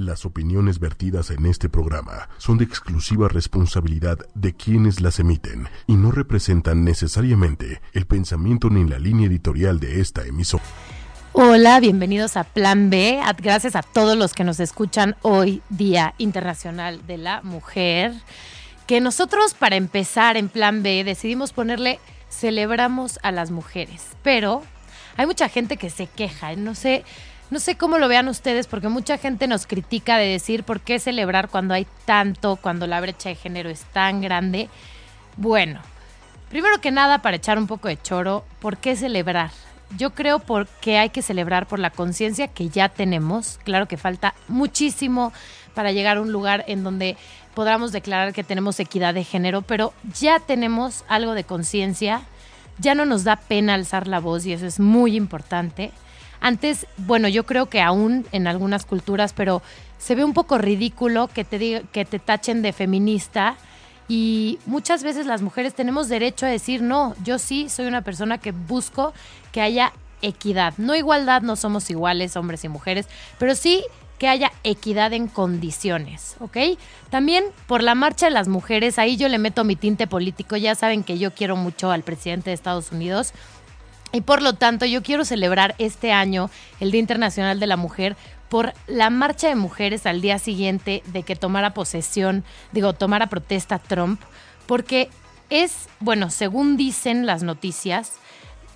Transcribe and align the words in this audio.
Las 0.00 0.24
opiniones 0.24 0.78
vertidas 0.78 1.28
en 1.30 1.44
este 1.44 1.68
programa 1.68 2.30
son 2.38 2.56
de 2.56 2.64
exclusiva 2.64 3.28
responsabilidad 3.28 4.16
de 4.34 4.54
quienes 4.54 5.02
las 5.02 5.18
emiten 5.18 5.68
y 5.86 5.92
no 5.92 6.10
representan 6.10 6.84
necesariamente 6.84 7.82
el 7.92 8.06
pensamiento 8.06 8.70
ni 8.70 8.88
la 8.88 8.98
línea 8.98 9.26
editorial 9.26 9.78
de 9.78 10.00
esta 10.00 10.24
emisora. 10.24 10.64
Hola, 11.34 11.80
bienvenidos 11.80 12.38
a 12.38 12.44
Plan 12.44 12.88
B. 12.88 13.20
Gracias 13.42 13.76
a 13.76 13.82
todos 13.82 14.16
los 14.16 14.32
que 14.32 14.42
nos 14.42 14.58
escuchan 14.58 15.16
hoy, 15.20 15.60
Día 15.68 16.14
Internacional 16.16 17.06
de 17.06 17.18
la 17.18 17.42
Mujer. 17.42 18.14
Que 18.86 19.02
nosotros, 19.02 19.52
para 19.52 19.76
empezar 19.76 20.38
en 20.38 20.48
Plan 20.48 20.82
B, 20.82 21.04
decidimos 21.04 21.52
ponerle 21.52 22.00
celebramos 22.30 23.18
a 23.22 23.32
las 23.32 23.50
mujeres. 23.50 24.06
Pero 24.22 24.62
hay 25.18 25.26
mucha 25.26 25.50
gente 25.50 25.76
que 25.76 25.90
se 25.90 26.06
queja. 26.06 26.56
No 26.56 26.74
sé 26.74 27.04
no 27.50 27.58
sé 27.58 27.76
cómo 27.76 27.98
lo 27.98 28.08
vean 28.08 28.28
ustedes, 28.28 28.66
porque 28.66 28.88
mucha 28.88 29.18
gente 29.18 29.48
nos 29.48 29.66
critica 29.66 30.18
de 30.18 30.26
decir 30.26 30.62
por 30.62 30.80
qué 30.80 30.98
celebrar 30.98 31.48
cuando 31.48 31.74
hay 31.74 31.86
tanto, 32.04 32.56
cuando 32.56 32.86
la 32.86 33.00
brecha 33.00 33.28
de 33.28 33.34
género 33.34 33.68
es 33.70 33.82
tan 33.92 34.20
grande. 34.20 34.68
Bueno, 35.36 35.80
primero 36.48 36.80
que 36.80 36.92
nada, 36.92 37.22
para 37.22 37.36
echar 37.36 37.58
un 37.58 37.66
poco 37.66 37.88
de 37.88 38.00
choro, 38.00 38.44
¿por 38.60 38.76
qué 38.76 38.94
celebrar? 38.94 39.50
Yo 39.96 40.10
creo 40.10 40.38
porque 40.38 40.98
hay 40.98 41.10
que 41.10 41.22
celebrar 41.22 41.66
por 41.66 41.80
la 41.80 41.90
conciencia 41.90 42.46
que 42.46 42.68
ya 42.68 42.88
tenemos. 42.88 43.58
Claro 43.64 43.88
que 43.88 43.96
falta 43.96 44.34
muchísimo 44.46 45.32
para 45.74 45.90
llegar 45.90 46.18
a 46.18 46.20
un 46.20 46.30
lugar 46.30 46.64
en 46.68 46.84
donde 46.84 47.16
podamos 47.54 47.90
declarar 47.90 48.32
que 48.32 48.44
tenemos 48.44 48.78
equidad 48.78 49.12
de 49.12 49.24
género, 49.24 49.62
pero 49.62 49.92
ya 50.18 50.38
tenemos 50.38 51.04
algo 51.08 51.34
de 51.34 51.42
conciencia, 51.42 52.22
ya 52.78 52.94
no 52.94 53.04
nos 53.04 53.24
da 53.24 53.34
pena 53.34 53.74
alzar 53.74 54.06
la 54.06 54.20
voz 54.20 54.46
y 54.46 54.52
eso 54.52 54.66
es 54.66 54.78
muy 54.78 55.16
importante. 55.16 55.90
Antes, 56.40 56.86
bueno, 56.96 57.28
yo 57.28 57.44
creo 57.44 57.66
que 57.66 57.82
aún 57.82 58.26
en 58.32 58.46
algunas 58.46 58.86
culturas, 58.86 59.32
pero 59.32 59.62
se 59.98 60.14
ve 60.14 60.24
un 60.24 60.32
poco 60.32 60.58
ridículo 60.58 61.28
que 61.28 61.44
te, 61.44 61.84
que 61.92 62.04
te 62.04 62.18
tachen 62.18 62.62
de 62.62 62.72
feminista. 62.72 63.56
Y 64.08 64.58
muchas 64.66 65.02
veces 65.02 65.26
las 65.26 65.42
mujeres 65.42 65.74
tenemos 65.74 66.08
derecho 66.08 66.46
a 66.46 66.48
decir, 66.48 66.82
no, 66.82 67.14
yo 67.22 67.38
sí 67.38 67.68
soy 67.68 67.86
una 67.86 68.02
persona 68.02 68.38
que 68.38 68.52
busco 68.52 69.12
que 69.52 69.60
haya 69.60 69.92
equidad. 70.22 70.74
No 70.78 70.94
igualdad, 70.94 71.42
no 71.42 71.56
somos 71.56 71.90
iguales 71.90 72.36
hombres 72.36 72.64
y 72.64 72.68
mujeres, 72.68 73.06
pero 73.38 73.54
sí 73.54 73.84
que 74.20 74.28
haya 74.28 74.52
equidad 74.64 75.14
en 75.14 75.28
condiciones, 75.28 76.36
¿ok? 76.40 76.58
También 77.08 77.44
por 77.66 77.82
la 77.82 77.94
marcha 77.94 78.26
de 78.26 78.32
las 78.32 78.48
mujeres, 78.48 78.98
ahí 78.98 79.16
yo 79.16 79.28
le 79.30 79.38
meto 79.38 79.64
mi 79.64 79.76
tinte 79.76 80.06
político, 80.06 80.58
ya 80.58 80.74
saben 80.74 81.04
que 81.04 81.18
yo 81.18 81.32
quiero 81.32 81.56
mucho 81.56 81.90
al 81.90 82.02
presidente 82.02 82.50
de 82.50 82.54
Estados 82.54 82.92
Unidos, 82.92 83.32
y 84.12 84.22
por 84.22 84.42
lo 84.42 84.54
tanto, 84.54 84.86
yo 84.86 85.02
quiero 85.02 85.24
celebrar 85.24 85.74
este 85.78 86.12
año 86.12 86.50
el 86.80 86.90
Día 86.90 87.00
Internacional 87.00 87.60
de 87.60 87.66
la 87.66 87.76
Mujer 87.76 88.16
por 88.48 88.72
la 88.88 89.10
marcha 89.10 89.48
de 89.48 89.54
mujeres 89.54 90.06
al 90.06 90.20
día 90.20 90.38
siguiente 90.38 91.04
de 91.06 91.22
que 91.22 91.36
tomara 91.36 91.72
posesión, 91.72 92.44
digo, 92.72 92.92
tomara 92.92 93.28
protesta 93.28 93.78
Trump, 93.78 94.20
porque 94.66 95.08
es, 95.50 95.88
bueno, 96.00 96.30
según 96.30 96.76
dicen 96.76 97.26
las 97.26 97.44
noticias, 97.44 98.14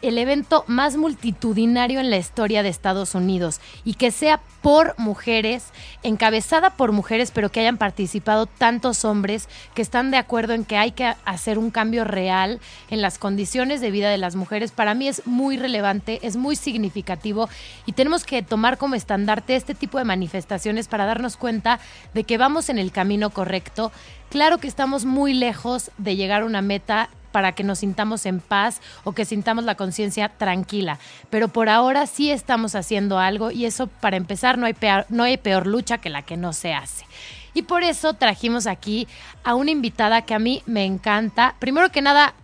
el 0.04 0.18
evento 0.18 0.64
más 0.66 0.96
multitudinario 0.96 1.98
en 1.98 2.10
la 2.10 2.18
historia 2.18 2.62
de 2.62 2.68
Estados 2.68 3.14
Unidos 3.14 3.60
y 3.84 3.94
que 3.94 4.10
sea 4.10 4.40
por 4.60 4.94
mujeres, 4.98 5.72
encabezada 6.02 6.70
por 6.70 6.92
mujeres, 6.92 7.30
pero 7.30 7.50
que 7.50 7.60
hayan 7.60 7.76
participado 7.76 8.46
tantos 8.46 9.04
hombres 9.04 9.48
que 9.74 9.82
están 9.82 10.10
de 10.10 10.16
acuerdo 10.16 10.54
en 10.54 10.64
que 10.64 10.76
hay 10.76 10.92
que 10.92 11.14
hacer 11.24 11.58
un 11.58 11.70
cambio 11.70 12.04
real 12.04 12.60
en 12.90 13.02
las 13.02 13.18
condiciones 13.18 13.80
de 13.80 13.90
vida 13.90 14.10
de 14.10 14.18
las 14.18 14.36
mujeres, 14.36 14.72
para 14.72 14.94
mí 14.94 15.08
es 15.08 15.26
muy 15.26 15.56
relevante, 15.56 16.18
es 16.22 16.36
muy 16.36 16.56
significativo 16.56 17.48
y 17.86 17.92
tenemos 17.92 18.24
que 18.24 18.42
tomar 18.42 18.78
como 18.78 18.94
estandarte 18.94 19.56
este 19.56 19.74
tipo 19.74 19.98
de 19.98 20.04
manifestaciones 20.04 20.88
para 20.88 21.06
darnos 21.06 21.36
cuenta 21.36 21.80
de 22.12 22.24
que 22.24 22.38
vamos 22.38 22.68
en 22.68 22.78
el 22.78 22.92
camino 22.92 23.30
correcto. 23.30 23.92
Claro 24.34 24.58
que 24.58 24.66
estamos 24.66 25.04
muy 25.04 25.32
lejos 25.32 25.92
de 25.96 26.16
llegar 26.16 26.42
a 26.42 26.44
una 26.44 26.60
meta 26.60 27.08
para 27.30 27.52
que 27.52 27.62
nos 27.62 27.78
sintamos 27.78 28.26
en 28.26 28.40
paz 28.40 28.80
o 29.04 29.12
que 29.12 29.24
sintamos 29.24 29.62
la 29.62 29.76
conciencia 29.76 30.28
tranquila. 30.28 30.98
Pero 31.30 31.46
por 31.46 31.68
ahora 31.68 32.08
sí 32.08 32.32
estamos 32.32 32.74
haciendo 32.74 33.20
algo 33.20 33.52
y 33.52 33.64
eso 33.64 33.86
para 33.86 34.16
empezar 34.16 34.58
no 34.58 34.66
hay 34.66 34.72
peor, 34.74 35.06
no 35.08 35.22
hay 35.22 35.36
peor 35.36 35.68
lucha 35.68 35.98
que 35.98 36.10
la 36.10 36.22
que 36.22 36.36
no 36.36 36.52
se 36.52 36.74
hace. 36.74 37.06
Y 37.54 37.62
por 37.62 37.84
eso 37.84 38.14
trajimos 38.14 38.66
aquí 38.66 39.06
a 39.44 39.54
una 39.54 39.70
invitada 39.70 40.22
que 40.22 40.34
a 40.34 40.40
mí 40.40 40.64
me 40.66 40.84
encanta. 40.84 41.54
Primero 41.60 41.92
que 41.92 42.02
nada, 42.02 42.34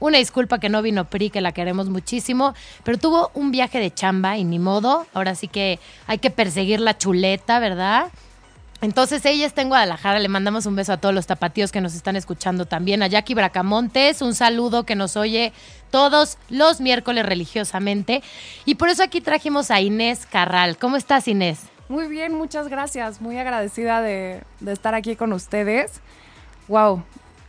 una 0.00 0.16
disculpa 0.16 0.58
que 0.58 0.70
no 0.70 0.80
vino 0.80 1.04
Pri, 1.04 1.28
que 1.28 1.42
la 1.42 1.52
queremos 1.52 1.90
muchísimo, 1.90 2.54
pero 2.82 2.96
tuvo 2.96 3.30
un 3.34 3.50
viaje 3.50 3.78
de 3.78 3.92
chamba 3.92 4.38
y 4.38 4.44
ni 4.44 4.58
modo. 4.58 5.06
Ahora 5.12 5.34
sí 5.34 5.48
que 5.48 5.80
hay 6.06 6.16
que 6.16 6.30
perseguir 6.30 6.80
la 6.80 6.96
chuleta, 6.96 7.58
¿verdad? 7.58 8.06
Entonces 8.82 9.24
ella 9.24 9.46
está 9.46 9.62
en 9.62 9.68
Guadalajara, 9.68 10.18
le 10.18 10.28
mandamos 10.28 10.66
un 10.66 10.76
beso 10.76 10.92
a 10.92 10.96
todos 10.98 11.14
los 11.14 11.26
tapatíos 11.26 11.72
que 11.72 11.80
nos 11.80 11.94
están 11.94 12.14
escuchando 12.14 12.66
también, 12.66 13.02
a 13.02 13.06
Jackie 13.06 13.34
Bracamontes, 13.34 14.20
un 14.20 14.34
saludo 14.34 14.84
que 14.84 14.94
nos 14.94 15.16
oye 15.16 15.52
todos 15.90 16.36
los 16.50 16.80
miércoles 16.80 17.24
religiosamente. 17.24 18.22
Y 18.66 18.74
por 18.74 18.90
eso 18.90 19.02
aquí 19.02 19.22
trajimos 19.22 19.70
a 19.70 19.80
Inés 19.80 20.26
Carral. 20.26 20.76
¿Cómo 20.76 20.96
estás 20.96 21.26
Inés? 21.26 21.60
Muy 21.88 22.06
bien, 22.08 22.34
muchas 22.34 22.68
gracias, 22.68 23.20
muy 23.20 23.38
agradecida 23.38 24.02
de, 24.02 24.42
estar 24.66 24.94
aquí 24.94 25.16
con 25.16 25.32
ustedes. 25.32 26.00
Wow, 26.68 27.02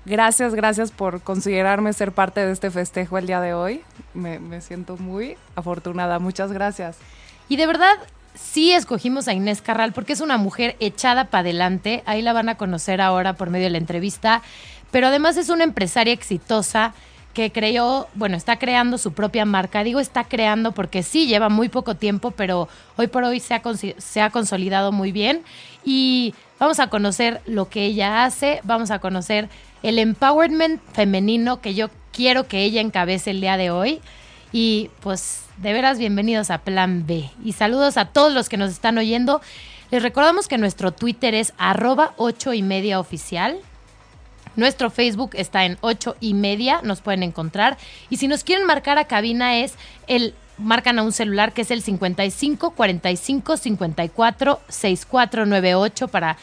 gracias, 0.06 0.56
gracias 0.56 0.92
por 0.92 1.22
considerarme 1.22 1.92
ser 1.92 2.14
parte 2.14 2.46
de 2.46 2.54
este 2.54 2.72
festejo 2.72 3.18
el 3.18 3.28
día 3.28 3.42
de 3.42 3.54
hoy. 3.54 3.82
Me, 4.14 4.40
me 4.40 4.62
siento 4.62 4.96
muy 4.96 5.38
afortunada, 5.56 6.20
muchas 6.20 6.54
gracias. 6.54 6.98
Y 7.50 7.56
de 7.56 7.68
verdad, 7.68 7.98
sí 8.40 8.72
escogimos 8.72 9.28
a 9.28 9.34
Inés 9.34 9.62
Carral 9.62 9.94
porque 9.94 10.14
es 10.14 10.22
una 10.22 10.38
mujer 10.38 10.75
echada 10.80 11.25
para 11.25 11.42
adelante. 11.42 12.03
Ahí 12.06 12.22
la 12.22 12.34
van 12.34 12.50
a 12.50 12.56
conocer 12.56 13.02
ahora 13.02 13.34
por 13.34 13.50
medio 13.50 13.66
de 13.66 13.72
la 13.72 13.78
entrevista. 13.78 14.42
Pero 14.92 15.08
además 15.08 15.38
es 15.38 15.50
una 15.50 15.64
empresaria 15.64 16.14
exitosa 16.14 16.94
que 17.34 17.52
creó, 17.52 18.08
bueno, 18.16 18.36
está 18.36 18.58
creando 18.58 18.97
su 18.97 19.14
propia 19.14 19.46
marca. 19.46 19.84
Digo 19.84 20.00
está 20.00 20.24
creando 20.24 20.72
porque 20.72 21.03
sí 21.03 21.28
lleva 21.28 21.50
muy 21.50 21.70
poco 21.70 21.96
tiempo, 21.96 22.31
pero 22.31 22.68
hoy 22.96 23.08
por 23.08 23.24
hoy 23.24 23.40
se 23.40 23.53
ha, 23.53 23.62
se 23.97 24.22
ha 24.22 24.30
consolidado 24.30 24.92
muy 24.92 25.12
bien. 25.12 25.44
Y 25.86 26.34
vamos 26.59 26.80
a 26.80 26.88
conocer 26.88 27.42
lo 27.46 27.70
que 27.70 27.86
ella 27.86 28.26
hace, 28.26 28.59
vamos 28.64 28.90
a 28.90 29.00
conocer 29.00 29.50
el 29.84 30.00
empowerment 30.00 30.81
femenino 30.94 31.62
que 31.62 31.76
yo 31.76 31.90
quiero 32.12 32.47
que 32.47 32.64
ella 32.64 32.81
encabece 32.81 33.31
el 33.31 33.42
día 33.42 33.58
de 33.58 33.70
hoy. 33.70 34.02
Y 34.52 34.90
pues 35.02 35.44
de 35.58 35.74
veras 35.74 36.00
bienvenidos 36.00 36.50
a 36.50 36.59
Plan 36.59 37.06
B. 37.06 37.30
Y 37.44 37.53
saludos 37.53 37.97
a 37.97 38.06
todos 38.06 38.34
los 38.34 38.50
que 38.50 38.58
nos 38.58 38.72
están 38.72 38.97
oyendo. 38.97 39.41
Les 39.91 40.03
recordamos 40.03 40.47
que 40.47 40.58
nuestro 40.58 40.91
Twitter 40.91 41.34
es 41.34 41.53
arroba 41.58 42.13
8 42.18 42.53
y 42.53 42.63
media 42.63 43.00
oficial. 43.00 43.58
Nuestro 44.56 44.90
Facebook 44.90 45.31
está 45.34 45.66
en 45.66 45.78
8 45.81 46.18
y 46.19 46.34
media, 46.34 46.81
nos 46.84 47.02
pueden 47.02 47.24
encontrar. 47.24 47.78
Y 48.09 48.18
si 48.18 48.28
nos 48.28 48.44
quieren 48.44 48.66
marcar 48.66 48.97
a 48.97 49.06
cabina 49.06 49.58
es 49.58 49.75
el 50.08 50.34
marcan 50.58 50.97
a 50.97 51.03
un 51.03 51.12
celular 51.12 51.53
que 51.53 51.62
es 51.62 51.69
el 51.69 51.84
55 51.84 52.72
45 52.72 53.58
54 53.58 54.59
6498 54.68 56.08
para 56.08 56.38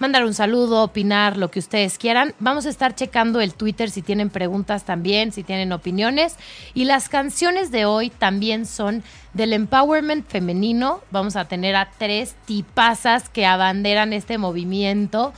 mandar 0.00 0.24
un 0.24 0.34
saludo, 0.34 0.82
opinar, 0.82 1.36
lo 1.36 1.50
que 1.50 1.58
ustedes 1.58 1.98
quieran. 1.98 2.34
Vamos 2.40 2.66
a 2.66 2.70
estar 2.70 2.94
checando 2.94 3.40
el 3.40 3.54
Twitter 3.54 3.90
si 3.90 4.02
tienen 4.02 4.30
preguntas 4.30 4.84
también, 4.84 5.30
si 5.30 5.44
tienen 5.44 5.72
opiniones. 5.72 6.36
Y 6.74 6.84
las 6.84 7.08
canciones 7.08 7.70
de 7.70 7.84
hoy 7.84 8.10
también 8.10 8.66
son 8.66 9.04
del 9.34 9.52
empowerment 9.52 10.26
femenino. 10.26 11.02
Vamos 11.10 11.36
a 11.36 11.44
tener 11.44 11.76
a 11.76 11.90
tres 11.98 12.34
tipazas 12.46 13.28
que 13.28 13.46
abanderan 13.46 14.12
este 14.12 14.38
movimiento. 14.38 15.32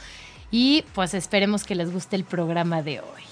Y 0.50 0.84
pues 0.94 1.14
esperemos 1.14 1.64
que 1.64 1.74
les 1.74 1.92
guste 1.92 2.16
el 2.16 2.24
programa 2.24 2.82
de 2.82 3.00
hoy. 3.00 3.22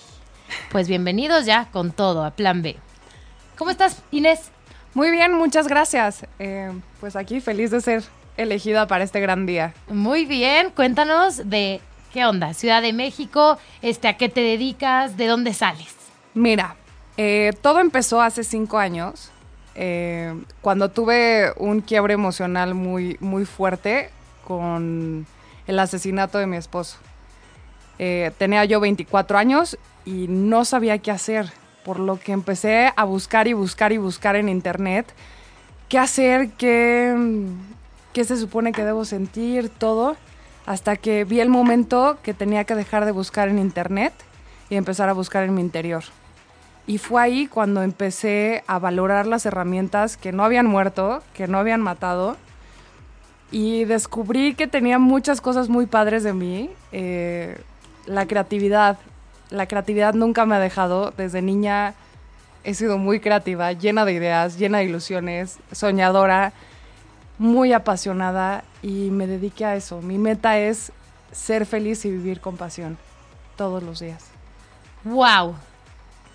Pues 0.73 0.89
bienvenidos 0.89 1.47
ya 1.47 1.69
con 1.71 1.93
todo 1.93 2.25
a 2.25 2.33
Plan 2.33 2.63
B. 2.63 2.77
¿Cómo 3.57 3.71
estás, 3.71 4.03
Inés? 4.11 4.51
Muy 4.95 5.11
bien, 5.13 5.35
muchas 5.35 5.69
gracias. 5.69 6.27
Eh, 6.41 6.73
pues 6.99 7.15
aquí 7.15 7.41
feliz 7.41 7.71
de 7.71 7.81
ser 7.81 8.03
elegida 8.37 8.87
para 8.87 9.05
este 9.05 9.21
gran 9.21 9.47
día. 9.47 9.75
Muy 9.89 10.25
bien, 10.25 10.71
cuéntanos 10.71 11.49
de 11.49 11.81
qué 12.13 12.25
onda, 12.25 12.55
Ciudad 12.55 12.83
de 12.83 12.93
México, 12.93 13.59
este, 13.83 14.09
a 14.09 14.17
qué 14.17 14.29
te 14.29 14.41
dedicas, 14.41 15.17
de 15.17 15.27
dónde 15.27 15.55
sales. 15.55 15.95
Mira, 16.35 16.77
eh, 17.17 17.53
todo 17.61 17.81
empezó 17.81 18.21
hace 18.23 18.45
cinco 18.45 18.79
años, 18.79 19.31
eh, 19.75 20.35
cuando 20.61 20.89
tuve 20.91 21.53
un 21.57 21.81
quiebre 21.81 22.15
emocional 22.15 22.75
muy, 22.75 23.17
muy 23.21 23.45
fuerte 23.45 24.11
con 24.47 25.27
el 25.67 25.79
asesinato 25.79 26.39
de 26.39 26.47
mi 26.47 26.57
esposo. 26.57 26.99
Eh, 27.99 28.33
tenía 28.39 28.65
yo 28.65 28.81
24 28.81 29.39
años 29.39 29.79
y 30.05 30.27
no 30.29 30.65
sabía 30.65 30.99
qué 30.99 31.11
hacer, 31.11 31.51
por 31.85 32.01
lo 32.01 32.19
que 32.19 32.33
empecé 32.33 32.93
a 32.97 33.05
buscar 33.05 33.47
y 33.47 33.53
buscar 33.53 33.93
y 33.93 33.99
buscar 33.99 34.37
en 34.37 34.49
internet 34.49 35.13
qué 35.91 35.99
hacer, 35.99 36.51
qué, 36.51 37.15
qué 38.13 38.25
se 38.25 38.37
supone 38.37 38.73
que 38.73 38.85
debo 38.85 39.05
sentir, 39.05 39.69
todo, 39.69 40.17
hasta 40.67 40.97
que 40.97 41.25
vi 41.25 41.41
el 41.41 41.49
momento 41.49 42.19
que 42.23 42.35
tenía 42.35 42.65
que 42.65 42.75
dejar 42.75 43.05
de 43.05 43.13
buscar 43.13 43.49
en 43.49 43.59
internet 43.59 44.13
y 44.69 44.77
empezar 44.77 45.09
a 45.09 45.13
buscar 45.13 45.45
en 45.45 45.55
mi 45.55 45.61
interior. 45.61 46.05
Y 46.87 46.99
fue 46.99 47.23
ahí 47.23 47.47
cuando 47.47 47.83
empecé 47.83 48.65
a 48.67 48.79
valorar 48.79 49.27
las 49.27 49.47
herramientas 49.47 50.17
que 50.17 50.33
no 50.33 50.45
habían 50.45 50.67
muerto, 50.67 51.23
que 51.35 51.47
no 51.47 51.59
habían 51.59 51.81
matado, 51.81 52.37
y 53.53 53.85
descubrí 53.85 54.55
que 54.55 54.67
tenía 54.67 54.99
muchas 54.99 55.41
cosas 55.41 55.69
muy 55.69 55.87
padres 55.87 56.23
de 56.23 56.33
mí. 56.33 56.71
Eh, 56.93 57.61
la 58.07 58.27
creatividad, 58.27 58.99
la 59.51 59.67
creatividad 59.67 60.15
nunca 60.15 60.47
me 60.47 60.55
ha 60.55 60.61
dejado. 60.61 61.13
Desde 61.17 61.43
niña 61.43 61.95
he 62.63 62.75
sido 62.75 62.99
muy 62.99 63.21
creativa, 63.21 63.73
llena 63.73 64.05
de 64.05 64.13
ideas, 64.13 64.59
llena 64.59 64.79
de 64.79 64.85
ilusiones, 64.85 65.59
soñadora, 65.73 66.53
muy 67.41 67.73
apasionada 67.73 68.65
y 68.83 69.09
me 69.09 69.27
dediqué 69.27 69.65
a 69.65 69.75
eso. 69.75 70.03
Mi 70.03 70.19
meta 70.19 70.59
es 70.59 70.93
ser 71.33 71.65
feliz 71.65 72.05
y 72.05 72.11
vivir 72.11 72.39
con 72.39 72.59
pasión 72.59 72.99
todos 73.57 73.83
los 73.83 74.01
días. 74.01 74.27
¡Wow! 75.05 75.55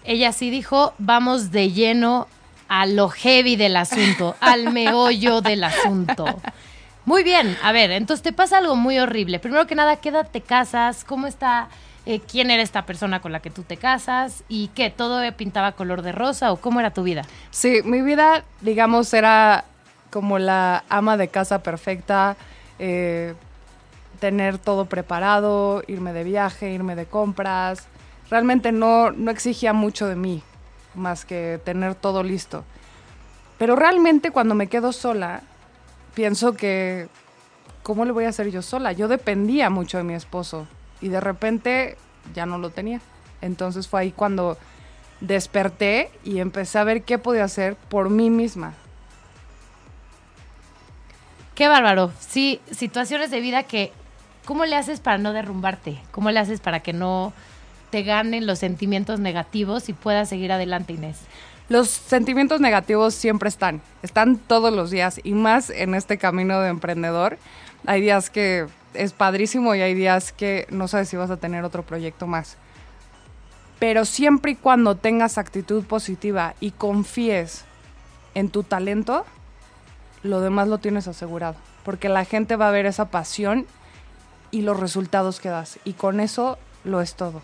Ella 0.03 0.31
sí 0.31 0.49
dijo, 0.49 0.95
vamos 0.97 1.51
de 1.51 1.71
lleno 1.71 2.27
a 2.69 2.87
lo 2.87 3.09
heavy 3.09 3.55
del 3.55 3.77
asunto, 3.77 4.35
al 4.41 4.73
meollo 4.73 5.41
del 5.41 5.63
asunto. 5.63 6.25
Muy 7.05 7.23
bien, 7.23 7.55
a 7.61 7.71
ver, 7.71 7.91
entonces 7.91 8.23
te 8.23 8.33
pasa 8.33 8.57
algo 8.57 8.75
muy 8.75 8.97
horrible. 8.97 9.37
Primero 9.37 9.67
que 9.67 9.75
nada, 9.75 9.97
¿qué 9.97 10.09
edad 10.09 10.27
te 10.31 10.41
casas? 10.41 11.03
¿Cómo 11.03 11.27
está? 11.27 11.69
Eh, 12.07 12.19
¿Quién 12.19 12.49
era 12.49 12.63
esta 12.63 12.87
persona 12.87 13.21
con 13.21 13.31
la 13.31 13.41
que 13.41 13.51
tú 13.51 13.61
te 13.61 13.77
casas? 13.77 14.43
¿Y 14.49 14.69
qué? 14.69 14.89
¿Todo 14.89 15.21
pintaba 15.37 15.73
color 15.73 16.01
de 16.01 16.13
rosa 16.13 16.51
o 16.51 16.57
cómo 16.57 16.79
era 16.79 16.95
tu 16.95 17.03
vida? 17.03 17.21
Sí, 17.51 17.81
mi 17.83 18.01
vida, 18.01 18.43
digamos, 18.61 19.13
era 19.13 19.65
como 20.15 20.39
la 20.39 20.85
ama 20.87 21.17
de 21.17 21.27
casa 21.27 21.61
perfecta, 21.61 22.37
eh, 22.79 23.33
tener 24.21 24.57
todo 24.57 24.85
preparado, 24.85 25.83
irme 25.87 26.13
de 26.13 26.23
viaje, 26.23 26.71
irme 26.71 26.95
de 26.95 27.05
compras. 27.05 27.87
Realmente 28.29 28.71
no, 28.71 29.11
no 29.11 29.29
exigía 29.29 29.73
mucho 29.73 30.07
de 30.07 30.15
mí, 30.15 30.41
más 30.93 31.25
que 31.25 31.59
tener 31.65 31.95
todo 31.95 32.23
listo. 32.23 32.63
Pero 33.57 33.75
realmente 33.75 34.31
cuando 34.31 34.55
me 34.55 34.67
quedo 34.67 34.93
sola, 34.93 35.41
pienso 36.13 36.53
que, 36.53 37.09
¿cómo 37.83 38.05
le 38.05 38.13
voy 38.13 38.23
a 38.23 38.29
hacer 38.29 38.49
yo 38.51 38.61
sola? 38.61 38.93
Yo 38.93 39.09
dependía 39.09 39.69
mucho 39.69 39.97
de 39.97 40.05
mi 40.05 40.13
esposo 40.13 40.65
y 41.01 41.09
de 41.09 41.19
repente 41.19 41.97
ya 42.33 42.45
no 42.45 42.57
lo 42.57 42.69
tenía. 42.69 43.01
Entonces 43.41 43.89
fue 43.89 43.99
ahí 43.99 44.11
cuando 44.13 44.57
desperté 45.19 46.09
y 46.23 46.39
empecé 46.39 46.77
a 46.77 46.85
ver 46.85 47.03
qué 47.03 47.17
podía 47.17 47.43
hacer 47.43 47.75
por 47.75 48.09
mí 48.09 48.29
misma. 48.29 48.75
Qué 51.55 51.69
bárbaro. 51.69 52.11
Sí, 52.19 52.59
situaciones 52.69 53.31
de 53.31 53.39
vida 53.39 53.63
que, 53.63 53.93
¿cómo 54.43 54.65
le 54.65 54.75
haces 54.75 54.99
para 54.99 55.17
no 55.17 55.31
derrumbarte? 55.31 55.97
¿Cómo 56.11 56.29
le 56.29 56.39
haces 56.39 56.59
para 56.59 56.81
que 56.81 56.91
no 56.91 57.31
te 57.91 58.03
ganen 58.03 58.45
los 58.45 58.59
sentimientos 58.59 59.21
negativos 59.21 59.87
y 59.87 59.93
puedas 59.93 60.27
seguir 60.27 60.51
adelante, 60.51 60.91
Inés? 60.91 61.21
Los 61.69 61.89
sentimientos 61.89 62.59
negativos 62.59 63.15
siempre 63.15 63.47
están, 63.47 63.81
están 64.03 64.37
todos 64.37 64.73
los 64.73 64.91
días 64.91 65.21
y 65.23 65.31
más 65.31 65.69
en 65.69 65.95
este 65.95 66.17
camino 66.17 66.59
de 66.59 66.69
emprendedor. 66.69 67.39
Hay 67.87 68.01
días 68.01 68.29
que 68.29 68.67
es 68.93 69.13
padrísimo 69.13 69.73
y 69.75 69.81
hay 69.81 69.93
días 69.93 70.33
que 70.33 70.67
no 70.69 70.89
sabes 70.89 71.07
si 71.07 71.15
vas 71.15 71.31
a 71.31 71.37
tener 71.37 71.63
otro 71.63 71.83
proyecto 71.83 72.27
más. 72.27 72.57
Pero 73.79 74.03
siempre 74.03 74.51
y 74.51 74.55
cuando 74.55 74.95
tengas 74.95 75.37
actitud 75.37 75.85
positiva 75.85 76.53
y 76.59 76.71
confíes 76.71 77.63
en 78.33 78.49
tu 78.49 78.63
talento, 78.63 79.25
lo 80.25 80.41
demás 80.41 80.67
lo 80.67 80.79
tienes 80.79 81.07
asegurado. 81.07 81.55
Porque 81.83 82.09
la 82.09 82.25
gente 82.25 82.55
va 82.55 82.67
a 82.67 82.71
ver 82.71 82.85
esa 82.85 83.09
pasión 83.09 83.65
y 84.51 84.61
los 84.61 84.79
resultados 84.79 85.39
que 85.39 85.49
das. 85.49 85.79
Y 85.85 85.93
con 85.93 86.19
eso 86.19 86.57
lo 86.83 87.01
es 87.01 87.15
todo. 87.15 87.41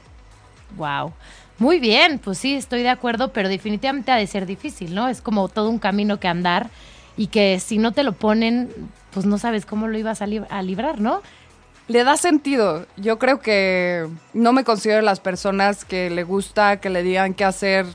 Wow. 0.78 1.14
Muy 1.58 1.80
bien, 1.80 2.18
pues 2.18 2.40
sí, 2.40 2.56
estoy 2.56 2.82
de 2.82 2.90
acuerdo, 2.90 3.34
pero 3.34 3.48
definitivamente 3.48 4.12
ha 4.12 4.16
de 4.16 4.26
ser 4.26 4.46
difícil, 4.46 4.96
¿no? 4.96 5.08
Es 5.08 5.22
como 5.22 5.48
todo 5.48 5.70
un 5.70 5.78
camino 5.78 6.20
que 6.20 6.28
andar 6.28 6.70
y 7.18 7.28
que 7.28 7.60
si 7.60 7.78
no 7.78 7.92
te 7.92 8.04
lo 8.04 8.14
ponen, 8.14 8.70
pues 9.14 9.26
no 9.26 9.38
sabes 9.38 9.66
cómo 9.68 9.88
lo 9.88 9.98
ibas 9.98 10.24
a, 10.24 10.26
librar, 10.26 11.00
¿no? 11.00 11.22
Le 11.88 12.04
da 12.04 12.18
sentido. 12.18 12.88
Yo 12.98 13.20
creo 13.20 13.42
que 13.42 14.08
no 14.34 14.54
me 14.54 14.64
considero 14.64 15.02
las 15.02 15.20
personas 15.20 15.86
que 15.86 16.10
le 16.10 16.24
gusta 16.24 16.78
que 16.78 16.90
le 16.90 17.04
digan 17.04 17.36
qué 17.36 17.44
hacer 17.44 17.86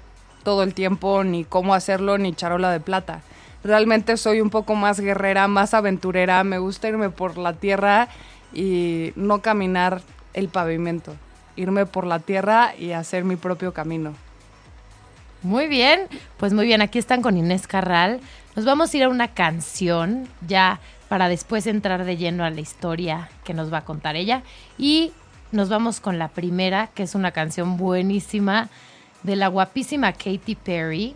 todo 0.44 0.62
el 0.62 0.74
tiempo, 0.74 1.24
ni 1.24 1.44
cómo 1.44 1.74
hacerlo, 1.74 2.18
ni 2.18 2.34
charola 2.34 2.70
de 2.70 2.78
plata. 2.78 3.22
Realmente 3.66 4.16
soy 4.16 4.40
un 4.40 4.50
poco 4.50 4.74
más 4.74 5.00
guerrera, 5.00 5.48
más 5.48 5.74
aventurera. 5.74 6.42
Me 6.44 6.58
gusta 6.58 6.88
irme 6.88 7.10
por 7.10 7.36
la 7.36 7.52
tierra 7.52 8.08
y 8.54 9.12
no 9.16 9.42
caminar 9.42 10.00
el 10.34 10.48
pavimento 10.48 11.14
irme 11.56 11.86
por 11.86 12.06
la 12.06 12.20
tierra 12.20 12.74
y 12.78 12.92
hacer 12.92 13.24
mi 13.24 13.36
propio 13.36 13.72
camino. 13.72 14.14
Muy 15.42 15.66
bien, 15.68 16.06
pues 16.36 16.52
muy 16.52 16.66
bien, 16.66 16.82
aquí 16.82 16.98
están 16.98 17.22
con 17.22 17.36
Inés 17.36 17.66
Carral. 17.66 18.20
Nos 18.54 18.64
vamos 18.64 18.92
a 18.92 18.96
ir 18.96 19.04
a 19.04 19.08
una 19.08 19.28
canción 19.28 20.28
ya 20.46 20.80
para 21.08 21.28
después 21.28 21.66
entrar 21.66 22.04
de 22.04 22.16
lleno 22.16 22.44
a 22.44 22.50
la 22.50 22.60
historia 22.60 23.30
que 23.44 23.54
nos 23.54 23.72
va 23.72 23.78
a 23.78 23.84
contar 23.84 24.16
ella. 24.16 24.42
Y 24.78 25.12
nos 25.52 25.68
vamos 25.68 26.00
con 26.00 26.18
la 26.18 26.28
primera, 26.28 26.88
que 26.88 27.04
es 27.04 27.14
una 27.14 27.32
canción 27.32 27.76
buenísima 27.76 28.68
de 29.22 29.36
la 29.36 29.48
guapísima 29.48 30.12
Katy 30.12 30.56
Perry, 30.56 31.14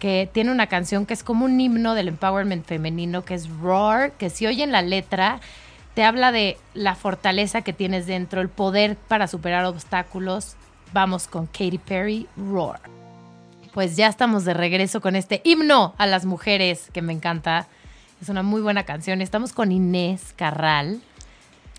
que 0.00 0.28
tiene 0.32 0.50
una 0.50 0.66
canción 0.66 1.06
que 1.06 1.14
es 1.14 1.22
como 1.22 1.44
un 1.44 1.60
himno 1.60 1.94
del 1.94 2.08
empowerment 2.08 2.66
femenino, 2.66 3.24
que 3.24 3.34
es 3.34 3.48
Roar, 3.48 4.10
que 4.12 4.30
si 4.30 4.48
oyen 4.48 4.72
la 4.72 4.82
letra 4.82 5.40
te 5.94 6.04
habla 6.04 6.32
de 6.32 6.56
la 6.74 6.94
fortaleza 6.94 7.62
que 7.62 7.72
tienes 7.72 8.06
dentro, 8.06 8.40
el 8.40 8.48
poder 8.48 8.96
para 8.96 9.26
superar 9.26 9.64
obstáculos. 9.64 10.56
Vamos 10.92 11.28
con 11.28 11.46
Katy 11.46 11.78
Perry, 11.78 12.26
Roar. 12.36 12.80
Pues 13.72 13.96
ya 13.96 14.08
estamos 14.08 14.44
de 14.44 14.54
regreso 14.54 15.00
con 15.00 15.14
este 15.14 15.40
himno 15.44 15.94
a 15.98 16.06
las 16.06 16.24
mujeres 16.24 16.88
que 16.92 17.02
me 17.02 17.12
encanta. 17.12 17.68
Es 18.20 18.28
una 18.28 18.42
muy 18.42 18.60
buena 18.60 18.84
canción. 18.84 19.20
Estamos 19.20 19.52
con 19.52 19.72
Inés 19.72 20.32
Carral. 20.36 21.00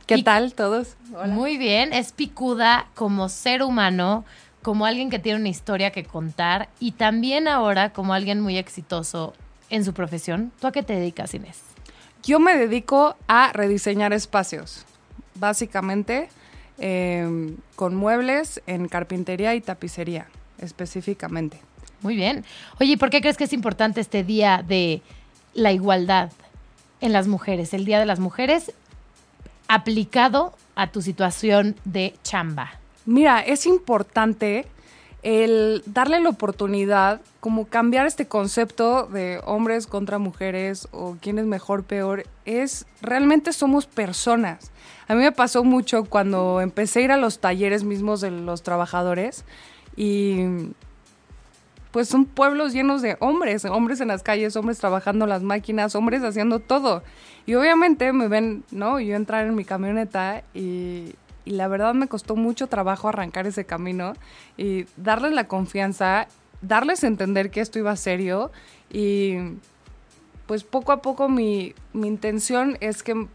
¿Qué 0.05 0.23
tal 0.23 0.53
todos? 0.53 0.95
Muy 1.27 1.57
bien, 1.57 1.93
es 1.93 2.11
picuda 2.11 2.87
como 2.95 3.29
ser 3.29 3.63
humano, 3.63 4.25
como 4.61 4.85
alguien 4.85 5.09
que 5.09 5.19
tiene 5.19 5.39
una 5.39 5.49
historia 5.49 5.91
que 5.91 6.03
contar 6.03 6.69
y 6.79 6.91
también 6.91 7.47
ahora 7.47 7.93
como 7.93 8.13
alguien 8.13 8.41
muy 8.41 8.57
exitoso 8.57 9.33
en 9.69 9.83
su 9.83 9.93
profesión. 9.93 10.51
¿Tú 10.59 10.67
a 10.67 10.71
qué 10.71 10.83
te 10.83 10.93
dedicas, 10.93 11.33
Inés? 11.33 11.59
Yo 12.23 12.39
me 12.39 12.55
dedico 12.55 13.15
a 13.27 13.51
rediseñar 13.51 14.13
espacios, 14.13 14.85
básicamente 15.35 16.29
em, 16.77 17.57
con 17.75 17.95
muebles 17.95 18.61
en 18.67 18.87
carpintería 18.87 19.55
y 19.55 19.61
tapicería, 19.61 20.27
específicamente. 20.59 21.59
Muy 22.01 22.15
bien. 22.15 22.45
Oye, 22.79 22.97
¿por 22.97 23.09
qué 23.09 23.21
crees 23.21 23.37
que 23.37 23.45
es 23.45 23.53
importante 23.53 24.01
este 24.01 24.23
día 24.23 24.63
de 24.67 25.01
la 25.53 25.71
igualdad 25.71 26.31
en 26.99 27.13
las 27.13 27.27
mujeres? 27.27 27.73
El 27.73 27.85
Día 27.85 27.99
de 27.99 28.05
las 28.05 28.19
Mujeres 28.19 28.71
aplicado 29.67 30.53
a 30.75 30.87
tu 30.87 31.01
situación 31.01 31.75
de 31.85 32.15
chamba. 32.23 32.80
Mira, 33.05 33.39
es 33.39 33.65
importante 33.65 34.65
el 35.23 35.83
darle 35.85 36.19
la 36.19 36.29
oportunidad, 36.29 37.21
como 37.39 37.65
cambiar 37.65 38.05
este 38.07 38.27
concepto 38.27 39.05
de 39.05 39.39
hombres 39.45 39.87
contra 39.87 40.17
mujeres 40.17 40.87
o 40.91 41.17
quién 41.21 41.37
es 41.37 41.45
mejor, 41.45 41.83
peor, 41.83 42.23
es 42.45 42.85
realmente 43.01 43.53
somos 43.53 43.85
personas. 43.85 44.71
A 45.07 45.13
mí 45.13 45.21
me 45.21 45.31
pasó 45.31 45.63
mucho 45.63 46.05
cuando 46.05 46.61
empecé 46.61 46.99
a 46.99 47.03
ir 47.03 47.11
a 47.11 47.17
los 47.17 47.39
talleres 47.39 47.83
mismos 47.83 48.21
de 48.21 48.31
los 48.31 48.63
trabajadores 48.63 49.45
y 49.95 50.45
pues 51.91 52.07
son 52.07 52.25
pueblos 52.25 52.73
llenos 52.73 53.01
de 53.01 53.17
hombres, 53.19 53.65
hombres 53.65 53.99
en 53.99 54.07
las 54.07 54.23
calles, 54.23 54.55
hombres 54.55 54.79
trabajando 54.79 55.27
las 55.27 55.43
máquinas, 55.43 55.93
hombres 55.95 56.23
haciendo 56.23 56.59
todo. 56.59 57.03
Y 57.45 57.55
obviamente 57.55 58.13
me 58.13 58.27
ven, 58.27 58.63
¿no? 58.71 58.99
Yo 58.99 59.15
entrar 59.15 59.45
en 59.45 59.55
mi 59.55 59.65
camioneta 59.65 60.43
y, 60.53 61.13
y 61.45 61.51
la 61.51 61.67
verdad 61.67 61.93
me 61.93 62.07
costó 62.07 62.35
mucho 62.35 62.67
trabajo 62.67 63.09
arrancar 63.09 63.47
ese 63.47 63.65
camino 63.65 64.13
y 64.57 64.85
darles 64.97 65.33
la 65.33 65.47
confianza, 65.47 66.27
darles 66.61 67.03
a 67.03 67.07
entender 67.07 67.51
que 67.51 67.61
esto 67.61 67.79
iba 67.79 67.95
serio 67.95 68.51
y 68.91 69.35
pues 70.45 70.63
poco 70.63 70.91
a 70.91 71.01
poco 71.01 71.29
mi, 71.29 71.73
mi 71.93 72.07
intención 72.07 72.77
es 72.81 73.03
que 73.03 73.27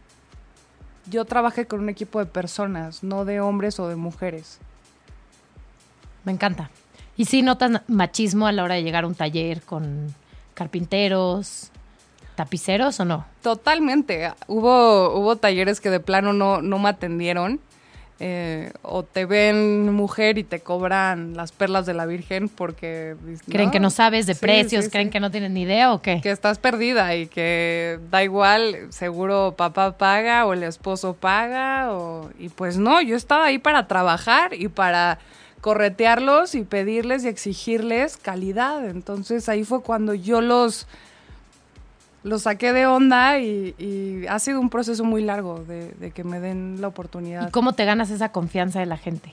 yo 1.09 1.25
trabaje 1.25 1.67
con 1.67 1.81
un 1.81 1.89
equipo 1.89 2.19
de 2.19 2.27
personas, 2.27 3.03
no 3.03 3.25
de 3.25 3.41
hombres 3.41 3.79
o 3.81 3.89
de 3.89 3.97
mujeres. 3.97 4.59
Me 6.25 6.33
encanta. 6.33 6.71
¿Y 7.17 7.27
si 7.27 7.43
notas 7.43 7.83
machismo 7.89 8.47
a 8.47 8.53
la 8.53 8.65
hora 8.65 8.75
de 8.75 8.83
llegar 8.83 9.05
a 9.05 9.07
un 9.07 9.15
taller 9.15 9.63
con 9.63 10.15
carpinteros, 10.55 11.71
tapiceros 12.35 13.01
o 13.01 13.05
no? 13.05 13.25
Totalmente. 13.43 14.33
Hubo, 14.49 15.17
hubo 15.17 15.37
talleres 15.37 15.81
que 15.81 15.89
de 15.89 16.01
plano 16.01 16.33
no, 16.33 16.61
no 16.61 16.79
me 16.79 16.89
atendieron 16.89 17.61
eh, 18.19 18.73
o 18.81 19.03
te 19.03 19.27
ven 19.27 19.93
mujer 19.93 20.39
y 20.39 20.45
te 20.45 20.61
cobran 20.61 21.37
las 21.37 21.53
perlas 21.53 21.85
de 21.85 21.93
la 21.93 22.07
Virgen 22.07 22.49
porque... 22.49 23.15
¿Creen 23.49 23.71
que 23.71 23.79
no 23.79 23.91
sabes 23.91 24.27
de 24.27 24.35
precios? 24.35 24.89
¿Creen 24.89 25.11
que 25.11 25.21
no 25.21 25.31
tienen 25.31 25.53
ni 25.53 25.63
idea 25.63 25.93
o 25.93 26.01
qué? 26.01 26.21
Que 26.23 26.31
estás 26.31 26.59
perdida 26.59 27.15
y 27.15 27.27
que 27.27 27.99
da 28.11 28.25
igual, 28.25 28.87
seguro 28.89 29.55
papá 29.57 29.99
paga 29.99 30.47
o 30.47 30.55
el 30.55 30.63
esposo 30.63 31.15
paga 31.15 31.93
o... 31.93 32.31
Y 32.39 32.49
pues 32.49 32.79
no, 32.79 33.03
yo 33.03 33.17
estaba 33.17 33.47
ahí 33.47 33.59
para 33.59 33.87
trabajar 33.87 34.55
y 34.55 34.69
para 34.69 35.19
corretearlos 35.61 36.55
y 36.55 36.63
pedirles 36.63 37.25
y 37.25 37.29
exigirles 37.29 38.17
calidad. 38.17 38.89
Entonces 38.89 39.49
ahí 39.51 39.65
fue 39.65 39.83
cuando 39.83 40.15
yo 40.15 40.41
los 40.41 40.87
lo 42.27 42.41
saqué 42.41 42.73
de 42.73 42.87
onda 42.87 43.39
y, 43.39 44.27
ha 44.29 44.39
sido 44.41 44.61
un 44.61 44.69
proceso 44.69 45.05
muy 45.05 45.23
largo 45.23 45.63
de, 45.65 45.93
de, 45.93 46.11
que 46.11 46.25
me 46.25 46.41
den 46.41 46.81
la 46.81 46.89
oportunidad. 46.89 47.49
¿Y 47.49 47.51
cómo 47.53 47.73
te 47.73 47.85
ganas 47.85 48.11
esa 48.11 48.33
confianza 48.33 48.81
de 48.81 48.87
la 48.87 48.97
gente? 48.97 49.33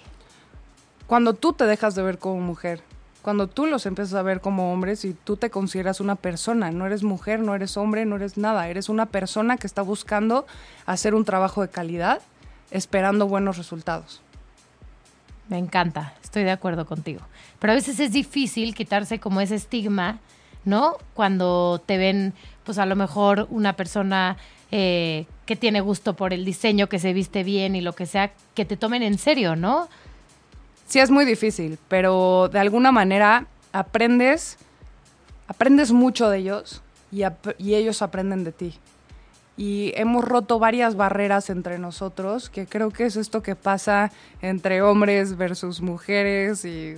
Cuando 1.08 1.34
tú 1.34 1.54
te 1.54 1.66
dejas 1.66 1.96
de 1.96 2.04
ver 2.04 2.20
como 2.20 2.40
mujer, 2.40 2.84
cuando 3.24 3.48
tú 3.48 3.66
los 3.66 3.88
empiezas 3.88 4.14
a 4.14 4.22
ver 4.22 4.42
como 4.42 4.72
hombres 4.72 5.06
y 5.06 5.14
tú 5.14 5.38
te 5.38 5.50
consideras 5.50 6.02
una 6.02 6.16
persona, 6.16 6.70
no 6.70 6.86
eres 6.86 7.04
mujer, 7.04 7.40
no 7.40 7.56
eres 7.56 7.78
hombre, 7.78 8.06
no 8.06 8.18
eres 8.18 8.38
nada, 8.38 8.68
eres 8.68 8.90
una 8.90 9.08
persona 9.08 9.58
que 9.58 9.66
está 9.66 9.82
buscando 9.82 10.46
hacer 10.86 11.16
un 11.16 11.26
trabajo 11.26 11.62
de 11.64 11.70
calidad, 11.70 12.22
esperando 12.70 13.28
buenos 13.28 13.58
resultados. 13.58 14.22
Me 15.50 15.58
encanta, 15.58 16.14
estoy 16.22 16.44
de 16.44 16.52
acuerdo 16.52 16.86
contigo. 16.86 17.22
Pero 17.60 17.74
a 17.74 17.76
veces 17.76 18.00
es 18.00 18.12
difícil 18.12 18.76
quitarse 18.76 19.20
como 19.20 19.42
ese 19.42 19.56
estigma, 19.56 20.20
¿no? 20.66 20.98
Cuando 21.14 21.82
te 21.86 21.98
ven, 21.98 22.34
pues 22.64 22.78
a 22.78 22.86
lo 22.86 22.96
mejor 22.96 23.48
una 23.50 23.76
persona 23.76 24.38
eh, 24.72 25.26
que 25.46 25.56
tiene 25.56 25.82
gusto 25.82 26.16
por 26.16 26.34
el 26.34 26.46
diseño, 26.46 26.88
que 26.88 27.00
se 27.00 27.14
viste 27.14 27.44
bien 27.44 27.76
y 27.76 27.82
lo 27.82 27.94
que 27.94 28.06
sea, 28.06 28.32
que 28.56 28.66
te 28.66 28.78
tomen 28.78 29.04
en 29.04 29.18
serio, 29.18 29.56
¿no? 29.56 29.90
Sí, 30.88 31.00
es 31.00 31.12
muy 31.12 31.26
difícil, 31.26 31.78
pero 31.88 32.50
de 32.52 32.60
alguna 32.60 32.92
manera 32.92 33.48
aprendes, 33.72 34.58
aprendes 35.48 35.92
mucho 35.92 36.30
de 36.30 36.40
ellos 36.40 36.82
y, 37.12 37.24
y 37.58 37.76
ellos 37.76 38.02
aprenden 38.02 38.44
de 38.44 38.52
ti 38.52 38.80
y 39.56 39.92
hemos 39.96 40.26
roto 40.26 40.58
varias 40.58 40.96
barreras 40.96 41.50
entre 41.50 41.78
nosotros, 41.78 42.50
que 42.50 42.66
creo 42.66 42.90
que 42.90 43.06
es 43.06 43.16
esto 43.16 43.44
que 43.44 43.56
pasa 43.56 44.12
entre 44.42 44.82
hombres 44.82 45.38
versus 45.38 45.82
mujeres 45.82 46.66
y 46.66 46.96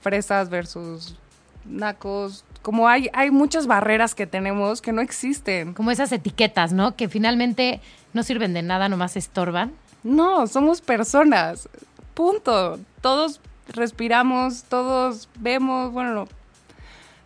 fresas 0.00 0.48
versus 0.48 1.16
nacos. 1.64 2.44
Como 2.62 2.88
hay, 2.88 3.08
hay 3.12 3.30
muchas 3.30 3.66
barreras 3.66 4.14
que 4.14 4.26
tenemos 4.26 4.82
que 4.82 4.92
no 4.92 5.00
existen. 5.00 5.74
Como 5.74 5.90
esas 5.90 6.12
etiquetas, 6.12 6.72
¿no? 6.72 6.96
Que 6.96 7.08
finalmente 7.08 7.80
no 8.12 8.22
sirven 8.22 8.54
de 8.54 8.62
nada, 8.62 8.88
nomás 8.88 9.16
estorban. 9.16 9.72
No, 10.02 10.46
somos 10.46 10.80
personas. 10.80 11.68
Punto. 12.14 12.78
Todos 13.00 13.40
respiramos, 13.68 14.64
todos 14.64 15.28
vemos, 15.38 15.92
bueno, 15.92 16.26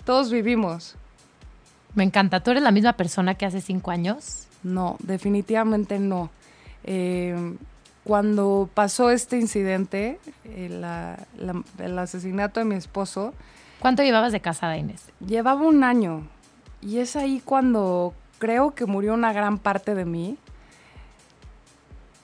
todos 0.05 0.31
vivimos. 0.31 0.97
Me 1.95 2.05
encanta. 2.05 2.41
¿Tú 2.41 2.51
eres 2.51 2.63
la 2.63 2.71
misma 2.71 2.95
persona 2.95 3.35
que 3.35 3.47
hace 3.47 3.61
cinco 3.61 3.91
años? 3.91 4.47
No, 4.63 4.97
definitivamente 5.01 5.99
no. 5.99 6.31
Eh, 6.85 7.57
cuando 8.05 8.69
pasó 8.75 9.11
este 9.11 9.39
incidente, 9.39 10.19
el, 10.57 10.83
asesinato 11.99 12.61
de 12.61 12.67
mi 12.67 12.75
esposo. 12.75 13.35
¿Cuánto 13.83 14.05
llevabas 14.05 14.31
de 14.31 14.41
casada, 14.41 14.77
Inés? 14.77 15.11
Llevaba 15.19 15.63
un 15.63 15.83
año. 15.83 16.29
Y 16.81 16.99
es 16.99 17.17
ahí 17.17 17.43
cuando 17.45 18.15
creo 18.39 18.77
que 18.77 18.87
murió 18.87 19.13
una 19.13 19.33
gran 19.33 19.59
parte 19.59 19.97
de 19.97 20.05
mí. 20.05 20.39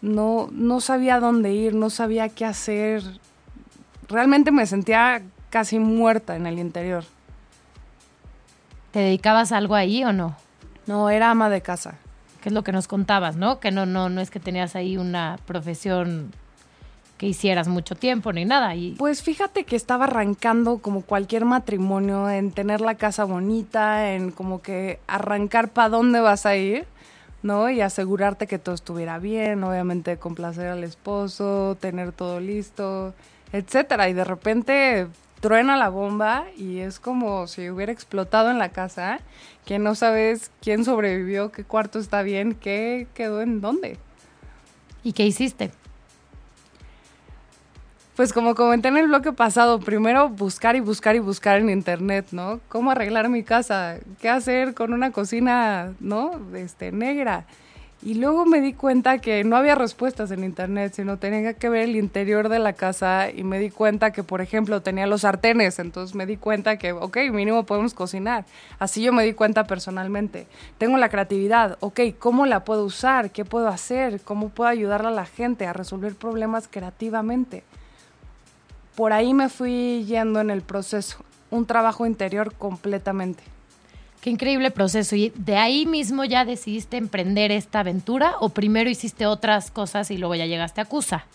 No, 0.00 0.48
no 0.52 0.80
sabía 0.80 1.18
dónde 1.18 1.52
ir, 1.52 1.74
no 1.74 1.90
sabía 1.90 2.28
qué 2.28 2.44
hacer. 2.44 3.02
Realmente 4.08 4.52
me 4.52 4.66
sentía 4.66 5.22
casi 5.50 5.80
muerta 5.80 6.36
en 6.36 6.46
el 6.46 6.60
interior. 6.60 7.02
¿Te 8.92 9.00
dedicabas 9.00 9.50
a 9.50 9.56
algo 9.56 9.74
ahí 9.74 10.04
o 10.04 10.12
no? 10.12 10.36
No, 10.86 11.10
era 11.10 11.32
ama 11.32 11.50
de 11.50 11.60
casa 11.60 11.98
que 12.40 12.50
es 12.50 12.52
lo 12.52 12.62
que 12.62 12.72
nos 12.72 12.86
contabas, 12.86 13.36
¿no? 13.36 13.58
Que 13.58 13.70
no, 13.70 13.84
no, 13.84 14.08
no 14.08 14.20
es 14.20 14.30
que 14.30 14.40
tenías 14.40 14.76
ahí 14.76 14.96
una 14.96 15.38
profesión 15.44 16.32
que 17.18 17.26
hicieras 17.26 17.68
mucho 17.68 17.96
tiempo 17.96 18.32
ni 18.32 18.44
nada. 18.44 18.74
Y... 18.74 18.92
Pues 18.92 19.22
fíjate 19.22 19.64
que 19.64 19.76
estaba 19.76 20.04
arrancando 20.04 20.78
como 20.78 21.02
cualquier 21.02 21.44
matrimonio, 21.44 22.30
en 22.30 22.52
tener 22.52 22.80
la 22.80 22.94
casa 22.94 23.24
bonita, 23.24 24.14
en 24.14 24.30
como 24.30 24.62
que 24.62 25.00
arrancar 25.06 25.68
para 25.68 25.90
dónde 25.90 26.20
vas 26.20 26.46
a 26.46 26.56
ir, 26.56 26.86
¿no? 27.42 27.68
Y 27.68 27.80
asegurarte 27.80 28.46
que 28.46 28.58
todo 28.58 28.74
estuviera 28.74 29.18
bien, 29.18 29.62
obviamente 29.64 30.16
complacer 30.16 30.68
al 30.68 30.84
esposo, 30.84 31.76
tener 31.80 32.12
todo 32.12 32.40
listo, 32.40 33.12
etcétera. 33.52 34.08
Y 34.08 34.12
de 34.14 34.24
repente 34.24 35.08
truena 35.40 35.76
la 35.76 35.88
bomba 35.88 36.46
y 36.56 36.78
es 36.78 37.00
como 37.00 37.46
si 37.46 37.68
hubiera 37.68 37.92
explotado 37.92 38.50
en 38.50 38.58
la 38.58 38.70
casa, 38.70 39.20
que 39.64 39.78
no 39.78 39.94
sabes 39.94 40.50
quién 40.62 40.84
sobrevivió, 40.84 41.50
qué 41.50 41.64
cuarto 41.64 41.98
está 41.98 42.22
bien, 42.22 42.54
qué 42.54 43.08
quedó 43.14 43.42
en 43.42 43.60
dónde. 43.60 43.98
¿Y 45.02 45.12
qué 45.12 45.26
hiciste? 45.26 45.70
Pues 48.18 48.32
como 48.32 48.56
comenté 48.56 48.88
en 48.88 48.96
el 48.96 49.06
bloque 49.06 49.32
pasado, 49.32 49.78
primero 49.78 50.28
buscar 50.28 50.74
y 50.74 50.80
buscar 50.80 51.14
y 51.14 51.20
buscar 51.20 51.60
en 51.60 51.70
internet, 51.70 52.26
¿no? 52.32 52.58
¿Cómo 52.68 52.90
arreglar 52.90 53.28
mi 53.28 53.44
casa? 53.44 53.98
¿Qué 54.20 54.28
hacer 54.28 54.74
con 54.74 54.92
una 54.92 55.12
cocina, 55.12 55.92
¿no? 56.00 56.32
Este, 56.56 56.90
negra. 56.90 57.44
Y 58.02 58.14
luego 58.14 58.44
me 58.44 58.60
di 58.60 58.72
cuenta 58.72 59.18
que 59.18 59.44
no 59.44 59.54
había 59.54 59.76
respuestas 59.76 60.32
en 60.32 60.42
internet, 60.42 60.94
sino 60.96 61.18
tenía 61.18 61.54
que 61.54 61.68
ver 61.68 61.84
el 61.84 61.94
interior 61.94 62.48
de 62.48 62.58
la 62.58 62.72
casa 62.72 63.30
y 63.30 63.44
me 63.44 63.60
di 63.60 63.70
cuenta 63.70 64.10
que, 64.10 64.24
por 64.24 64.40
ejemplo, 64.40 64.82
tenía 64.82 65.06
los 65.06 65.20
sartenes, 65.20 65.78
entonces 65.78 66.16
me 66.16 66.26
di 66.26 66.36
cuenta 66.36 66.76
que, 66.76 66.90
ok, 66.90 67.18
mínimo 67.30 67.66
podemos 67.66 67.94
cocinar. 67.94 68.46
Así 68.80 69.00
yo 69.00 69.12
me 69.12 69.22
di 69.22 69.32
cuenta 69.32 69.62
personalmente. 69.62 70.48
Tengo 70.76 70.98
la 70.98 71.08
creatividad, 71.08 71.78
ok, 71.78 72.00
¿cómo 72.18 72.46
la 72.46 72.64
puedo 72.64 72.84
usar? 72.84 73.30
¿Qué 73.30 73.44
puedo 73.44 73.68
hacer? 73.68 74.20
¿Cómo 74.22 74.48
puedo 74.48 74.68
ayudar 74.68 75.06
a 75.06 75.12
la 75.12 75.24
gente 75.24 75.68
a 75.68 75.72
resolver 75.72 76.16
problemas 76.16 76.66
creativamente? 76.66 77.62
Por 78.98 79.12
ahí 79.12 79.32
me 79.32 79.48
fui 79.48 80.04
yendo 80.06 80.40
en 80.40 80.50
el 80.50 80.62
proceso, 80.62 81.18
un 81.52 81.66
trabajo 81.66 82.04
interior 82.04 82.52
completamente. 82.52 83.44
Qué 84.20 84.28
increíble 84.28 84.72
proceso. 84.72 85.14
¿Y 85.14 85.32
de 85.36 85.54
ahí 85.54 85.86
mismo 85.86 86.24
ya 86.24 86.44
decidiste 86.44 86.96
emprender 86.96 87.52
esta 87.52 87.78
aventura 87.78 88.34
o 88.40 88.48
primero 88.48 88.90
hiciste 88.90 89.24
otras 89.24 89.70
cosas 89.70 90.10
y 90.10 90.18
luego 90.18 90.34
ya 90.34 90.46
llegaste 90.46 90.80
a 90.80 90.84
CUSA? 90.84 91.26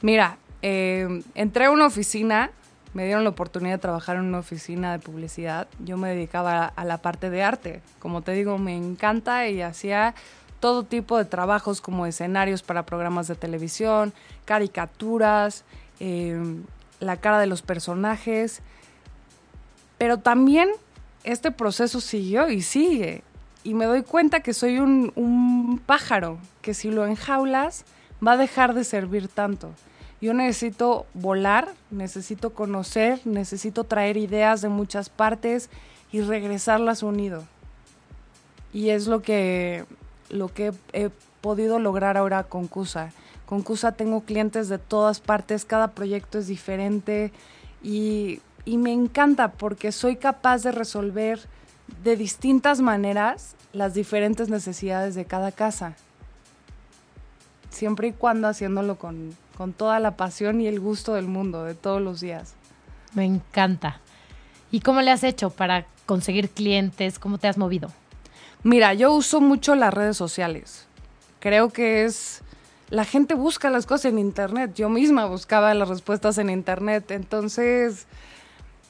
Mira, 0.00 0.38
eh, 0.62 1.22
entré 1.34 1.66
a 1.66 1.70
una 1.70 1.84
oficina, 1.84 2.50
me 2.94 3.04
dieron 3.04 3.24
la 3.24 3.28
oportunidad 3.28 3.74
de 3.74 3.80
trabajar 3.80 4.16
en 4.16 4.22
una 4.22 4.38
oficina 4.38 4.92
de 4.92 4.98
publicidad. 4.98 5.68
Yo 5.84 5.98
me 5.98 6.08
dedicaba 6.08 6.64
a, 6.64 6.84
la 6.86 6.96
parte 7.02 7.28
de 7.28 7.42
arte. 7.42 7.82
Como 7.98 8.22
te 8.22 8.32
digo, 8.32 8.56
me 8.56 8.74
encanta 8.74 9.46
y 9.50 9.60
hacía 9.60 10.14
todo 10.60 10.82
tipo 10.82 11.18
de 11.18 11.26
trabajos 11.26 11.82
como 11.82 12.06
escenarios 12.06 12.62
para 12.62 12.86
programas 12.86 13.28
de 13.28 13.34
televisión, 13.34 14.14
caricaturas, 14.46 15.66
eh, 16.00 16.62
la 17.00 17.16
cara 17.16 17.38
de 17.38 17.46
los 17.46 17.62
personajes. 17.62 18.60
Pero 19.98 20.18
también 20.18 20.68
este 21.24 21.50
proceso 21.50 22.00
siguió 22.00 22.48
y 22.48 22.62
sigue. 22.62 23.22
Y 23.64 23.74
me 23.74 23.86
doy 23.86 24.02
cuenta 24.02 24.40
que 24.40 24.54
soy 24.54 24.78
un, 24.78 25.80
pájaro, 25.86 26.38
que 26.62 26.72
si 26.72 26.90
lo 26.90 27.04
enjaulas 27.04 27.84
va 28.24 28.32
a 28.32 28.36
dejar 28.36 28.74
de 28.74 28.84
servir 28.84 29.28
tanto. 29.28 29.72
Yo 30.20 30.32
necesito 30.32 31.06
volar, 31.14 31.68
necesito 31.90 32.54
conocer, 32.54 33.20
necesito 33.24 33.84
traer 33.84 34.16
ideas 34.16 34.62
de 34.62 34.68
muchas 34.68 35.10
partes 35.10 35.68
y 36.12 36.20
regresarlas 36.20 37.02
unido. 37.02 37.44
Y 38.72 38.90
es 38.90 39.08
lo 39.08 39.20
que, 39.20 39.84
lo 40.30 40.48
que 40.48 40.72
he 40.92 41.10
podido 41.40 41.78
lograr 41.80 42.16
ahora 42.16 42.44
con 42.44 42.68
CUSA. 42.68 43.12
Con 43.46 43.62
CUSA 43.62 43.92
tengo 43.92 44.22
clientes 44.22 44.68
de 44.68 44.78
todas 44.78 45.20
partes, 45.20 45.64
cada 45.64 45.88
proyecto 45.88 46.38
es 46.38 46.48
diferente 46.48 47.32
y 47.82 48.40
y 48.66 48.76
me 48.78 48.92
encanta 48.92 49.52
porque 49.52 49.92
soy 49.92 50.16
capaz 50.16 50.62
de 50.64 50.72
resolver 50.72 51.40
de 52.02 52.16
distintas 52.16 52.80
maneras 52.80 53.54
las 53.72 53.94
diferentes 53.94 54.50
necesidades 54.50 55.14
de 55.14 55.24
cada 55.24 55.52
casa. 55.52 55.94
Siempre 57.70 58.08
y 58.08 58.12
cuando 58.12 58.48
haciéndolo 58.48 58.98
con, 58.98 59.36
con 59.56 59.72
toda 59.72 60.00
la 60.00 60.16
pasión 60.16 60.60
y 60.60 60.66
el 60.66 60.80
gusto 60.80 61.14
del 61.14 61.28
mundo, 61.28 61.64
de 61.64 61.74
todos 61.74 62.02
los 62.02 62.20
días. 62.20 62.54
Me 63.14 63.24
encanta. 63.24 64.00
¿Y 64.72 64.80
cómo 64.80 65.00
le 65.00 65.12
has 65.12 65.22
hecho 65.22 65.50
para 65.50 65.86
conseguir 66.04 66.50
clientes? 66.50 67.20
¿Cómo 67.20 67.38
te 67.38 67.46
has 67.46 67.58
movido? 67.58 67.92
Mira, 68.64 68.94
yo 68.94 69.12
uso 69.12 69.40
mucho 69.40 69.76
las 69.76 69.94
redes 69.94 70.16
sociales. 70.16 70.86
Creo 71.38 71.68
que 71.70 72.04
es... 72.04 72.42
La 72.88 73.04
gente 73.04 73.34
busca 73.34 73.70
las 73.70 73.86
cosas 73.86 74.06
en 74.06 74.18
Internet. 74.18 74.72
Yo 74.74 74.88
misma 74.88 75.26
buscaba 75.26 75.74
las 75.74 75.88
respuestas 75.88 76.38
en 76.38 76.50
Internet. 76.50 77.10
Entonces, 77.10 78.06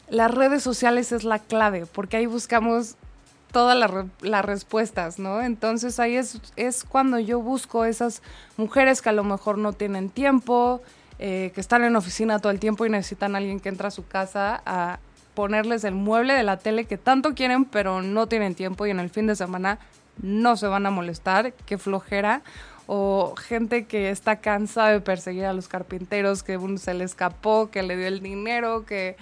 las 0.08 0.30
redes 0.30 0.62
sociales 0.62 1.12
es 1.12 1.24
la 1.24 1.38
clave, 1.38 1.86
porque 1.86 2.18
ahí 2.18 2.26
buscamos 2.26 2.96
todas 3.52 3.78
las 4.20 4.44
respuestas, 4.44 5.18
¿no? 5.18 5.40
Entonces 5.40 5.98
ahí 5.98 6.16
es, 6.16 6.40
es 6.56 6.84
cuando 6.84 7.18
yo 7.18 7.40
busco 7.40 7.86
esas 7.86 8.22
mujeres 8.58 9.00
que 9.00 9.08
a 9.08 9.12
lo 9.12 9.24
mejor 9.24 9.56
no 9.56 9.72
tienen 9.72 10.10
tiempo, 10.10 10.82
eh, 11.18 11.52
que 11.54 11.60
están 11.62 11.82
en 11.82 11.96
oficina 11.96 12.38
todo 12.38 12.52
el 12.52 12.60
tiempo 12.60 12.84
y 12.84 12.90
necesitan 12.90 13.34
a 13.34 13.38
alguien 13.38 13.58
que 13.60 13.70
entra 13.70 13.88
a 13.88 13.90
su 13.90 14.06
casa 14.06 14.62
a 14.66 14.98
ponerles 15.34 15.84
el 15.84 15.94
mueble 15.94 16.34
de 16.34 16.42
la 16.42 16.58
tele 16.58 16.84
que 16.84 16.98
tanto 16.98 17.34
quieren, 17.34 17.64
pero 17.64 18.02
no 18.02 18.26
tienen 18.26 18.54
tiempo 18.54 18.86
y 18.86 18.90
en 18.90 19.00
el 19.00 19.08
fin 19.08 19.26
de 19.26 19.36
semana 19.36 19.78
no 20.20 20.56
se 20.56 20.66
van 20.66 20.84
a 20.86 20.90
molestar, 20.90 21.52
qué 21.64 21.78
flojera. 21.78 22.42
O 22.86 23.34
gente 23.36 23.86
que 23.86 24.10
está 24.10 24.36
cansada 24.36 24.92
de 24.92 25.00
perseguir 25.00 25.44
a 25.46 25.52
los 25.52 25.68
carpinteros, 25.68 26.42
que 26.42 26.56
uno 26.56 26.78
se 26.78 26.94
le 26.94 27.04
escapó, 27.04 27.70
que 27.70 27.82
le 27.82 27.96
dio 27.96 28.06
el 28.06 28.20
dinero, 28.20 28.84
que 28.86 29.16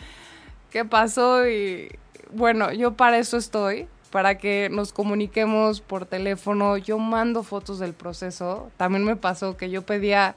qué 0.71 0.85
pasó 0.85 1.49
y 1.49 1.89
bueno, 2.33 2.73
yo 2.73 2.95
para 2.95 3.19
eso 3.19 3.37
estoy, 3.37 3.87
para 4.11 4.39
que 4.39 4.69
nos 4.71 4.93
comuniquemos 4.93 5.81
por 5.81 6.05
teléfono. 6.05 6.77
Yo 6.77 6.99
mando 6.99 7.43
fotos 7.43 7.79
del 7.79 7.95
proceso. 7.95 8.71
También 8.77 9.05
me 9.05 9.17
pasó 9.17 9.57
que 9.57 9.71
yo 9.71 9.83
pedía 9.83 10.35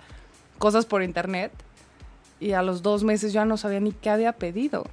cosas 0.58 0.86
por 0.86 1.04
internet 1.04 1.52
y 2.40 2.54
a 2.54 2.62
los 2.62 2.82
dos 2.82 3.04
meses 3.04 3.34
ya 3.34 3.46
no 3.46 3.58
sabía 3.58 3.80
ni 3.80 3.92
qué 3.92 4.10
había 4.10 4.34
pedido. 4.34 4.86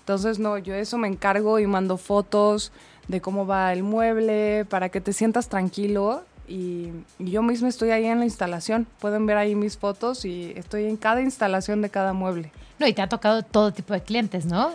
Entonces, 0.00 0.38
no, 0.38 0.58
yo 0.58 0.74
eso 0.74 0.98
me 0.98 1.08
encargo 1.08 1.58
y 1.58 1.66
mando 1.66 1.96
fotos 1.96 2.72
de 3.08 3.20
cómo 3.20 3.46
va 3.46 3.72
el 3.72 3.82
mueble 3.82 4.64
para 4.68 4.88
que 4.88 5.00
te 5.00 5.12
sientas 5.12 5.48
tranquilo. 5.48 6.24
Y, 6.46 6.90
y 7.18 7.30
yo 7.30 7.42
misma 7.42 7.68
estoy 7.68 7.90
ahí 7.90 8.06
en 8.06 8.18
la 8.18 8.24
instalación. 8.24 8.86
Pueden 9.00 9.26
ver 9.26 9.36
ahí 9.36 9.54
mis 9.54 9.76
fotos 9.76 10.24
y 10.24 10.52
estoy 10.56 10.84
en 10.84 10.96
cada 10.96 11.22
instalación 11.22 11.82
de 11.82 11.90
cada 11.90 12.12
mueble. 12.12 12.52
No, 12.78 12.86
y 12.86 12.92
te 12.92 13.02
ha 13.02 13.08
tocado 13.08 13.42
todo 13.42 13.72
tipo 13.72 13.94
de 13.94 14.02
clientes, 14.02 14.46
¿no? 14.46 14.72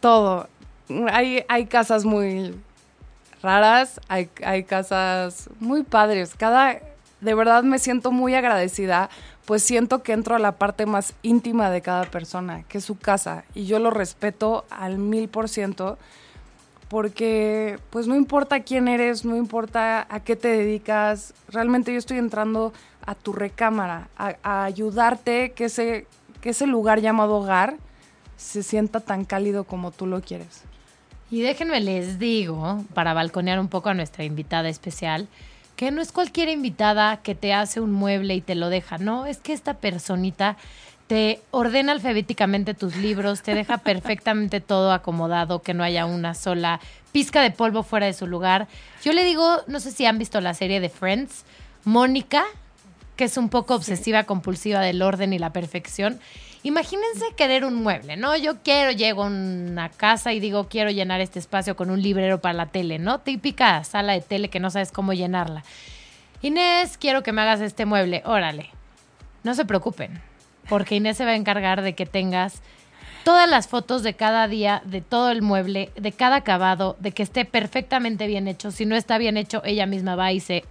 Todo. 0.00 0.48
Hay, 1.10 1.44
hay 1.48 1.66
casas 1.66 2.04
muy 2.04 2.54
raras, 3.42 4.00
hay, 4.08 4.28
hay 4.44 4.64
casas 4.64 5.48
muy 5.60 5.82
padres. 5.82 6.34
Cada, 6.36 6.78
de 7.20 7.34
verdad 7.34 7.62
me 7.62 7.78
siento 7.78 8.10
muy 8.10 8.34
agradecida, 8.34 9.10
pues 9.44 9.62
siento 9.62 10.02
que 10.02 10.12
entro 10.12 10.36
a 10.36 10.38
la 10.38 10.52
parte 10.52 10.86
más 10.86 11.14
íntima 11.22 11.70
de 11.70 11.80
cada 11.80 12.04
persona, 12.04 12.64
que 12.68 12.78
es 12.78 12.84
su 12.84 12.98
casa, 12.98 13.44
y 13.54 13.64
yo 13.64 13.78
lo 13.78 13.90
respeto 13.90 14.66
al 14.70 14.98
mil 14.98 15.28
por 15.28 15.48
ciento, 15.48 15.98
porque 16.88 17.78
pues 17.90 18.06
no 18.06 18.16
importa 18.16 18.60
quién 18.60 18.88
eres, 18.88 19.24
no 19.24 19.36
importa 19.36 20.06
a 20.08 20.20
qué 20.20 20.36
te 20.36 20.48
dedicas, 20.48 21.34
realmente 21.48 21.92
yo 21.92 21.98
estoy 21.98 22.18
entrando 22.18 22.72
a 23.04 23.14
tu 23.14 23.32
recámara, 23.32 24.08
a, 24.16 24.64
ayudarte 24.64 25.52
que 25.52 25.66
ese, 25.66 26.06
que 26.40 26.50
ese 26.50 26.66
lugar 26.66 27.00
llamado 27.00 27.36
hogar 27.36 27.76
se 28.36 28.62
sienta 28.62 29.00
tan 29.00 29.24
cálido 29.24 29.64
como 29.64 29.90
tú 29.90 30.06
lo 30.06 30.20
quieres. 30.22 30.62
Y 31.30 31.42
déjenme 31.42 31.80
les 31.80 32.18
digo, 32.18 32.82
para 32.94 33.12
balconear 33.12 33.60
un 33.60 33.68
poco 33.68 33.90
a 33.90 33.94
nuestra 33.94 34.24
invitada 34.24 34.68
especial, 34.70 35.28
que 35.76 35.90
no 35.90 36.00
es 36.00 36.10
cualquier 36.10 36.48
invitada 36.48 37.18
que 37.18 37.34
te 37.34 37.52
hace 37.52 37.80
un 37.80 37.92
mueble 37.92 38.34
y 38.34 38.40
te 38.40 38.54
lo 38.54 38.70
deja, 38.70 38.98
no, 38.98 39.26
es 39.26 39.38
que 39.38 39.52
esta 39.52 39.74
personita 39.74 40.56
te 41.08 41.40
ordena 41.50 41.92
alfabéticamente 41.92 42.74
tus 42.74 42.96
libros, 42.96 43.42
te 43.42 43.54
deja 43.54 43.78
perfectamente 43.78 44.60
todo 44.60 44.92
acomodado, 44.92 45.62
que 45.62 45.74
no 45.74 45.82
haya 45.82 46.06
una 46.06 46.34
sola 46.34 46.80
pizca 47.12 47.42
de 47.42 47.50
polvo 47.50 47.82
fuera 47.82 48.06
de 48.06 48.12
su 48.12 48.26
lugar. 48.26 48.68
Yo 49.02 49.12
le 49.12 49.24
digo, 49.24 49.62
no 49.66 49.80
sé 49.80 49.90
si 49.90 50.04
han 50.04 50.18
visto 50.18 50.40
la 50.40 50.52
serie 50.52 50.80
de 50.80 50.90
Friends, 50.90 51.44
Mónica, 51.84 52.44
que 53.16 53.24
es 53.24 53.38
un 53.38 53.48
poco 53.48 53.74
obsesiva 53.74 54.24
compulsiva 54.24 54.80
del 54.80 55.00
orden 55.00 55.32
y 55.32 55.38
la 55.38 55.50
perfección. 55.50 56.20
Imagínense 56.62 57.24
querer 57.36 57.64
un 57.64 57.76
mueble, 57.76 58.16
¿no? 58.16 58.36
Yo 58.36 58.62
quiero, 58.62 58.90
llego 58.90 59.24
a 59.24 59.28
una 59.28 59.88
casa 59.88 60.34
y 60.34 60.40
digo, 60.40 60.68
quiero 60.68 60.90
llenar 60.90 61.22
este 61.22 61.38
espacio 61.38 61.74
con 61.74 61.90
un 61.90 62.02
librero 62.02 62.40
para 62.40 62.52
la 62.52 62.66
tele, 62.66 62.98
¿no? 62.98 63.20
Típica 63.20 63.82
sala 63.84 64.12
de 64.12 64.20
tele 64.20 64.50
que 64.50 64.60
no 64.60 64.68
sabes 64.68 64.92
cómo 64.92 65.14
llenarla. 65.14 65.64
Inés, 66.42 66.98
quiero 66.98 67.22
que 67.22 67.32
me 67.32 67.40
hagas 67.40 67.62
este 67.62 67.86
mueble, 67.86 68.22
órale. 68.26 68.70
No 69.42 69.54
se 69.54 69.64
preocupen, 69.64 70.20
porque 70.68 70.96
Inés 70.96 71.16
se 71.16 71.24
va 71.24 71.32
a 71.32 71.36
encargar 71.36 71.82
de 71.82 71.94
que 71.94 72.06
tengas 72.06 72.62
todas 73.24 73.48
las 73.48 73.68
fotos 73.68 74.02
de 74.02 74.14
cada 74.14 74.48
día, 74.48 74.82
de 74.84 75.00
todo 75.00 75.30
el 75.30 75.42
mueble, 75.42 75.90
de 75.96 76.12
cada 76.12 76.36
acabado, 76.36 76.96
de 77.00 77.12
que 77.12 77.22
esté 77.22 77.44
perfectamente 77.44 78.26
bien 78.26 78.48
hecho. 78.48 78.70
Si 78.70 78.86
no 78.86 78.96
está 78.96 79.18
bien 79.18 79.36
hecho, 79.36 79.62
ella 79.64 79.86
misma 79.86 80.16
va 80.16 80.32
y 80.32 80.40
se 80.40 80.64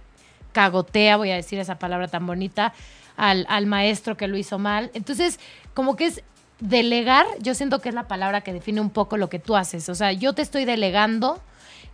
cagotea, 0.52 1.16
voy 1.16 1.30
a 1.30 1.36
decir 1.36 1.58
esa 1.58 1.78
palabra 1.78 2.08
tan 2.08 2.26
bonita, 2.26 2.72
al, 3.16 3.46
al 3.48 3.66
maestro 3.66 4.16
que 4.16 4.28
lo 4.28 4.36
hizo 4.36 4.58
mal. 4.58 4.90
Entonces, 4.94 5.38
como 5.74 5.94
que 5.94 6.06
es 6.06 6.22
delegar, 6.60 7.26
yo 7.40 7.54
siento 7.54 7.80
que 7.80 7.90
es 7.90 7.94
la 7.94 8.08
palabra 8.08 8.40
que 8.40 8.52
define 8.52 8.80
un 8.80 8.90
poco 8.90 9.16
lo 9.16 9.28
que 9.28 9.38
tú 9.38 9.56
haces. 9.56 9.88
O 9.88 9.94
sea, 9.94 10.12
yo 10.12 10.32
te 10.32 10.42
estoy 10.42 10.64
delegando 10.64 11.40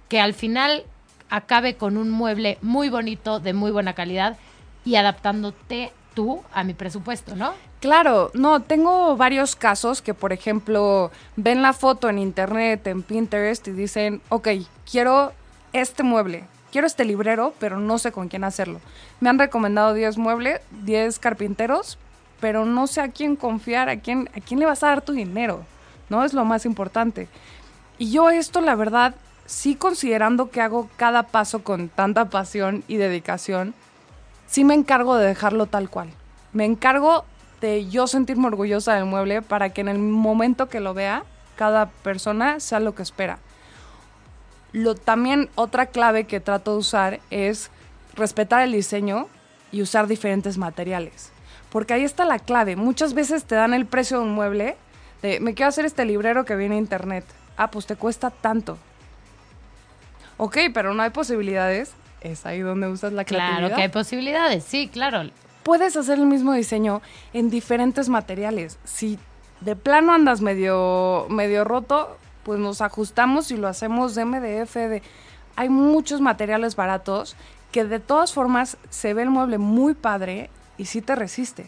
que 0.08 0.20
al 0.20 0.34
final 0.34 0.84
acabe 1.30 1.74
con 1.74 1.96
un 1.96 2.10
mueble 2.10 2.58
muy 2.62 2.88
bonito, 2.88 3.40
de 3.40 3.52
muy 3.52 3.70
buena 3.70 3.94
calidad 3.94 4.36
y 4.84 4.96
adaptándote 4.96 5.92
tú 6.14 6.42
a 6.52 6.64
mi 6.64 6.74
presupuesto, 6.74 7.36
¿no? 7.36 7.52
Claro, 7.80 8.30
no, 8.34 8.60
tengo 8.60 9.16
varios 9.16 9.56
casos 9.56 10.00
que, 10.00 10.14
por 10.14 10.32
ejemplo, 10.32 11.10
ven 11.36 11.60
la 11.60 11.72
foto 11.72 12.08
en 12.08 12.18
internet, 12.18 12.86
en 12.86 13.02
Pinterest 13.02 13.68
y 13.68 13.72
dicen, 13.72 14.22
ok, 14.30 14.48
quiero 14.90 15.32
este 15.72 16.02
mueble, 16.02 16.44
quiero 16.72 16.86
este 16.86 17.04
librero, 17.04 17.52
pero 17.58 17.78
no 17.78 17.98
sé 17.98 18.10
con 18.10 18.28
quién 18.28 18.44
hacerlo. 18.44 18.80
Me 19.20 19.28
han 19.28 19.38
recomendado 19.38 19.92
10 19.92 20.16
muebles, 20.16 20.60
10 20.82 21.18
carpinteros, 21.18 21.98
pero 22.40 22.64
no 22.64 22.86
sé 22.86 23.00
a 23.00 23.10
quién 23.10 23.36
confiar, 23.36 23.88
a 23.88 24.00
quién, 24.00 24.30
a 24.36 24.40
quién 24.40 24.60
le 24.60 24.66
vas 24.66 24.82
a 24.82 24.88
dar 24.88 25.02
tu 25.02 25.12
dinero, 25.12 25.64
¿no? 26.08 26.24
Es 26.24 26.32
lo 26.32 26.44
más 26.44 26.64
importante. 26.64 27.28
Y 27.98 28.10
yo 28.10 28.30
esto, 28.30 28.60
la 28.60 28.74
verdad, 28.74 29.14
sí 29.46 29.74
considerando 29.74 30.50
que 30.50 30.60
hago 30.60 30.88
cada 30.96 31.24
paso 31.24 31.62
con 31.62 31.88
tanta 31.88 32.30
pasión 32.30 32.82
y 32.88 32.96
dedicación, 32.96 33.74
sí 34.46 34.64
me 34.64 34.74
encargo 34.74 35.16
de 35.16 35.26
dejarlo 35.26 35.66
tal 35.66 35.90
cual. 35.90 36.10
Me 36.52 36.64
encargo 36.64 37.24
de 37.60 37.88
yo 37.88 38.06
sentirme 38.06 38.46
orgullosa 38.46 38.94
del 38.94 39.06
mueble 39.06 39.42
para 39.42 39.70
que 39.70 39.80
en 39.80 39.88
el 39.88 39.98
momento 39.98 40.68
que 40.68 40.80
lo 40.80 40.94
vea, 40.94 41.24
cada 41.56 41.86
persona 41.86 42.60
sea 42.60 42.80
lo 42.80 42.94
que 42.94 43.02
espera. 43.02 43.38
Lo, 44.72 44.94
también 44.94 45.50
otra 45.54 45.86
clave 45.86 46.24
que 46.24 46.40
trato 46.40 46.72
de 46.72 46.78
usar 46.78 47.20
es 47.30 47.70
respetar 48.14 48.62
el 48.62 48.72
diseño 48.72 49.28
y 49.72 49.82
usar 49.82 50.06
diferentes 50.06 50.58
materiales. 50.58 51.30
Porque 51.70 51.94
ahí 51.94 52.04
está 52.04 52.24
la 52.24 52.38
clave. 52.38 52.76
Muchas 52.76 53.14
veces 53.14 53.44
te 53.44 53.54
dan 53.54 53.74
el 53.74 53.86
precio 53.86 54.18
de 54.18 54.24
un 54.24 54.34
mueble, 54.34 54.76
de 55.22 55.40
me 55.40 55.54
quiero 55.54 55.68
hacer 55.68 55.84
este 55.84 56.04
librero 56.04 56.44
que 56.44 56.56
viene 56.56 56.76
a 56.76 56.78
internet. 56.78 57.24
Ah, 57.56 57.70
pues 57.70 57.86
te 57.86 57.96
cuesta 57.96 58.30
tanto. 58.30 58.78
Ok, 60.36 60.58
pero 60.72 60.94
no 60.94 61.02
hay 61.02 61.10
posibilidades. 61.10 61.92
Es 62.24 62.46
ahí 62.46 62.60
donde 62.60 62.88
usas 62.88 63.12
la 63.12 63.24
creatividad. 63.26 63.58
Claro 63.58 63.76
que 63.76 63.82
hay 63.82 63.88
posibilidades, 63.90 64.64
sí, 64.64 64.88
claro. 64.88 65.30
Puedes 65.62 65.94
hacer 65.96 66.18
el 66.18 66.26
mismo 66.26 66.54
diseño 66.54 67.02
en 67.34 67.50
diferentes 67.50 68.08
materiales. 68.08 68.78
Si 68.84 69.18
de 69.60 69.76
plano 69.76 70.14
andas 70.14 70.40
medio, 70.40 71.26
medio 71.28 71.64
roto, 71.64 72.16
pues 72.42 72.58
nos 72.58 72.80
ajustamos 72.80 73.50
y 73.50 73.58
lo 73.58 73.68
hacemos 73.68 74.14
de 74.14 74.24
MDF. 74.24 74.74
De... 74.74 75.02
Hay 75.54 75.68
muchos 75.68 76.22
materiales 76.22 76.76
baratos 76.76 77.36
que 77.72 77.84
de 77.84 78.00
todas 78.00 78.32
formas 78.32 78.78
se 78.88 79.12
ve 79.12 79.22
el 79.22 79.30
mueble 79.30 79.58
muy 79.58 79.92
padre 79.92 80.48
y 80.78 80.86
sí 80.86 81.02
te 81.02 81.14
resiste. 81.14 81.66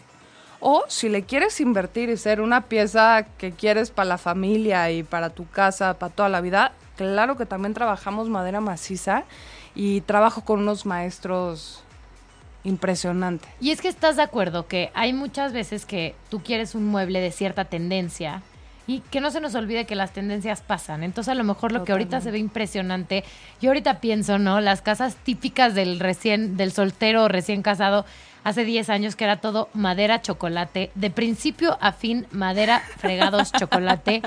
O 0.61 0.85
si 0.89 1.11
le 1.11 1.23
quieres 1.25 1.61
invertir 1.61 2.09
y 2.09 2.17
ser 2.17 2.41
una 2.41 2.63
pieza 2.63 3.27
que 3.37 3.53
quieres 3.53 3.91
para 3.91 4.09
la 4.09 4.19
familia 4.19 4.91
y 4.91 5.03
para 5.03 5.29
tu 5.29 5.47
casa, 5.47 5.99
para 5.99 6.13
toda 6.13 6.31
la 6.31 6.41
vida, 6.41 6.73
claro 6.97 7.37
que 7.37 7.45
también 7.45 7.75
trabajamos 7.75 8.31
madera 8.31 8.63
maciza 8.63 9.25
y 9.77 10.01
trabajo 10.01 10.41
con 10.41 10.61
unos 10.61 10.87
maestros 10.87 11.85
impresionantes. 12.65 13.49
Y 13.61 13.71
es 13.71 13.81
que 13.81 13.89
estás 13.89 14.17
de 14.17 14.23
acuerdo 14.23 14.67
que 14.67 14.91
hay 14.95 15.13
muchas 15.13 15.53
veces 15.53 15.87
que 15.87 16.17
tú 16.31 16.43
quieres 16.43 16.75
un 16.75 16.87
mueble 16.87 17.21
de 17.21 17.31
cierta 17.31 17.67
tendencia 17.67 18.43
y 18.89 19.01
que 19.01 19.21
no 19.21 19.31
se 19.31 19.41
nos 19.41 19.55
olvide 19.55 19.85
que 19.85 19.95
las 19.95 20.13
tendencias 20.13 20.63
pasan. 20.63 21.03
Entonces, 21.03 21.31
a 21.33 21.35
lo 21.35 21.45
mejor 21.45 21.73
lo 21.73 21.85
que 21.85 21.93
ahorita 21.93 22.21
se 22.21 22.31
ve 22.31 22.39
impresionante, 22.39 23.25
yo 23.61 23.71
ahorita 23.71 24.01
pienso, 24.01 24.39
¿no? 24.39 24.61
Las 24.61 24.81
casas 24.81 25.17
típicas 25.17 25.75
del 25.75 26.01
recién 26.01 26.57
del 26.57 26.73
soltero 26.73 27.29
recién 27.29 27.63
casado 27.63 28.05
hace 28.45 28.65
10 28.65 28.91
años 28.91 29.17
que 29.17 29.25
era 29.25 29.41
todo 29.41 29.69
madera 29.75 30.23
chocolate, 30.23 30.93
de 30.95 31.11
principio 31.11 31.77
a 31.81 31.93
fin 31.93 32.27
madera 32.31 32.81
fregados 32.99 33.53
chocolate. 33.59 34.23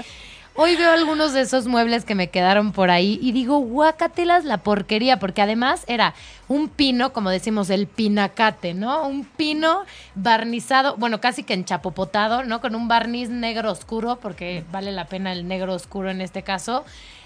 Hoy 0.62 0.76
veo 0.76 0.92
algunos 0.92 1.32
de 1.32 1.40
esos 1.40 1.68
muebles 1.68 2.04
que 2.04 2.16
me 2.16 2.28
quedaron 2.32 2.74
por 2.74 2.92
ahí 2.92 3.18
y 3.22 3.32
digo, 3.32 3.60
guacatelas 3.60 4.44
la 4.44 4.58
porquería, 4.58 5.18
porque 5.18 5.42
además 5.42 5.86
era 5.88 6.14
un 6.50 6.68
pino, 6.68 7.14
como 7.14 7.30
decimos, 7.30 7.70
el 7.70 7.88
pinacate, 7.88 8.74
¿no? 8.74 9.08
Un 9.08 9.24
pino 9.24 9.86
barnizado, 10.16 10.98
bueno, 10.98 11.22
casi 11.22 11.44
que 11.44 11.54
enchapopotado, 11.54 12.44
¿no? 12.44 12.60
Con 12.60 12.76
un 12.76 12.90
barniz 12.90 13.30
negro 13.30 13.72
oscuro, 13.72 14.18
porque 14.18 14.66
vale 14.70 14.92
la 14.92 15.06
pena 15.06 15.32
el 15.32 15.48
negro 15.48 15.74
oscuro 15.74 16.10
en 16.10 16.20
este 16.20 16.44
caso. 16.44 16.84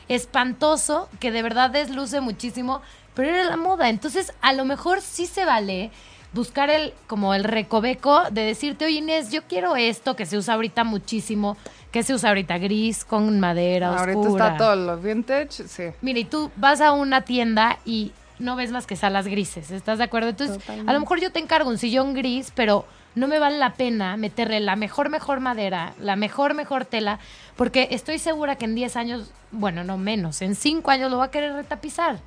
Espantoso, 0.09 1.09
que 1.19 1.31
de 1.31 1.41
verdad 1.41 1.71
desluce 1.71 2.21
muchísimo, 2.21 2.83
pero 3.15 3.29
era 3.29 3.45
la 3.45 3.57
moda. 3.57 3.89
Entonces, 3.89 4.31
a 4.41 4.53
lo 4.53 4.63
mejor 4.63 5.01
sí 5.01 5.25
se 5.25 5.43
vale 5.43 5.89
buscar 6.33 6.69
el 6.69 6.93
como 7.07 7.33
el 7.33 7.43
recoveco 7.43 8.23
de 8.31 8.41
decirte, 8.41 8.85
oye 8.85 8.97
Inés, 8.97 9.31
yo 9.31 9.43
quiero 9.43 9.75
esto 9.75 10.15
que 10.15 10.25
se 10.25 10.37
usa 10.37 10.55
ahorita 10.55 10.83
muchísimo, 10.83 11.57
que 11.93 12.01
se 12.03 12.13
usa 12.13 12.29
ahorita 12.29 12.57
gris 12.57 13.05
con 13.05 13.39
madera 13.39 13.95
Ahorita 13.97 14.19
oscura. 14.19 14.45
está 14.47 14.57
todo 14.57 14.75
lo 14.75 14.97
vintage, 14.97 15.67
sí. 15.67 15.83
Mira, 16.01 16.19
y 16.19 16.25
tú 16.25 16.49
vas 16.57 16.81
a 16.81 16.91
una 16.91 17.21
tienda 17.21 17.77
y 17.85 18.11
no 18.39 18.55
ves 18.55 18.71
más 18.71 18.87
que 18.87 18.95
salas 18.95 19.27
grises, 19.27 19.69
¿estás 19.69 19.99
de 19.99 20.05
acuerdo? 20.05 20.29
Entonces, 20.29 20.57
Totalmente. 20.57 20.89
a 20.89 20.93
lo 20.95 20.99
mejor 20.99 21.21
yo 21.21 21.31
te 21.31 21.37
encargo 21.37 21.69
un 21.69 21.77
sillón 21.77 22.15
gris, 22.15 22.51
pero 22.55 22.85
no 23.13 23.27
me 23.27 23.37
vale 23.37 23.59
la 23.59 23.73
pena 23.73 24.17
meterle 24.17 24.59
la 24.59 24.75
mejor, 24.75 25.09
mejor 25.09 25.39
madera, 25.39 25.93
la 25.99 26.15
mejor, 26.15 26.55
mejor 26.55 26.83
tela, 26.83 27.19
porque 27.55 27.89
estoy 27.91 28.17
segura 28.17 28.55
que 28.55 28.65
en 28.65 28.73
10 28.73 28.95
años, 28.97 29.31
bueno, 29.51 29.83
no 29.83 29.99
menos, 29.99 30.41
en 30.41 30.55
5 30.55 30.89
años 30.89 31.11
lo 31.11 31.19
va 31.19 31.25
a 31.25 31.31
querer 31.31 31.53
retapizar. 31.53 32.17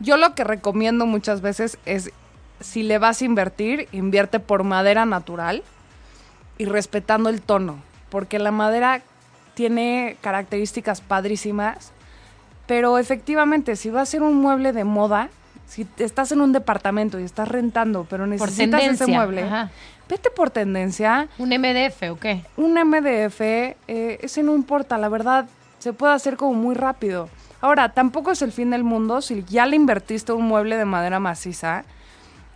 Yo 0.00 0.18
lo 0.18 0.34
que 0.34 0.44
recomiendo 0.44 1.06
muchas 1.06 1.40
veces 1.40 1.78
es, 1.86 2.12
si 2.60 2.82
le 2.82 2.98
vas 2.98 3.22
a 3.22 3.24
invertir, 3.24 3.88
invierte 3.90 4.38
por 4.38 4.64
madera 4.64 5.06
natural 5.06 5.62
y 6.58 6.66
respetando 6.66 7.30
el 7.30 7.40
tono, 7.40 7.87
porque 8.10 8.38
la 8.38 8.50
madera 8.50 9.02
tiene 9.54 10.16
características 10.20 11.00
padrísimas. 11.00 11.92
Pero 12.66 12.98
efectivamente, 12.98 13.76
si 13.76 13.90
va 13.90 14.02
a 14.02 14.06
ser 14.06 14.22
un 14.22 14.36
mueble 14.36 14.72
de 14.72 14.84
moda, 14.84 15.30
si 15.66 15.86
estás 15.98 16.32
en 16.32 16.40
un 16.40 16.52
departamento 16.52 17.18
y 17.18 17.24
estás 17.24 17.48
rentando, 17.48 18.06
pero 18.08 18.26
necesitas 18.26 18.82
ese 18.82 19.06
mueble, 19.06 19.44
vete 20.08 20.30
por 20.30 20.50
tendencia. 20.50 21.28
¿Un 21.38 21.48
MDF 21.48 22.10
o 22.10 22.18
qué? 22.18 22.42
Un 22.56 22.74
MDF, 22.74 23.40
eh, 23.40 23.76
ese 23.86 24.42
no 24.42 24.54
importa, 24.54 24.96
la 24.98 25.08
verdad, 25.08 25.46
se 25.78 25.92
puede 25.92 26.14
hacer 26.14 26.36
como 26.36 26.54
muy 26.54 26.74
rápido. 26.74 27.28
Ahora, 27.60 27.90
tampoco 27.90 28.30
es 28.30 28.42
el 28.42 28.52
fin 28.52 28.70
del 28.70 28.84
mundo 28.84 29.20
si 29.20 29.44
ya 29.44 29.66
le 29.66 29.76
invertiste 29.76 30.32
un 30.32 30.46
mueble 30.46 30.76
de 30.76 30.84
madera 30.84 31.18
maciza 31.18 31.84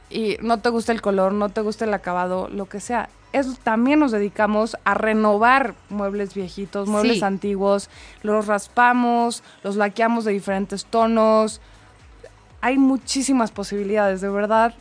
y 0.08 0.36
no 0.40 0.60
te 0.60 0.68
gusta 0.68 0.92
el 0.92 1.02
color, 1.02 1.32
no 1.32 1.48
te 1.48 1.60
gusta 1.60 1.84
el 1.84 1.94
acabado, 1.94 2.48
lo 2.48 2.66
que 2.66 2.80
sea. 2.80 3.08
Es, 3.32 3.58
también 3.60 3.98
nos 3.98 4.12
dedicamos 4.12 4.76
a 4.84 4.94
renovar 4.94 5.74
muebles 5.88 6.34
viejitos, 6.34 6.88
muebles 6.88 7.22
antiguos, 7.22 7.88
los 8.22 8.46
raspamos, 8.46 9.42
los 9.62 9.76
laqueamos 9.76 10.24
de 10.24 10.32
diferentes 10.32 10.84
tonos. 10.84 11.60
Hay 12.60 12.78
muchísimas 12.78 13.50
posibilidades, 13.50 14.20
de 14.20 14.28
verdad. 14.28 14.74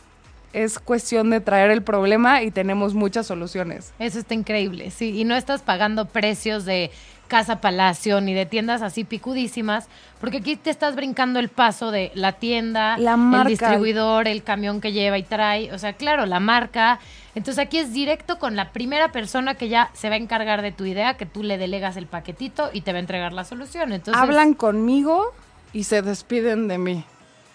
Es 0.52 0.78
cuestión 0.78 1.30
de 1.30 1.40
traer 1.40 1.70
el 1.70 1.82
problema 1.82 2.42
y 2.42 2.50
tenemos 2.50 2.94
muchas 2.94 3.26
soluciones. 3.26 3.92
Eso 3.98 4.18
está 4.18 4.34
increíble, 4.34 4.90
sí. 4.90 5.18
Y 5.18 5.24
no 5.24 5.34
estás 5.34 5.62
pagando 5.62 6.06
precios 6.06 6.64
de 6.64 6.90
Casa 7.32 7.62
Palacio 7.62 8.20
ni 8.20 8.34
de 8.34 8.44
tiendas 8.44 8.82
así 8.82 9.04
picudísimas, 9.04 9.88
porque 10.20 10.36
aquí 10.36 10.56
te 10.56 10.68
estás 10.68 10.94
brincando 10.94 11.40
el 11.40 11.48
paso 11.48 11.90
de 11.90 12.12
la 12.14 12.32
tienda, 12.32 12.96
el 12.96 13.46
distribuidor, 13.46 14.28
el 14.28 14.42
camión 14.42 14.82
que 14.82 14.92
lleva 14.92 15.16
y 15.16 15.22
trae, 15.22 15.72
o 15.72 15.78
sea, 15.78 15.94
claro, 15.94 16.26
la 16.26 16.40
marca. 16.40 17.00
Entonces 17.34 17.64
aquí 17.64 17.78
es 17.78 17.94
directo 17.94 18.38
con 18.38 18.54
la 18.54 18.72
primera 18.72 19.12
persona 19.12 19.54
que 19.54 19.70
ya 19.70 19.88
se 19.94 20.10
va 20.10 20.16
a 20.16 20.18
encargar 20.18 20.60
de 20.60 20.72
tu 20.72 20.84
idea, 20.84 21.14
que 21.14 21.24
tú 21.24 21.42
le 21.42 21.56
delegas 21.56 21.96
el 21.96 22.04
paquetito 22.04 22.68
y 22.70 22.82
te 22.82 22.92
va 22.92 22.98
a 22.98 23.00
entregar 23.00 23.32
la 23.32 23.44
solución. 23.44 23.94
Entonces 23.94 24.22
hablan 24.22 24.52
conmigo 24.52 25.32
y 25.72 25.84
se 25.84 26.02
despiden 26.02 26.68
de 26.68 26.76
mí. 26.76 27.04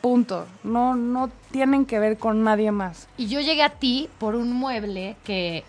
Punto. 0.01 0.47
No 0.63 0.95
no 0.95 1.29
tienen 1.51 1.86
que 1.86 1.99
ver 1.99 2.17
con 2.17 2.43
nadie 2.43 2.71
más. 2.71 3.07
Y 3.17 3.27
yo 3.27 3.41
llegué 3.41 3.63
a 3.63 3.69
ti 3.69 4.10
por 4.19 4.36
un 4.36 4.51
mueble 4.53 5.15
que 5.23 5.63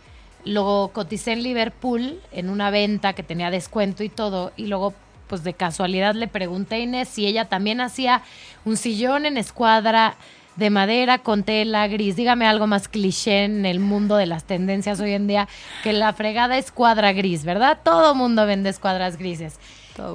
lo 0.45 0.91
coticé 0.93 1.33
en 1.33 1.43
Liverpool 1.43 2.21
en 2.33 2.49
una 2.49 2.71
venta 2.71 3.13
que 3.13 3.23
tenía 3.23 3.51
descuento 3.51 4.03
y 4.03 4.09
todo. 4.09 4.53
Y 4.57 4.67
luego, 4.67 4.95
pues 5.27 5.45
de 5.45 5.55
casualidad 5.55 6.15
le 6.15 6.29
pregunté 6.29 6.77
a 6.77 6.79
Inés 6.79 7.09
si 7.09 7.27
ella 7.27 7.47
también 7.47 7.81
hacía 7.81 8.23
un 8.65 8.77
sillón 8.77 9.27
en 9.27 9.37
escuadra 9.37 10.17
de 10.57 10.71
madera 10.71 11.19
con 11.19 11.45
tela 11.45 11.87
gris. 11.87 12.17
Dígame 12.17 12.47
algo 12.47 12.67
más 12.67 12.89
cliché 12.89 13.45
en 13.45 13.65
el 13.65 13.79
mundo 13.79 14.17
de 14.17 14.27
las 14.27 14.45
tendencias 14.45 15.01
hoy 15.01 15.13
en 15.13 15.27
día 15.27 15.49
que 15.85 15.93
la 15.93 16.13
fregada 16.13 16.59
escuadra 16.59 17.13
gris, 17.13 17.45
¿verdad? 17.45 17.79
Todo 17.85 18.15
mundo 18.15 18.45
vende 18.45 18.71
escuadras 18.71 19.17
grises. 19.19 19.59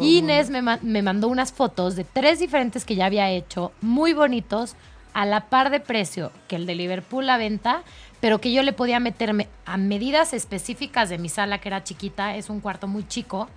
Inés 0.02 0.50
me, 0.50 0.62
me 0.62 1.02
mandó 1.02 1.28
unas 1.28 1.52
fotos 1.52 1.96
de 1.96 2.04
tres 2.04 2.40
diferentes 2.40 2.86
que 2.86 2.96
ya 2.96 3.06
había 3.06 3.30
hecho, 3.30 3.72
muy 3.82 4.14
bonitos, 4.14 4.76
a 5.14 5.26
la 5.26 5.48
par 5.50 5.70
de 5.70 5.80
precio 5.80 6.32
que 6.48 6.56
el 6.56 6.66
de 6.66 6.76
Liverpool 6.76 7.30
a 7.30 7.38
venta, 7.38 7.84
pero 8.20 8.42
que 8.42 8.52
yo 8.52 8.64
le 8.64 8.74
podía 8.74 9.00
meterme 9.00 9.48
a 9.66 9.78
medidas 9.78 10.34
específicas 10.34 11.10
de 11.10 11.18
mi 11.18 11.30
sala, 11.30 11.60
que 11.60 11.70
era 11.70 11.84
chiquita, 11.84 12.36
es 12.36 12.50
un 12.50 12.60
cuarto 12.62 12.88
muy 12.88 13.08
chico, 13.08 13.48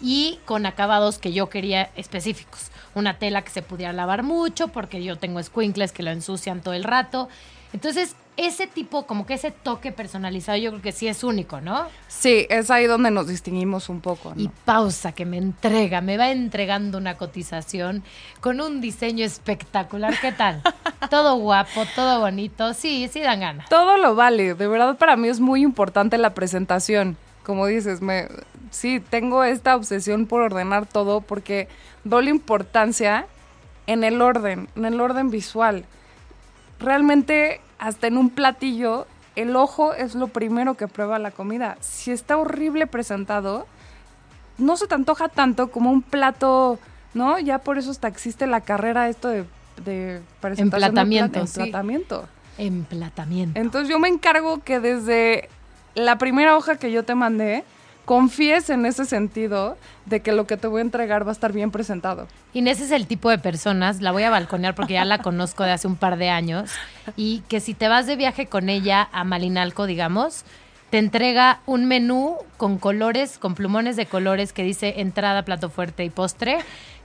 y 0.00 0.38
con 0.44 0.66
acabados 0.66 1.18
que 1.18 1.32
yo 1.32 1.48
quería 1.48 1.90
específicos. 1.96 2.70
Una 2.94 3.18
tela 3.18 3.42
que 3.42 3.50
se 3.50 3.62
pudiera 3.62 3.92
lavar 3.92 4.22
mucho, 4.22 4.68
porque 4.68 5.02
yo 5.02 5.16
tengo 5.16 5.42
squinkles 5.42 5.92
que 5.92 6.02
lo 6.02 6.10
ensucian 6.10 6.60
todo 6.62 6.74
el 6.74 6.84
rato. 6.84 7.28
Entonces, 7.72 8.16
ese 8.36 8.66
tipo, 8.66 9.06
como 9.06 9.26
que 9.26 9.34
ese 9.34 9.50
toque 9.50 9.92
personalizado, 9.92 10.56
yo 10.56 10.70
creo 10.70 10.82
que 10.82 10.92
sí 10.92 11.08
es 11.08 11.24
único, 11.24 11.60
¿no? 11.60 11.86
Sí, 12.08 12.46
es 12.48 12.70
ahí 12.70 12.86
donde 12.86 13.10
nos 13.10 13.26
distinguimos 13.26 13.88
un 13.88 14.00
poco. 14.00 14.32
Y 14.36 14.48
pausa, 14.64 15.12
que 15.12 15.26
me 15.26 15.36
entrega, 15.36 16.00
me 16.00 16.16
va 16.16 16.30
entregando 16.30 16.98
una 16.98 17.16
cotización 17.16 18.02
con 18.40 18.60
un 18.60 18.80
diseño 18.80 19.24
espectacular. 19.24 20.14
¿Qué 20.20 20.32
tal? 20.32 20.62
todo 21.10 21.36
guapo, 21.36 21.82
todo 21.94 22.20
bonito. 22.20 22.72
Sí, 22.72 23.08
sí 23.12 23.20
dan 23.20 23.40
ganas. 23.40 23.68
Todo 23.68 23.98
lo 23.98 24.14
vale. 24.14 24.54
De 24.54 24.68
verdad, 24.68 24.96
para 24.96 25.16
mí 25.16 25.28
es 25.28 25.40
muy 25.40 25.62
importante 25.62 26.16
la 26.16 26.32
presentación. 26.32 27.16
Como 27.42 27.66
dices, 27.66 28.00
me, 28.00 28.28
sí, 28.70 29.00
tengo 29.00 29.44
esta 29.44 29.76
obsesión 29.76 30.26
por 30.26 30.42
ordenar 30.42 30.86
todo 30.86 31.20
porque 31.20 31.68
doy 32.04 32.24
la 32.24 32.30
importancia 32.30 33.26
en 33.86 34.04
el 34.04 34.22
orden, 34.22 34.68
en 34.76 34.84
el 34.84 35.00
orden 35.00 35.30
visual. 35.30 35.84
Realmente 36.78 37.60
hasta 37.80 38.06
en 38.06 38.18
un 38.18 38.30
platillo, 38.30 39.06
el 39.36 39.56
ojo 39.56 39.94
es 39.94 40.14
lo 40.14 40.28
primero 40.28 40.74
que 40.74 40.86
prueba 40.86 41.18
la 41.18 41.30
comida. 41.30 41.78
Si 41.80 42.12
está 42.12 42.36
horrible 42.36 42.86
presentado, 42.86 43.66
no 44.58 44.76
se 44.76 44.86
te 44.86 44.94
antoja 44.94 45.28
tanto 45.28 45.70
como 45.70 45.90
un 45.90 46.02
plato, 46.02 46.78
¿no? 47.14 47.38
Ya 47.38 47.58
por 47.58 47.78
eso 47.78 47.90
hasta 47.90 48.06
existe 48.06 48.46
la 48.46 48.60
carrera 48.60 49.08
esto 49.08 49.28
de, 49.28 49.44
de 49.84 50.20
presentación. 50.40 50.90
Emplatamiento. 50.90 51.40
emplatamiento. 51.40 52.28
Emplatamiento. 52.58 53.58
Entonces 53.58 53.88
yo 53.88 53.98
me 53.98 54.08
encargo 54.08 54.62
que 54.62 54.78
desde 54.78 55.48
la 55.94 56.18
primera 56.18 56.56
hoja 56.58 56.76
que 56.76 56.92
yo 56.92 57.04
te 57.04 57.14
mandé, 57.14 57.64
confíes 58.04 58.70
en 58.70 58.86
ese 58.86 59.04
sentido 59.04 59.76
de 60.06 60.20
que 60.20 60.32
lo 60.32 60.46
que 60.46 60.56
te 60.56 60.66
voy 60.66 60.80
a 60.80 60.82
entregar 60.82 61.24
va 61.24 61.30
a 61.30 61.32
estar 61.32 61.52
bien 61.52 61.70
presentado. 61.70 62.26
Inés 62.52 62.80
es 62.80 62.90
el 62.90 63.06
tipo 63.06 63.30
de 63.30 63.38
personas, 63.38 64.00
la 64.00 64.12
voy 64.12 64.24
a 64.24 64.30
balconear 64.30 64.74
porque 64.74 64.94
ya 64.94 65.04
la 65.04 65.18
conozco 65.18 65.62
de 65.62 65.72
hace 65.72 65.86
un 65.86 65.96
par 65.96 66.16
de 66.16 66.30
años, 66.30 66.70
y 67.16 67.40
que 67.48 67.60
si 67.60 67.74
te 67.74 67.88
vas 67.88 68.06
de 68.06 68.16
viaje 68.16 68.46
con 68.46 68.68
ella 68.68 69.08
a 69.12 69.24
Malinalco, 69.24 69.86
digamos, 69.86 70.44
te 70.90 70.98
entrega 70.98 71.60
un 71.66 71.86
menú 71.86 72.36
con 72.56 72.78
colores, 72.78 73.38
con 73.38 73.54
plumones 73.54 73.94
de 73.96 74.06
colores 74.06 74.52
que 74.52 74.64
dice 74.64 74.94
entrada, 74.98 75.44
plato 75.44 75.70
fuerte 75.70 76.04
y 76.04 76.10
postre, 76.10 76.58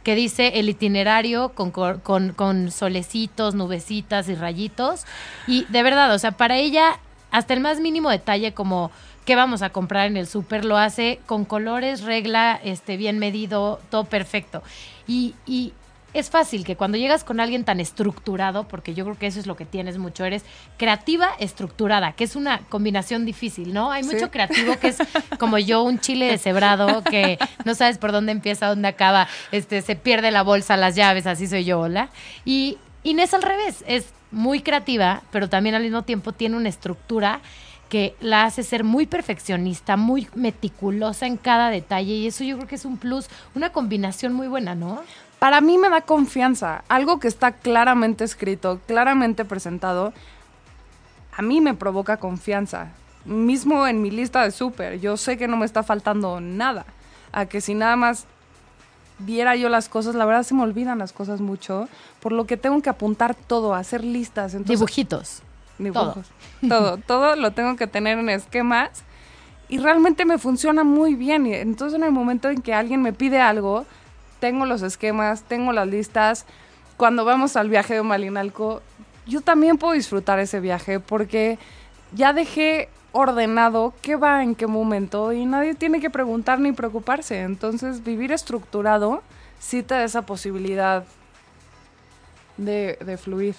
que 0.04 0.16
dice 0.16 0.60
el 0.60 0.70
itinerario 0.70 1.50
con, 1.50 1.72
con, 1.72 2.34
con 2.34 2.72
solecitos, 2.72 3.56
nubecitas 3.56 4.28
y 4.28 4.36
rayitos. 4.36 5.06
Y 5.48 5.66
de 5.66 5.84
verdad, 5.84 6.14
o 6.14 6.20
sea, 6.20 6.32
para 6.32 6.58
ella, 6.58 7.00
hasta 7.32 7.54
el 7.54 7.60
más 7.60 7.80
mínimo 7.80 8.10
detalle 8.10 8.54
como 8.54 8.92
qué 9.26 9.36
vamos 9.36 9.62
a 9.62 9.72
comprar 9.72 10.08
en 10.08 10.18
el 10.18 10.28
súper, 10.28 10.66
lo 10.66 10.78
hace 10.78 11.20
con 11.26 11.46
colores, 11.46 12.02
regla, 12.02 12.60
este, 12.64 12.96
bien 12.98 13.20
medido, 13.20 13.80
todo 13.90 14.06
perfecto. 14.06 14.64
Y, 15.08 15.36
y 15.46 15.74
es 16.16 16.30
fácil 16.30 16.64
que 16.64 16.78
cuando 16.78 16.98
llegas 16.98 17.26
con 17.26 17.42
alguien 17.42 17.66
tan 17.66 17.82
estructurado, 17.82 18.68
porque 18.70 18.94
yo 18.94 19.04
creo 19.04 19.18
que 19.18 19.28
eso 19.28 19.40
es 19.40 19.48
lo 19.48 19.58
que 19.58 19.66
tienes 19.66 19.98
mucho, 19.98 20.24
eres 20.24 20.46
creativa, 20.78 21.28
estructurada, 21.40 22.14
que 22.14 22.24
es 22.24 22.38
una 22.38 22.60
combinación 22.70 23.26
difícil, 23.26 23.74
¿no? 23.74 23.92
Hay 23.92 24.04
mucho 24.04 24.32
creativo 24.32 24.80
que 24.80 24.90
es 24.90 24.98
como 25.40 25.58
yo, 25.58 25.84
un 25.84 26.00
chile 26.00 26.28
deshebrado, 26.28 27.04
que 27.04 27.38
no 27.66 27.76
sabes 27.76 27.98
por 27.98 28.14
dónde 28.14 28.32
empieza, 28.32 28.68
dónde 28.68 28.88
acaba, 28.88 29.28
este, 29.52 29.82
se 29.82 29.98
pierde 29.98 30.32
la 30.32 30.44
bolsa, 30.44 30.78
las 30.78 30.96
llaves, 30.96 31.28
así 31.28 31.48
soy 31.48 31.66
yo, 31.66 31.82
hola. 31.82 32.10
Y 32.46 32.78
Inés 33.04 33.34
al 33.34 33.42
revés, 33.42 33.84
es 33.86 34.14
muy 34.32 34.62
creativa, 34.62 35.22
pero 35.32 35.50
también 35.50 35.76
al 35.76 35.84
mismo 35.84 36.04
tiempo 36.04 36.32
tiene 36.32 36.56
una 36.56 36.70
estructura 36.70 37.42
que 37.90 38.16
la 38.20 38.46
hace 38.46 38.64
ser 38.64 38.84
muy 38.84 39.06
perfeccionista, 39.06 39.98
muy 39.98 40.28
meticulosa 40.36 41.28
en 41.28 41.38
cada 41.38 41.70
detalle 41.70 42.14
y 42.14 42.28
eso 42.28 42.44
yo 42.44 42.58
creo 42.58 42.68
que 42.68 42.76
es 42.76 42.86
un 42.86 42.98
plus, 42.98 43.28
una 43.54 43.72
combinación 43.72 44.34
muy 44.34 44.48
buena, 44.48 44.76
¿no? 44.76 45.02
Para 45.40 45.62
mí 45.62 45.78
me 45.78 45.90
da 45.90 46.02
confianza, 46.02 46.84
algo 46.88 47.20
que 47.20 47.28
está 47.28 47.52
claramente 47.52 48.24
escrito, 48.24 48.80
claramente 48.88 49.46
presentado, 49.46 50.14
a 51.36 51.42
mí 51.42 51.62
me 51.62 51.74
provoca 51.74 52.18
confianza. 52.18 52.88
Mismo 53.26 53.88
en 53.88 54.02
mi 54.02 54.12
lista 54.12 54.44
de 54.44 54.52
súper, 54.52 55.00
yo 55.00 55.18
sé 55.18 55.38
que 55.38 55.48
no 55.48 55.58
me 55.58 55.66
está 55.66 55.84
faltando 55.84 56.40
nada. 56.40 56.86
A 57.32 57.48
que 57.48 57.60
si 57.60 57.74
nada 57.74 57.96
más 57.96 58.26
viera 59.20 59.56
yo 59.56 59.68
las 59.68 59.90
cosas, 59.90 60.16
la 60.16 60.26
verdad 60.26 60.44
se 60.44 60.54
me 60.54 60.64
olvidan 60.64 61.00
las 61.00 61.12
cosas 61.12 61.42
mucho, 61.42 61.90
por 62.22 62.32
lo 62.32 62.46
que 62.46 62.56
tengo 62.56 62.82
que 62.82 62.90
apuntar 62.90 63.36
todo, 63.36 63.74
hacer 63.74 64.04
listas. 64.04 64.64
Dibujitos 64.66 65.42
dibujos. 65.78 66.28
Todo. 66.68 66.98
todo, 66.98 67.36
lo 67.36 67.52
tengo 67.52 67.76
que 67.76 67.86
tener 67.86 68.18
en 68.18 68.30
esquemas 68.30 69.04
y 69.68 69.78
realmente 69.78 70.26
me 70.26 70.38
funciona 70.38 70.84
muy 70.84 71.16
bien. 71.16 71.46
Entonces 71.48 71.98
en 71.98 72.04
el 72.04 72.12
momento 72.12 72.50
en 72.50 72.62
que 72.62 72.74
alguien 72.74 73.02
me 73.02 73.14
pide 73.14 73.40
algo, 73.40 73.86
tengo 74.40 74.66
los 74.66 74.82
esquemas, 74.82 75.44
tengo 75.44 75.74
las 75.74 75.88
listas. 75.88 76.46
Cuando 76.98 77.26
vamos 77.26 77.56
al 77.56 77.70
viaje 77.70 77.96
de 77.96 78.04
Malinalco, 78.04 78.82
yo 79.26 79.42
también 79.42 79.78
puedo 79.78 79.94
disfrutar 79.94 80.40
ese 80.40 80.60
viaje 80.60 81.00
porque 81.00 81.58
ya 82.14 82.34
dejé 82.34 82.90
ordenado 83.12 83.94
qué 84.02 84.16
va 84.16 84.44
en 84.44 84.56
qué 84.56 84.68
momento 84.68 85.34
y 85.34 85.46
nadie 85.46 85.74
tiene 85.74 86.00
que 86.00 86.10
preguntar 86.10 86.60
ni 86.60 86.72
preocuparse. 86.72 87.42
Entonces 87.42 88.04
vivir 88.04 88.32
estructurado 88.32 89.24
sí 89.60 89.84
te 89.84 89.96
da 89.96 90.04
esa 90.04 90.24
posibilidad 90.24 91.06
de, 92.58 92.98
de 93.04 93.18
fluir. 93.18 93.56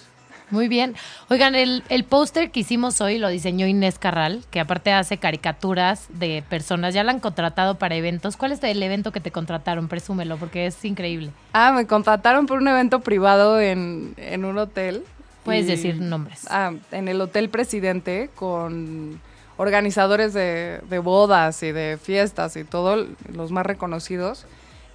Muy 0.50 0.68
bien. 0.68 0.94
Oigan, 1.28 1.56
el, 1.56 1.82
el 1.88 2.04
póster 2.04 2.52
que 2.52 2.60
hicimos 2.60 3.00
hoy 3.00 3.18
lo 3.18 3.28
diseñó 3.28 3.66
Inés 3.66 3.98
Carral, 3.98 4.44
que 4.50 4.60
aparte 4.60 4.92
hace 4.92 5.18
caricaturas 5.18 6.06
de 6.08 6.44
personas. 6.48 6.94
Ya 6.94 7.02
la 7.02 7.10
han 7.10 7.18
contratado 7.20 7.76
para 7.78 7.96
eventos. 7.96 8.36
¿Cuál 8.36 8.52
es 8.52 8.62
el 8.62 8.80
evento 8.82 9.10
que 9.10 9.20
te 9.20 9.32
contrataron? 9.32 9.88
Presúmelo, 9.88 10.36
porque 10.36 10.66
es 10.66 10.84
increíble. 10.84 11.30
Ah, 11.52 11.72
me 11.72 11.86
contrataron 11.86 12.46
por 12.46 12.58
un 12.58 12.68
evento 12.68 13.00
privado 13.00 13.60
en, 13.60 14.14
en 14.18 14.44
un 14.44 14.56
hotel. 14.58 15.02
Puedes 15.44 15.66
decir 15.66 15.96
nombres. 16.00 16.46
Ah, 16.50 16.72
en 16.92 17.08
el 17.08 17.20
Hotel 17.20 17.48
Presidente 17.50 18.30
con 18.34 19.20
organizadores 19.56 20.32
de, 20.32 20.80
de 20.88 20.98
bodas 20.98 21.62
y 21.62 21.72
de 21.72 21.98
fiestas 22.02 22.56
y 22.56 22.64
todo, 22.64 23.06
los 23.32 23.50
más 23.52 23.64
reconocidos. 23.66 24.44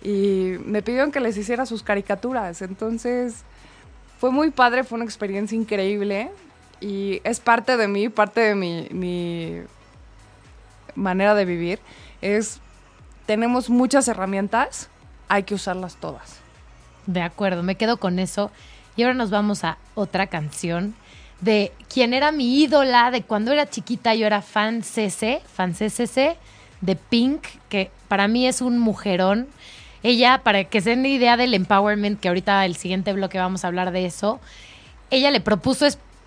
y 0.03 0.55
me 0.65 0.81
pidieron 0.81 1.11
que 1.11 1.19
les 1.19 1.37
hiciera 1.37 1.65
sus 1.65 1.83
caricaturas. 1.83 2.61
Entonces 2.61 3.43
fue 4.21 4.29
muy 4.29 4.51
padre, 4.51 4.83
fue 4.83 4.97
una 4.97 5.05
experiencia 5.05 5.57
increíble 5.57 6.29
y 6.79 7.21
es 7.23 7.39
parte 7.39 7.75
de 7.75 7.87
mí, 7.87 8.07
parte 8.07 8.53
de 8.53 8.53
mi, 8.53 9.63
manera 10.93 11.33
de 11.33 11.43
vivir. 11.43 11.79
Es, 12.21 12.59
tenemos 13.25 13.71
muchas 13.71 14.07
herramientas, 14.07 14.89
hay 15.27 15.41
que 15.41 15.55
usarlas 15.55 15.95
todas. 15.95 16.37
De 17.07 17.23
acuerdo, 17.23 17.63
me 17.63 17.73
quedo 17.73 17.97
con 17.97 18.19
eso. 18.19 18.51
Y 18.95 19.01
ahora 19.01 19.15
nos 19.15 19.31
vamos 19.31 19.63
a 19.63 19.79
otra 19.95 20.27
canción 20.27 20.93
de 21.39 21.71
quien 21.91 22.13
era 22.13 22.31
mi 22.31 22.61
ídola, 22.61 23.09
de 23.09 23.23
cuando 23.23 23.51
era 23.51 23.71
chiquita 23.71 24.13
yo 24.13 24.27
era 24.27 24.43
fan 24.43 24.83
CC, 24.83 25.41
fan 25.51 25.73
CCC, 25.73 26.37
de 26.81 26.95
Pink, 26.95 27.41
que 27.69 27.89
para 28.07 28.27
mí 28.27 28.45
es 28.45 28.61
un 28.61 28.77
mujerón. 28.77 29.47
Ella, 30.03 30.41
para 30.43 30.63
que 30.63 30.81
se 30.81 30.91
den 30.91 31.05
idea 31.05 31.37
del 31.37 31.53
empowerment, 31.53 32.19
que 32.19 32.27
ahorita 32.27 32.65
el 32.65 32.75
siguiente 32.75 33.13
bloque 33.13 33.37
vamos 33.37 33.63
a 33.63 33.67
hablar 33.67 33.91
de 33.91 34.05
eso, 34.05 34.39
ella 35.09 35.31
le 35.31 35.41
propuso 35.41 35.85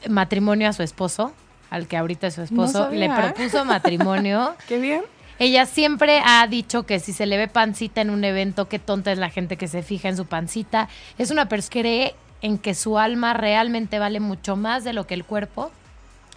matrimonio 0.08 0.68
a 0.68 0.72
su 0.72 0.82
esposo, 0.82 1.32
al 1.70 1.88
que 1.88 1.96
ahorita 1.96 2.28
es 2.28 2.34
su 2.34 2.42
esposo, 2.42 2.90
le 2.90 3.10
propuso 3.10 3.64
matrimonio. 3.64 4.54
Qué 4.68 4.78
bien. 4.78 5.02
Ella 5.38 5.66
siempre 5.66 6.20
ha 6.24 6.46
dicho 6.46 6.84
que 6.84 7.00
si 7.00 7.12
se 7.12 7.26
le 7.26 7.36
ve 7.36 7.48
pancita 7.48 8.00
en 8.00 8.10
un 8.10 8.22
evento, 8.22 8.68
qué 8.68 8.78
tonta 8.78 9.10
es 9.10 9.18
la 9.18 9.30
gente 9.30 9.56
que 9.56 9.66
se 9.66 9.82
fija 9.82 10.08
en 10.08 10.16
su 10.16 10.26
pancita. 10.26 10.88
Es 11.18 11.32
una 11.32 11.48
persona 11.48 11.70
que 11.72 11.80
cree 11.80 12.14
en 12.40 12.56
que 12.56 12.74
su 12.74 12.98
alma 12.98 13.34
realmente 13.34 13.98
vale 13.98 14.20
mucho 14.20 14.54
más 14.54 14.84
de 14.84 14.92
lo 14.92 15.08
que 15.08 15.14
el 15.14 15.24
cuerpo. 15.24 15.72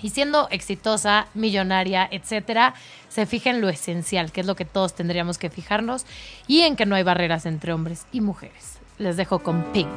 Y 0.02 0.10
siendo 0.10 0.48
exitosa, 0.52 1.28
millonaria, 1.34 2.08
etcétera, 2.12 2.76
se 3.10 3.26
fija 3.26 3.50
en 3.50 3.62
lo 3.62 3.70
esencial, 3.70 4.32
que 4.32 4.42
es 4.42 4.48
lo 4.48 4.56
que 4.56 4.66
todos 4.66 4.94
tendríamos 4.94 5.38
que 5.38 5.50
fijarnos, 5.50 6.06
y 6.48 6.62
en 6.62 6.76
que 6.76 6.86
no 6.86 6.96
hay 6.96 7.04
barreras 7.04 7.46
entre 7.46 7.74
hombres 7.74 8.06
y 8.12 8.22
mujeres. 8.22 8.80
Les 9.00 9.18
dejo 9.18 9.40
con 9.40 9.64
Pink. 9.74 9.90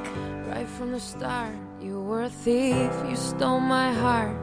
Right 0.52 0.66
from 0.66 0.92
the 0.92 1.00
start, 1.00 1.54
you 1.82 2.00
were 2.00 2.24
a 2.24 2.30
thief, 2.30 2.90
you 3.08 3.16
stole 3.16 3.60
my 3.60 3.92
heart, 3.92 4.36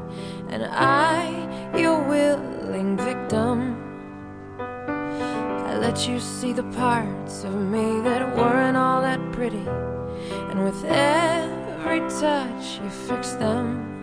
and 0.49 0.63
I, 0.63 1.77
your 1.77 2.01
willing 2.07 2.97
victim. 2.97 3.75
I 4.59 5.77
let 5.79 6.07
you 6.07 6.19
see 6.19 6.53
the 6.53 6.63
parts 6.75 7.43
of 7.43 7.53
me 7.53 8.01
that 8.03 8.35
weren't 8.37 8.77
all 8.77 9.01
that 9.01 9.19
pretty, 9.31 9.67
and 10.49 10.63
with 10.63 10.85
every 10.85 11.99
touch, 12.21 12.79
you 12.81 12.89
fixed 12.89 13.39
them. 13.39 13.96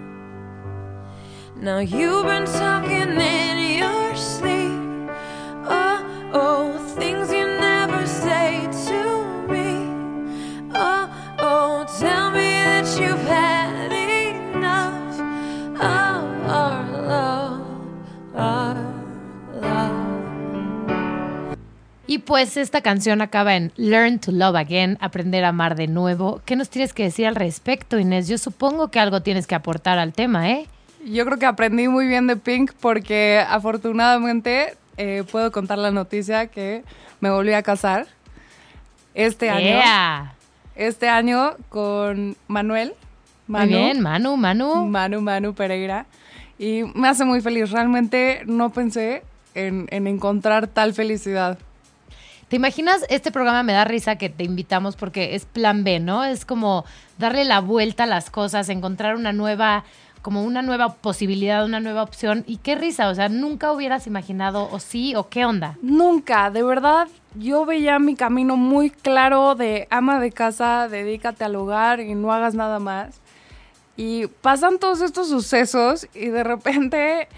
Now 1.64 1.80
you've 1.80 2.26
been 2.26 2.44
talking 2.44 3.18
in 3.18 3.78
your 3.78 4.14
sleep. 4.14 5.08
Oh, 5.66 6.76
things 6.98 7.32
you 7.32 7.46
never 7.58 8.06
say 8.06 8.68
to 8.88 9.24
me. 9.48 9.88
Oh, 10.74 11.08
oh, 11.38 11.86
tell 11.98 12.32
me 12.32 12.50
that 12.50 12.84
you've 13.00 13.26
had 13.26 13.92
enough. 13.92 15.14
Y 22.06 22.18
pues 22.18 22.58
esta 22.58 22.82
canción 22.82 23.22
acaba 23.22 23.56
en 23.56 23.72
Learn 23.76 24.18
to 24.18 24.32
Love 24.32 24.56
Again, 24.56 24.98
aprender 25.00 25.46
a 25.46 25.48
amar 25.48 25.76
de 25.76 25.86
nuevo. 25.86 26.42
¿Qué 26.44 26.56
nos 26.56 26.68
tienes 26.68 26.92
que 26.92 27.04
decir 27.04 27.26
al 27.26 27.36
respecto, 27.36 27.98
Inés? 27.98 28.28
Yo 28.28 28.36
supongo 28.36 28.88
que 28.88 29.00
algo 29.00 29.22
tienes 29.22 29.46
que 29.46 29.54
aportar 29.54 29.98
al 29.98 30.12
tema, 30.12 30.50
¿eh? 30.50 30.68
Yo 31.04 31.26
creo 31.26 31.38
que 31.38 31.46
aprendí 31.46 31.88
muy 31.88 32.06
bien 32.06 32.26
de 32.26 32.36
Pink 32.36 32.72
porque 32.80 33.44
afortunadamente 33.46 34.76
eh, 34.96 35.22
puedo 35.30 35.52
contar 35.52 35.78
la 35.78 35.90
noticia 35.90 36.46
que 36.46 36.82
me 37.20 37.30
volví 37.30 37.52
a 37.52 37.62
casar 37.62 38.06
este 39.12 39.50
año. 39.50 39.80
Este 40.74 41.08
año 41.08 41.56
con 41.68 42.36
Manuel. 42.48 42.94
muy 43.46 43.66
bien, 43.66 44.00
Manu, 44.00 44.36
Manu. 44.36 44.86
Manu, 44.86 45.20
Manu 45.20 45.54
Pereira. 45.54 46.06
Y 46.58 46.84
me 46.94 47.08
hace 47.08 47.24
muy 47.24 47.40
feliz. 47.40 47.70
Realmente 47.70 48.42
no 48.46 48.70
pensé 48.70 49.22
en, 49.54 49.86
en 49.90 50.06
encontrar 50.06 50.68
tal 50.68 50.94
felicidad. 50.94 51.58
¿Te 52.48 52.56
imaginas? 52.56 53.04
Este 53.08 53.30
programa 53.30 53.62
me 53.62 53.72
da 53.72 53.84
risa 53.84 54.16
que 54.16 54.30
te 54.30 54.44
invitamos 54.44 54.96
porque 54.96 55.34
es 55.34 55.44
plan 55.44 55.84
B, 55.84 55.98
¿no? 56.00 56.24
Es 56.24 56.44
como 56.44 56.84
darle 57.18 57.44
la 57.44 57.60
vuelta 57.60 58.04
a 58.04 58.06
las 58.06 58.30
cosas, 58.30 58.68
encontrar 58.68 59.16
una 59.16 59.32
nueva 59.32 59.84
como 60.24 60.42
una 60.42 60.62
nueva 60.62 60.94
posibilidad, 60.94 61.66
una 61.66 61.80
nueva 61.80 62.02
opción. 62.02 62.44
Y 62.46 62.56
qué 62.56 62.76
risa, 62.76 63.10
o 63.10 63.14
sea, 63.14 63.28
nunca 63.28 63.70
hubieras 63.72 64.06
imaginado 64.06 64.70
o 64.72 64.80
sí 64.80 65.14
o 65.14 65.28
qué 65.28 65.44
onda. 65.44 65.76
Nunca, 65.82 66.50
de 66.50 66.62
verdad, 66.62 67.08
yo 67.34 67.66
veía 67.66 67.98
mi 67.98 68.14
camino 68.16 68.56
muy 68.56 68.88
claro 68.88 69.54
de 69.54 69.86
ama 69.90 70.20
de 70.20 70.32
casa, 70.32 70.88
dedícate 70.88 71.44
al 71.44 71.54
hogar 71.56 72.00
y 72.00 72.14
no 72.14 72.32
hagas 72.32 72.54
nada 72.54 72.78
más. 72.78 73.20
Y 73.98 74.28
pasan 74.40 74.78
todos 74.78 75.02
estos 75.02 75.28
sucesos 75.28 76.08
y 76.14 76.28
de 76.28 76.42
repente, 76.42 77.28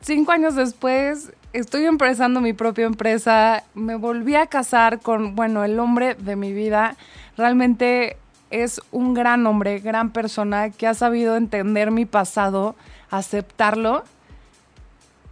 cinco 0.00 0.30
años 0.30 0.54
después, 0.54 1.32
estoy 1.52 1.84
empezando 1.84 2.40
mi 2.40 2.52
propia 2.52 2.86
empresa, 2.86 3.64
me 3.74 3.96
volví 3.96 4.36
a 4.36 4.46
casar 4.46 5.00
con, 5.00 5.34
bueno, 5.34 5.64
el 5.64 5.80
hombre 5.80 6.14
de 6.14 6.36
mi 6.36 6.52
vida. 6.52 6.96
Realmente 7.36 8.18
es 8.50 8.80
un 8.92 9.14
gran 9.14 9.46
hombre, 9.46 9.80
gran 9.80 10.10
persona 10.10 10.70
que 10.70 10.86
ha 10.86 10.94
sabido 10.94 11.36
entender 11.36 11.90
mi 11.90 12.06
pasado, 12.06 12.76
aceptarlo 13.10 14.04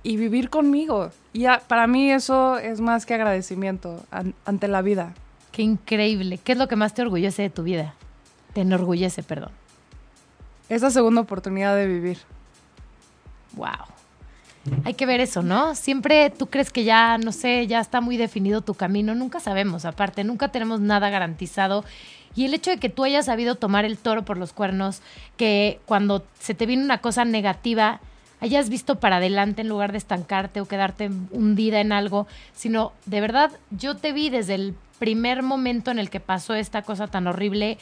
y 0.02 0.16
vivir 0.16 0.50
conmigo. 0.50 1.10
Y 1.32 1.46
para 1.68 1.86
mí 1.86 2.10
eso 2.10 2.58
es 2.58 2.80
más 2.80 3.06
que 3.06 3.14
agradecimiento 3.14 4.04
ante 4.44 4.68
la 4.68 4.82
vida. 4.82 5.14
Qué 5.52 5.62
increíble. 5.62 6.38
¿Qué 6.38 6.52
es 6.52 6.58
lo 6.58 6.68
que 6.68 6.76
más 6.76 6.94
te 6.94 7.02
orgullece 7.02 7.42
de 7.42 7.50
tu 7.50 7.62
vida? 7.62 7.94
Te 8.52 8.62
enorgullece, 8.62 9.22
perdón. 9.22 9.52
Esa 10.68 10.90
segunda 10.90 11.20
oportunidad 11.20 11.76
de 11.76 11.86
vivir. 11.86 12.18
Wow. 13.52 13.94
Hay 14.84 14.94
que 14.94 15.04
ver 15.04 15.20
eso, 15.20 15.42
¿no? 15.42 15.74
Siempre 15.74 16.30
tú 16.30 16.46
crees 16.46 16.72
que 16.72 16.84
ya, 16.84 17.18
no 17.18 17.32
sé, 17.32 17.66
ya 17.66 17.80
está 17.80 18.00
muy 18.00 18.16
definido 18.16 18.62
tu 18.62 18.74
camino. 18.74 19.14
Nunca 19.14 19.38
sabemos, 19.38 19.84
aparte, 19.84 20.24
nunca 20.24 20.48
tenemos 20.48 20.80
nada 20.80 21.10
garantizado. 21.10 21.84
Y 22.34 22.44
el 22.44 22.54
hecho 22.54 22.70
de 22.70 22.78
que 22.78 22.88
tú 22.88 23.04
hayas 23.04 23.26
sabido 23.26 23.54
tomar 23.54 23.84
el 23.84 23.98
toro 23.98 24.24
por 24.24 24.36
los 24.36 24.52
cuernos, 24.52 25.02
que 25.36 25.80
cuando 25.86 26.24
se 26.38 26.54
te 26.54 26.66
viene 26.66 26.84
una 26.84 26.98
cosa 26.98 27.24
negativa, 27.24 28.00
hayas 28.40 28.68
visto 28.68 29.00
para 29.00 29.16
adelante 29.16 29.62
en 29.62 29.68
lugar 29.68 29.92
de 29.92 29.98
estancarte 29.98 30.60
o 30.60 30.66
quedarte 30.66 31.10
hundida 31.30 31.80
en 31.80 31.92
algo, 31.92 32.26
sino 32.54 32.92
de 33.06 33.20
verdad 33.20 33.52
yo 33.70 33.96
te 33.96 34.12
vi 34.12 34.30
desde 34.30 34.54
el 34.54 34.74
primer 34.98 35.42
momento 35.42 35.90
en 35.90 35.98
el 35.98 36.10
que 36.10 36.20
pasó 36.20 36.54
esta 36.54 36.82
cosa 36.82 37.06
tan 37.06 37.26
horrible, 37.26 37.78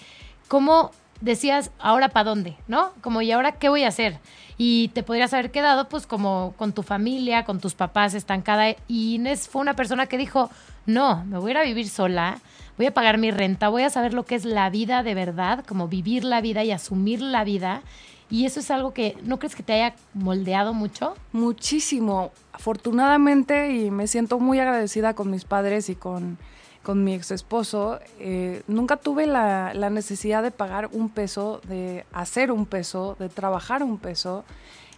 como 0.48 0.92
decías, 1.20 1.70
ahora 1.78 2.10
para 2.10 2.24
dónde, 2.24 2.56
¿no? 2.68 2.90
Como, 3.00 3.22
¿y 3.22 3.32
ahora 3.32 3.52
qué 3.52 3.68
voy 3.68 3.84
a 3.84 3.88
hacer? 3.88 4.18
Y 4.58 4.88
te 4.88 5.02
podrías 5.02 5.32
haber 5.32 5.50
quedado 5.50 5.88
pues 5.88 6.06
como 6.06 6.54
con 6.56 6.72
tu 6.72 6.82
familia, 6.82 7.44
con 7.44 7.60
tus 7.60 7.74
papás 7.74 8.14
estancada. 8.14 8.70
Y 8.86 9.14
Inés 9.14 9.48
fue 9.48 9.62
una 9.62 9.74
persona 9.74 10.06
que 10.06 10.18
dijo, 10.18 10.50
no, 10.84 11.24
me 11.24 11.38
voy 11.38 11.50
a 11.50 11.52
ir 11.52 11.58
a 11.58 11.62
vivir 11.64 11.88
sola, 11.88 12.38
voy 12.76 12.86
a 12.86 12.94
pagar 12.94 13.18
mi 13.18 13.30
renta, 13.30 13.68
voy 13.68 13.82
a 13.82 13.90
saber 13.90 14.14
lo 14.14 14.24
que 14.24 14.34
es 14.34 14.44
la 14.44 14.70
vida 14.70 15.02
de 15.02 15.14
verdad, 15.14 15.64
como 15.66 15.88
vivir 15.88 16.24
la 16.24 16.40
vida 16.40 16.64
y 16.64 16.70
asumir 16.70 17.20
la 17.20 17.44
vida. 17.44 17.82
Y 18.30 18.46
eso 18.46 18.60
es 18.60 18.70
algo 18.70 18.94
que, 18.94 19.16
¿no 19.24 19.38
crees 19.38 19.54
que 19.54 19.62
te 19.62 19.74
haya 19.74 19.94
moldeado 20.14 20.72
mucho? 20.72 21.14
Muchísimo, 21.32 22.30
afortunadamente, 22.52 23.72
y 23.72 23.90
me 23.90 24.06
siento 24.06 24.38
muy 24.38 24.58
agradecida 24.58 25.12
con 25.14 25.30
mis 25.30 25.44
padres 25.44 25.90
y 25.90 25.94
con, 25.94 26.38
con 26.82 27.04
mi 27.04 27.12
ex 27.12 27.30
esposo. 27.30 28.00
Eh, 28.18 28.62
nunca 28.68 28.96
tuve 28.96 29.26
la, 29.26 29.74
la 29.74 29.90
necesidad 29.90 30.42
de 30.42 30.50
pagar 30.50 30.88
un 30.92 31.10
peso, 31.10 31.60
de 31.68 32.06
hacer 32.12 32.52
un 32.52 32.64
peso, 32.64 33.16
de 33.18 33.28
trabajar 33.28 33.82
un 33.82 33.98
peso. 33.98 34.44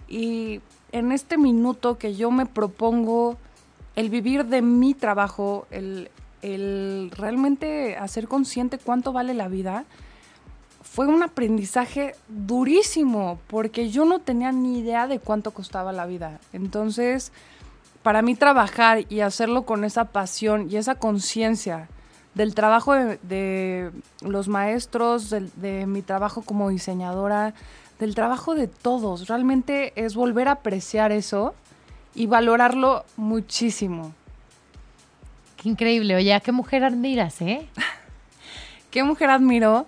Y 0.07 0.61
en 0.93 1.11
este 1.11 1.37
minuto 1.37 1.99
que 1.99 2.15
yo 2.15 2.31
me 2.31 2.47
propongo 2.47 3.37
el 3.97 4.11
vivir 4.11 4.45
de 4.45 4.63
mi 4.63 4.95
trabajo, 4.95 5.67
el, 5.73 6.09
el 6.45 7.11
realmente 7.17 7.97
hacer 7.97 8.29
consciente 8.29 8.79
cuánto 8.79 9.13
vale 9.13 9.33
la 9.33 9.49
vida, 9.49 9.85
fue 10.83 11.07
un 11.07 11.23
aprendizaje 11.23 12.15
durísimo, 12.29 13.39
porque 13.49 13.91
yo 13.91 14.05
no 14.05 14.21
tenía 14.21 14.53
ni 14.53 14.79
idea 14.79 15.09
de 15.09 15.19
cuánto 15.19 15.53
costaba 15.53 15.93
la 15.93 16.07
vida. 16.07 16.39
Entonces, 16.53 17.33
para 18.03 18.21
mí 18.21 18.35
trabajar 18.35 19.07
y 19.09 19.21
hacerlo 19.21 19.65
con 19.65 19.85
esa 19.85 20.05
pasión 20.05 20.69
y 20.71 20.77
esa 20.77 20.97
conciencia 20.97 21.89
del 22.35 22.55
trabajo 22.55 22.95
de, 22.95 23.91
los 24.21 24.49
maestros, 24.49 25.31
de, 25.31 25.87
mi 25.87 26.03
trabajo 26.03 26.43
como 26.43 26.69
diseñadora, 26.69 27.55
del 27.99 28.15
trabajo 28.15 28.55
de 28.55 28.69
todos, 28.69 29.29
realmente 29.29 29.93
es 29.97 30.15
volver 30.15 30.49
a 30.49 30.53
apreciar 30.53 31.11
eso 31.11 31.55
y 32.15 32.27
valorarlo 32.27 33.05
muchísimo 33.17 34.13
increíble. 35.66 36.16
Oye, 36.16 36.40
qué 36.42 36.53
mujer 36.53 36.85
admiras, 36.85 37.40
eh? 37.42 37.68
¿Qué 38.90 39.03
mujer 39.03 39.31
admiro? 39.31 39.87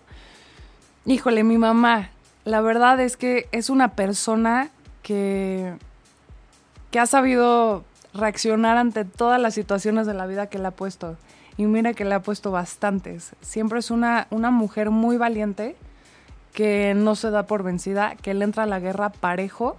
Híjole, 1.05 1.45
mi 1.45 1.59
mamá. 1.59 2.11
La 2.45 2.61
verdad 2.61 3.01
es 3.01 3.17
que 3.17 3.49
es 3.53 3.71
una 3.71 3.93
persona 3.95 4.71
que, 5.03 5.75
que 6.91 6.99
ha 6.99 7.07
sabido 7.07 7.85
reaccionar 8.15 8.77
ante 8.77 9.05
todas 9.05 9.41
las 9.41 9.55
situaciones 9.55 10.07
de 10.07 10.15
la 10.15 10.27
vida 10.27 10.49
que 10.49 10.59
le 10.59 10.69
ha 10.69 10.71
puesto. 10.73 11.17
y 11.57 11.65
mira 11.67 11.95
que 11.95 12.05
le 12.05 12.15
ha 12.15 12.23
puesto 12.23 12.51
bastantes. 12.51 13.33
Siempre 13.41 13.79
es 13.79 13.91
una, 13.91 14.27
una 14.31 14.51
mujer 14.51 14.91
muy 14.91 15.17
valiente 15.17 15.77
que 16.53 16.95
no 16.95 17.15
se 17.15 17.31
da 17.31 17.47
por 17.47 17.63
vencida, 17.63 18.17
que 18.17 18.35
le 18.35 18.45
entra 18.45 18.65
a 18.65 18.67
la 18.67 18.81
guerra 18.81 19.11
parejo 19.11 19.77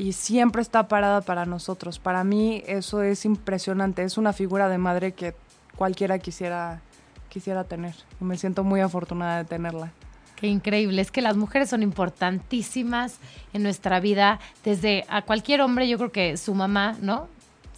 y 0.00 0.14
siempre 0.14 0.62
está 0.62 0.88
parada 0.88 1.20
para 1.20 1.44
nosotros. 1.44 1.98
Para 1.98 2.24
mí 2.24 2.62
eso 2.66 3.02
es 3.02 3.26
impresionante, 3.26 4.02
es 4.02 4.16
una 4.16 4.32
figura 4.32 4.70
de 4.70 4.78
madre 4.78 5.12
que 5.12 5.34
cualquiera 5.76 6.18
quisiera, 6.18 6.80
quisiera 7.28 7.64
tener 7.64 7.94
me 8.18 8.38
siento 8.38 8.64
muy 8.64 8.80
afortunada 8.80 9.36
de 9.36 9.44
tenerla. 9.44 9.92
Qué 10.36 10.46
increíble, 10.46 11.02
es 11.02 11.10
que 11.10 11.20
las 11.20 11.36
mujeres 11.36 11.68
son 11.68 11.82
importantísimas 11.82 13.18
en 13.52 13.62
nuestra 13.62 14.00
vida, 14.00 14.40
desde 14.64 15.04
a 15.10 15.20
cualquier 15.20 15.60
hombre, 15.60 15.86
yo 15.86 15.98
creo 15.98 16.12
que 16.12 16.38
su 16.38 16.54
mamá, 16.54 16.96
¿no? 17.02 17.28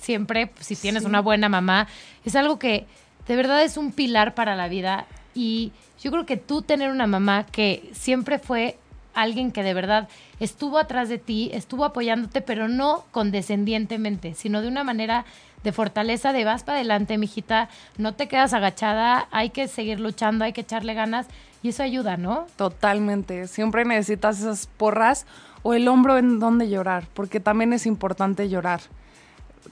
Siempre, 0.00 0.52
si 0.60 0.76
tienes 0.76 1.04
una 1.04 1.20
buena 1.20 1.48
mamá, 1.48 1.88
es 2.24 2.36
algo 2.36 2.56
que 2.56 2.86
de 3.26 3.34
verdad 3.34 3.64
es 3.64 3.76
un 3.76 3.90
pilar 3.90 4.36
para 4.36 4.54
la 4.54 4.68
vida 4.68 5.06
y 5.34 5.72
yo 6.00 6.12
creo 6.12 6.24
que 6.24 6.36
tú 6.36 6.62
tener 6.62 6.92
una 6.92 7.08
mamá 7.08 7.46
que 7.46 7.90
siempre 7.92 8.38
fue 8.38 8.78
alguien 9.14 9.52
que 9.52 9.62
de 9.62 9.74
verdad 9.74 10.08
estuvo 10.40 10.78
atrás 10.78 11.08
de 11.08 11.18
ti, 11.18 11.50
estuvo 11.52 11.84
apoyándote, 11.84 12.40
pero 12.40 12.68
no 12.68 13.04
condescendientemente, 13.10 14.34
sino 14.34 14.62
de 14.62 14.68
una 14.68 14.84
manera 14.84 15.24
de 15.62 15.72
fortaleza, 15.72 16.32
de 16.32 16.44
vas 16.44 16.64
para 16.64 16.78
adelante, 16.78 17.18
mijita, 17.18 17.68
no 17.96 18.14
te 18.14 18.28
quedas 18.28 18.52
agachada, 18.52 19.28
hay 19.30 19.50
que 19.50 19.68
seguir 19.68 20.00
luchando, 20.00 20.44
hay 20.44 20.52
que 20.52 20.62
echarle 20.62 20.94
ganas 20.94 21.26
y 21.62 21.68
eso 21.68 21.82
ayuda, 21.82 22.16
¿no? 22.16 22.46
Totalmente. 22.56 23.46
Siempre 23.46 23.84
necesitas 23.84 24.40
esas 24.40 24.66
porras 24.66 25.26
o 25.62 25.74
el 25.74 25.86
hombro 25.86 26.18
en 26.18 26.40
donde 26.40 26.68
llorar, 26.68 27.04
porque 27.14 27.40
también 27.40 27.72
es 27.72 27.86
importante 27.86 28.48
llorar. 28.48 28.80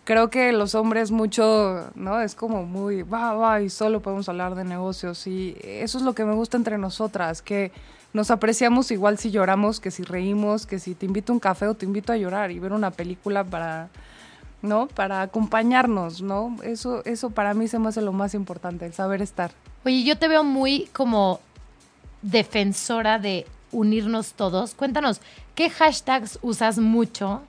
Creo 0.04 0.30
que 0.30 0.52
los 0.52 0.76
hombres 0.76 1.10
mucho, 1.10 1.90
¿no? 1.96 2.20
Es 2.20 2.36
como 2.36 2.64
muy, 2.64 3.02
va, 3.02 3.34
va, 3.34 3.60
y 3.60 3.68
solo 3.70 4.00
podemos 4.00 4.28
hablar 4.28 4.54
de 4.54 4.62
negocios. 4.62 5.26
Y 5.26 5.56
eso 5.64 5.98
es 5.98 6.04
lo 6.04 6.14
que 6.14 6.24
me 6.24 6.34
gusta 6.34 6.56
entre 6.56 6.78
nosotras, 6.78 7.42
que 7.42 7.72
nos 8.12 8.30
apreciamos 8.30 8.90
igual 8.90 9.18
si 9.18 9.30
lloramos, 9.30 9.80
que 9.80 9.90
si 9.90 10.02
reímos, 10.02 10.66
que 10.66 10.78
si 10.78 10.94
te 10.94 11.06
invito 11.06 11.32
a 11.32 11.34
un 11.34 11.40
café 11.40 11.66
o 11.66 11.74
te 11.74 11.86
invito 11.86 12.12
a 12.12 12.16
llorar 12.16 12.50
y 12.50 12.58
ver 12.58 12.72
una 12.72 12.90
película 12.90 13.44
para, 13.44 13.88
¿no? 14.62 14.88
Para 14.88 15.22
acompañarnos, 15.22 16.20
¿no? 16.20 16.56
Eso, 16.62 17.04
eso 17.04 17.30
para 17.30 17.54
mí 17.54 17.68
se 17.68 17.78
me 17.78 17.88
hace 17.88 18.02
lo 18.02 18.12
más 18.12 18.34
importante, 18.34 18.86
el 18.86 18.92
saber 18.92 19.22
estar. 19.22 19.52
Oye, 19.84 20.02
yo 20.02 20.18
te 20.18 20.28
veo 20.28 20.44
muy 20.44 20.86
como 20.92 21.40
defensora 22.22 23.18
de 23.18 23.46
unirnos 23.72 24.34
todos. 24.34 24.74
Cuéntanos, 24.74 25.20
¿qué 25.54 25.70
hashtags 25.70 26.38
usas 26.42 26.78
mucho? 26.78 27.42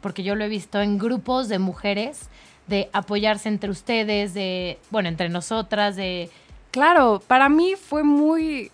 Porque 0.00 0.22
yo 0.22 0.34
lo 0.34 0.44
he 0.44 0.48
visto 0.48 0.80
en 0.80 0.98
grupos 0.98 1.48
de 1.48 1.58
mujeres, 1.58 2.28
de 2.66 2.90
apoyarse 2.92 3.48
entre 3.48 3.70
ustedes, 3.70 4.34
de, 4.34 4.78
bueno, 4.90 5.08
entre 5.08 5.28
nosotras, 5.28 5.96
de... 5.96 6.30
Claro, 6.70 7.22
para 7.26 7.48
mí 7.48 7.74
fue 7.76 8.04
muy, 8.04 8.70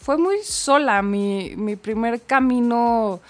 fue 0.00 0.18
muy 0.18 0.38
sola 0.42 1.02
mi, 1.02 1.54
mi 1.56 1.76
primer 1.76 2.20
camino 2.20 3.20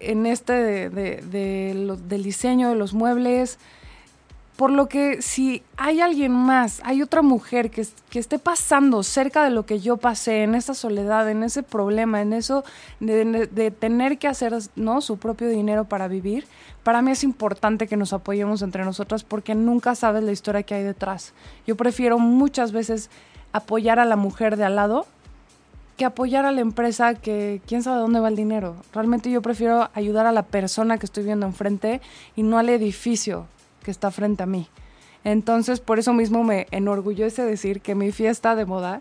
en 0.00 0.26
este 0.26 0.52
de, 0.52 0.90
de, 0.90 1.98
del 2.08 2.22
diseño 2.22 2.68
de 2.68 2.76
los 2.76 2.94
muebles. 2.94 3.58
Por 4.56 4.70
lo 4.70 4.88
que 4.88 5.20
si 5.20 5.62
hay 5.76 6.00
alguien 6.00 6.32
más, 6.32 6.80
hay 6.82 7.02
otra 7.02 7.20
mujer 7.20 7.70
que, 7.70 7.86
que, 8.08 8.18
esté 8.18 8.38
pasando 8.38 9.02
cerca 9.02 9.44
de 9.44 9.50
lo 9.50 9.66
que 9.66 9.80
yo 9.80 9.98
pasé, 9.98 10.44
en 10.44 10.54
esa 10.54 10.72
soledad, 10.72 11.28
en 11.28 11.42
ese 11.42 11.62
problema, 11.62 12.22
en 12.22 12.32
eso 12.32 12.64
de, 12.98 13.48
de, 13.52 13.70
tener 13.70 14.16
que 14.16 14.28
hacer 14.28 14.56
¿no? 14.74 15.02
su 15.02 15.18
propio 15.18 15.50
dinero 15.50 15.84
para 15.84 16.08
vivir, 16.08 16.46
para 16.84 17.02
mí 17.02 17.10
es 17.10 17.22
importante 17.22 17.86
que 17.86 17.98
nos 17.98 18.14
apoyemos 18.14 18.62
entre 18.62 18.82
nosotras 18.86 19.24
porque 19.24 19.54
nunca 19.54 19.94
sabes 19.94 20.22
la 20.22 20.32
historia 20.32 20.62
que 20.62 20.74
hay 20.74 20.84
detrás. 20.84 21.34
Yo 21.66 21.76
prefiero 21.76 22.18
muchas 22.18 22.72
veces 22.72 23.10
apoyar 23.52 23.98
a 23.98 24.06
la 24.06 24.16
mujer 24.16 24.56
de 24.56 24.64
al 24.64 24.76
lado 24.76 25.06
que 25.96 26.04
apoyar 26.04 26.44
a 26.44 26.52
la 26.52 26.60
empresa 26.60 27.14
que 27.14 27.60
quién 27.66 27.82
sabe 27.82 28.00
dónde 28.00 28.20
va 28.20 28.28
el 28.28 28.36
dinero. 28.36 28.76
Realmente 28.92 29.30
yo 29.30 29.40
prefiero 29.42 29.88
ayudar 29.94 30.26
a 30.26 30.32
la 30.32 30.42
persona 30.42 30.98
que 30.98 31.06
estoy 31.06 31.24
viendo 31.24 31.46
enfrente 31.46 32.00
y 32.34 32.42
no 32.42 32.58
al 32.58 32.68
edificio 32.68 33.46
que 33.82 33.90
está 33.90 34.10
frente 34.10 34.42
a 34.42 34.46
mí. 34.46 34.68
Entonces, 35.24 35.80
por 35.80 35.98
eso 35.98 36.12
mismo 36.12 36.44
me 36.44 36.66
enorgullece 36.70 37.42
decir 37.44 37.80
que 37.80 37.94
mi 37.94 38.12
fiesta 38.12 38.54
de 38.54 38.66
moda, 38.66 39.00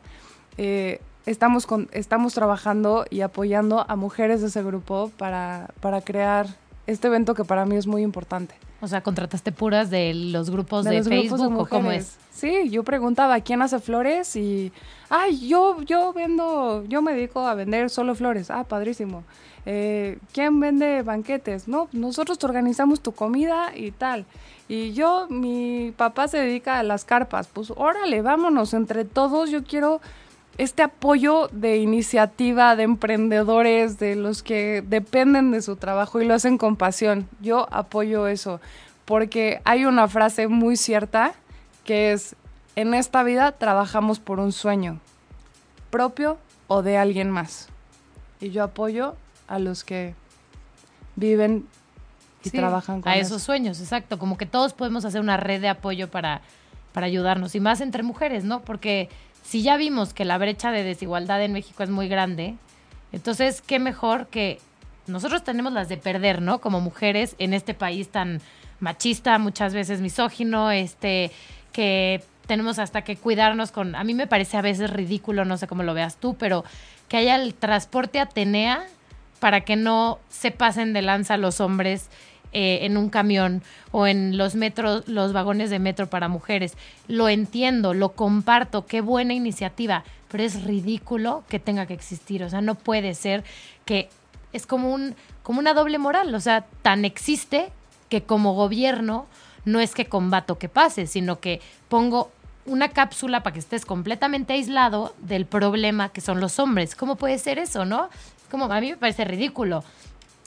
eh, 0.58 1.02
estamos, 1.26 1.68
con, 1.68 1.90
estamos 1.92 2.34
trabajando 2.34 3.06
y 3.10 3.22
apoyando 3.22 3.86
a 3.88 3.96
mujeres 3.96 4.42
de 4.42 4.48
ese 4.48 4.64
grupo 4.64 5.12
para, 5.18 5.70
para 5.82 6.02
crear 6.02 6.48
este 6.88 7.08
evento 7.08 7.36
que 7.36 7.44
para 7.44 7.66
mí 7.66 7.76
es 7.76 7.88
muy 7.88 8.02
importante. 8.02 8.56
O 8.86 8.88
sea, 8.88 9.02
contrataste 9.02 9.52
puras 9.52 9.90
de 9.90 10.14
los 10.14 10.52
grupos 10.52 10.86
de, 10.86 11.02
Facebook 11.02 11.58
o 11.58 11.66
cómo 11.66 11.92
es. 11.92 12.18
Sí, 12.32 12.70
yo 12.70 12.84
preguntaba 12.84 13.40
quién 13.40 13.64
hace 13.64 13.80
flores 13.80 14.36
y 14.36 14.72
ay, 15.10 15.48
yo 15.48 15.82
yo 15.82 16.14
vendo, 16.14 16.86
yo 16.88 17.02
me 17.02 17.16
dedico 17.16 17.48
a 17.48 17.56
vender 17.56 17.90
solo 17.90 18.14
flores. 18.14 18.52
Ah, 18.52 18.64
padrísimo. 18.64 19.24
Eh, 19.66 20.20
¿Quién 20.34 20.60
vende 20.60 21.02
banquetes? 21.02 21.68
No, 21.68 21.90
nosotros 21.94 22.38
te 22.38 22.46
organizamos 22.46 23.02
tu 23.02 23.12
comida 23.12 23.76
y 23.76 23.90
tal. 23.90 24.26
Y 24.68 24.94
yo, 24.94 25.26
mi 25.32 25.92
papá 25.98 26.28
se 26.28 26.38
dedica 26.38 26.78
a 26.78 26.84
las 26.84 27.06
carpas. 27.06 27.48
Pues 27.52 27.74
órale, 27.76 28.22
vámonos 28.22 28.76
entre 28.76 29.04
todos. 29.04 29.50
Yo 29.50 29.64
quiero 29.64 30.00
este 30.58 30.84
apoyo 30.84 31.50
de 31.52 31.78
iniciativa, 31.78 32.76
de 32.76 32.84
emprendedores, 32.84 34.00
de 34.00 34.16
los 34.16 34.42
que 34.42 34.84
dependen 34.88 35.52
de 35.52 35.62
su 35.62 35.76
trabajo 35.76 36.22
y 36.22 36.26
lo 36.26 36.34
hacen 36.34 36.58
con 36.58 36.78
pasión. 36.78 37.28
Yo 37.42 37.68
apoyo 37.72 38.28
eso, 38.28 38.62
porque 39.04 39.62
hay 39.66 39.86
una 39.86 40.08
frase 40.08 40.48
muy 40.48 40.78
cierta 40.78 41.34
que 41.84 42.14
es, 42.14 42.36
en 42.76 42.94
esta 42.94 43.24
vida 43.24 43.52
trabajamos 43.52 44.20
por 44.20 44.40
un 44.40 44.52
sueño, 44.52 45.00
propio 45.90 46.38
o 46.68 46.82
de 46.82 46.98
alguien 46.98 47.32
más. 47.32 47.70
Y 48.40 48.52
yo 48.52 48.64
apoyo 48.64 49.16
a 49.48 49.60
los 49.60 49.84
que 49.84 50.16
viven 51.16 51.68
y 52.44 52.50
trabajan 52.50 53.02
con 53.02 53.12
a 53.12 53.18
esos 53.18 53.42
sueños, 53.44 53.80
exacto, 53.80 54.20
como 54.20 54.38
que 54.38 54.46
todos 54.46 54.74
podemos 54.74 55.06
hacer 55.06 55.22
una 55.22 55.38
red 55.38 55.62
de 55.62 55.70
apoyo 55.70 56.10
para, 56.10 56.42
para 56.94 57.08
ayudarnos 57.08 57.56
y 57.56 57.60
más 57.60 57.82
entre 57.82 58.04
mujeres, 58.04 58.44
¿no? 58.44 58.62
Porque 58.62 59.10
si 59.46 59.62
ya 59.62 59.78
vimos 59.78 60.14
que 60.14 60.26
la 60.26 60.38
brecha 60.38 60.72
de 60.72 60.84
desigualdad 60.84 61.44
en 61.44 61.54
México 61.54 61.84
es 61.84 61.90
muy 61.90 62.08
grande, 62.08 62.56
entonces 63.12 63.62
qué 63.62 63.80
mejor 63.80 64.28
que 64.28 64.60
nosotros 65.08 65.44
tenemos 65.44 65.72
las 65.72 65.88
de 65.88 65.98
perder, 65.98 66.42
¿no? 66.42 66.60
Como 66.60 66.82
mujeres 66.82 67.36
en 67.38 67.54
este 67.54 67.76
país 67.76 68.10
tan 68.10 68.42
machista, 68.80 69.38
muchas 69.38 69.74
veces 69.74 70.02
misógino, 70.02 70.72
este 70.72 71.32
que 71.72 72.24
tenemos 72.48 72.80
hasta 72.80 73.04
que 73.04 73.18
cuidarnos 73.18 73.72
con 73.72 73.96
a 73.96 74.04
mí 74.04 74.14
me 74.14 74.28
parece 74.28 74.58
a 74.58 74.62
veces 74.62 74.90
ridículo, 74.90 75.46
no 75.46 75.58
sé 75.58 75.68
cómo 75.68 75.84
lo 75.84 75.94
veas 75.94 76.18
tú, 76.18 76.36
pero 76.36 76.64
que 77.08 77.18
haya 77.18 77.36
el 77.36 77.54
transporte 77.54 78.20
Atenea 78.20 78.86
para 79.40 79.62
que 79.62 79.76
no 79.76 80.20
se 80.30 80.52
pasen 80.52 80.94
de 80.94 81.04
lanza 81.04 81.38
los 81.38 81.62
hombres 81.62 82.10
eh, 82.58 82.86
en 82.86 82.96
un 82.96 83.10
camión 83.10 83.62
o 83.92 84.08
en 84.08 84.38
los 84.38 84.56
metros, 84.56 85.06
los 85.10 85.34
vagones 85.34 85.70
de 85.70 85.78
metro 85.78 86.08
para 86.08 86.30
mujeres. 86.30 86.78
Lo 87.10 87.28
entiendo, 87.28 87.94
lo 87.94 88.14
comparto, 88.14 88.86
qué 88.86 89.02
buena 89.02 89.34
iniciativa, 89.34 90.06
pero 90.32 90.42
es 90.42 90.64
ridículo 90.64 91.44
que 91.50 91.60
tenga 91.60 91.86
que 91.86 91.96
existir. 91.96 92.44
O 92.44 92.50
sea, 92.50 92.62
no 92.62 92.76
puede 92.76 93.14
ser 93.14 93.44
que 93.84 94.08
es 94.54 94.66
como 94.66 94.94
un, 94.94 95.16
como 95.44 95.60
una 95.60 95.74
doble 95.74 95.98
moral. 95.98 96.34
O 96.34 96.40
sea, 96.40 96.66
tan 96.82 97.04
existe 97.04 97.74
que 98.08 98.24
como 98.24 98.54
gobierno 98.54 99.26
no 99.66 99.82
es 99.82 99.94
que 99.94 100.06
combato 100.06 100.58
que 100.58 100.70
pase, 100.70 101.08
sino 101.08 101.42
que 101.42 101.60
pongo 101.90 102.32
una 102.66 102.88
cápsula 102.88 103.44
para 103.44 103.56
que 103.56 103.60
estés 103.60 103.86
completamente 103.86 104.54
aislado 104.54 105.14
del 105.20 105.46
problema 105.46 106.08
que 106.08 106.22
son 106.22 106.40
los 106.40 106.58
hombres. 106.60 106.96
¿Cómo 106.96 107.18
puede 107.18 107.38
ser 107.38 107.60
eso, 107.60 107.84
no? 107.84 108.08
Como 108.50 108.72
a 108.72 108.80
mí 108.80 108.92
me 108.92 108.98
parece 108.98 109.26
ridículo. 109.26 109.84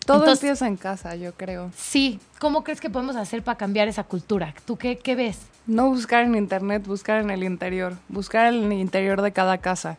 Todo 0.08 0.32
empieza 0.32 0.66
en 0.66 0.76
casa, 0.76 1.14
yo 1.16 1.34
creo. 1.34 1.70
Sí. 1.76 2.18
¿Cómo 2.38 2.64
crees 2.64 2.80
que 2.80 2.88
podemos 2.88 3.14
hacer 3.16 3.42
para 3.42 3.58
cambiar 3.58 3.88
esa 3.88 4.04
cultura? 4.04 4.54
¿Tú 4.64 4.76
qué, 4.76 4.96
qué 4.96 5.14
ves? 5.14 5.38
No 5.66 5.90
buscar 5.90 6.24
en 6.24 6.34
internet, 6.34 6.86
buscar 6.86 7.20
en 7.20 7.30
el 7.30 7.44
interior. 7.44 7.94
Buscar 8.08 8.54
en 8.54 8.72
el 8.72 8.78
interior 8.78 9.20
de 9.20 9.32
cada 9.32 9.58
casa. 9.58 9.98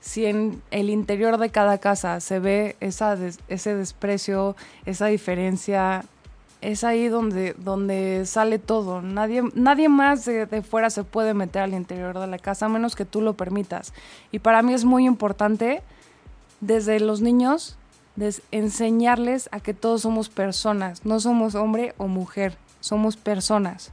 Si 0.00 0.24
en 0.24 0.62
el 0.70 0.88
interior 0.88 1.36
de 1.36 1.50
cada 1.50 1.76
casa 1.76 2.20
se 2.20 2.38
ve 2.38 2.76
esa 2.80 3.18
ese 3.48 3.74
desprecio, 3.74 4.56
esa 4.86 5.08
diferencia, 5.08 6.06
es 6.62 6.82
ahí 6.84 7.08
donde, 7.08 7.54
donde 7.58 8.24
sale 8.24 8.58
todo. 8.58 9.02
Nadie, 9.02 9.42
nadie 9.54 9.90
más 9.90 10.24
de, 10.24 10.46
de, 10.46 10.62
fuera 10.62 10.88
se 10.88 11.04
puede 11.04 11.34
meter 11.34 11.60
al 11.60 11.74
interior 11.74 12.18
de 12.18 12.26
la 12.26 12.38
casa 12.38 12.64
a 12.64 12.68
menos 12.70 12.96
que 12.96 13.04
tú 13.04 13.20
lo 13.20 13.34
permitas. 13.34 13.92
Y 14.32 14.38
para 14.38 14.62
mí 14.62 14.72
es 14.72 14.86
muy 14.86 15.04
importante 15.06 15.82
desde 16.62 16.98
los 16.98 17.20
niños 17.20 17.76
enseñarles 18.50 19.48
a 19.52 19.60
que 19.60 19.74
todos 19.74 20.02
somos 20.02 20.28
personas, 20.28 21.04
no 21.04 21.20
somos 21.20 21.54
hombre 21.54 21.94
o 21.96 22.06
mujer, 22.06 22.56
somos 22.80 23.16
personas. 23.16 23.92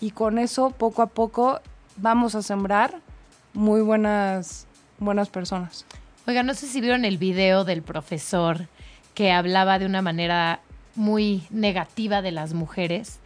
Y 0.00 0.12
con 0.12 0.38
eso, 0.38 0.70
poco 0.70 1.02
a 1.02 1.06
poco, 1.06 1.60
vamos 1.96 2.34
a 2.34 2.42
sembrar 2.42 3.00
muy 3.52 3.82
buenas, 3.82 4.66
buenas 4.98 5.28
personas. 5.28 5.84
Oiga, 6.26 6.42
no 6.42 6.54
sé 6.54 6.66
si 6.66 6.80
vieron 6.80 7.04
el 7.04 7.18
video 7.18 7.64
del 7.64 7.82
profesor 7.82 8.68
que 9.14 9.32
hablaba 9.32 9.78
de 9.78 9.86
una 9.86 10.02
manera 10.02 10.60
muy 10.94 11.46
negativa 11.50 12.22
de 12.22 12.30
las 12.30 12.54
mujeres. 12.54 13.18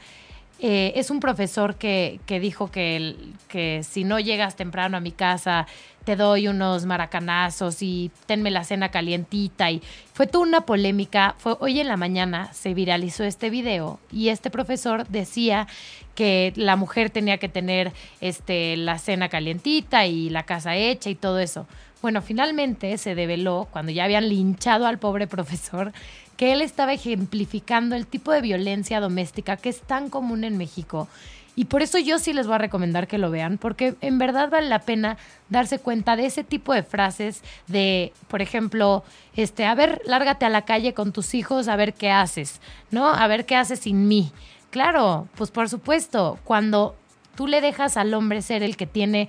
Eh, 0.66 0.98
es 0.98 1.10
un 1.10 1.20
profesor 1.20 1.74
que, 1.74 2.20
que 2.24 2.40
dijo 2.40 2.70
que, 2.70 3.16
que 3.48 3.82
si 3.82 4.02
no 4.02 4.18
llegas 4.18 4.56
temprano 4.56 4.96
a 4.96 5.00
mi 5.00 5.12
casa, 5.12 5.66
te 6.04 6.16
doy 6.16 6.48
unos 6.48 6.86
maracanazos 6.86 7.82
y 7.82 8.10
tenme 8.24 8.50
la 8.50 8.64
cena 8.64 8.90
calientita. 8.90 9.70
Y 9.70 9.82
fue 10.14 10.26
toda 10.26 10.46
una 10.46 10.62
polémica. 10.62 11.34
Fue 11.36 11.58
hoy 11.60 11.80
en 11.80 11.88
la 11.88 11.98
mañana 11.98 12.50
se 12.54 12.72
viralizó 12.72 13.24
este 13.24 13.50
video 13.50 14.00
y 14.10 14.30
este 14.30 14.48
profesor 14.48 15.06
decía 15.08 15.66
que 16.14 16.54
la 16.56 16.76
mujer 16.76 17.10
tenía 17.10 17.36
que 17.36 17.50
tener 17.50 17.92
este, 18.22 18.78
la 18.78 18.96
cena 18.96 19.28
calientita 19.28 20.06
y 20.06 20.30
la 20.30 20.44
casa 20.44 20.76
hecha 20.76 21.10
y 21.10 21.14
todo 21.14 21.40
eso. 21.40 21.66
Bueno, 22.04 22.20
finalmente 22.20 22.98
se 22.98 23.14
develó, 23.14 23.66
cuando 23.70 23.90
ya 23.90 24.04
habían 24.04 24.28
linchado 24.28 24.86
al 24.86 24.98
pobre 24.98 25.26
profesor, 25.36 25.92
que 26.36 26.52
él 26.52 26.62
estaba 26.62 26.92
ejemplificando 26.92 27.96
el 27.96 28.06
tipo 28.06 28.32
de 28.32 28.40
violencia 28.40 29.00
doméstica 29.00 29.56
que 29.56 29.68
es 29.68 29.80
tan 29.80 30.10
común 30.10 30.44
en 30.44 30.56
México. 30.56 31.08
Y 31.56 31.66
por 31.66 31.82
eso 31.82 31.98
yo 31.98 32.18
sí 32.18 32.32
les 32.32 32.46
voy 32.46 32.56
a 32.56 32.58
recomendar 32.58 33.06
que 33.06 33.18
lo 33.18 33.30
vean, 33.30 33.58
porque 33.58 33.94
en 34.00 34.18
verdad 34.18 34.50
vale 34.50 34.68
la 34.68 34.80
pena 34.80 35.16
darse 35.48 35.78
cuenta 35.78 36.16
de 36.16 36.26
ese 36.26 36.42
tipo 36.42 36.74
de 36.74 36.82
frases 36.82 37.42
de, 37.68 38.12
por 38.26 38.42
ejemplo, 38.42 39.04
este, 39.36 39.64
a 39.64 39.74
ver, 39.76 40.02
lárgate 40.04 40.44
a 40.46 40.50
la 40.50 40.62
calle 40.62 40.94
con 40.94 41.12
tus 41.12 41.32
hijos 41.34 41.68
a 41.68 41.76
ver 41.76 41.94
qué 41.94 42.10
haces, 42.10 42.60
¿no? 42.90 43.06
A 43.06 43.26
ver 43.28 43.46
qué 43.46 43.54
haces 43.54 43.80
sin 43.80 44.08
mí. 44.08 44.32
Claro, 44.70 45.28
pues 45.36 45.52
por 45.52 45.68
supuesto, 45.68 46.40
cuando 46.42 46.96
tú 47.36 47.46
le 47.46 47.60
dejas 47.60 47.96
al 47.96 48.12
hombre 48.14 48.42
ser 48.42 48.64
el 48.64 48.76
que 48.76 48.86
tiene 48.86 49.28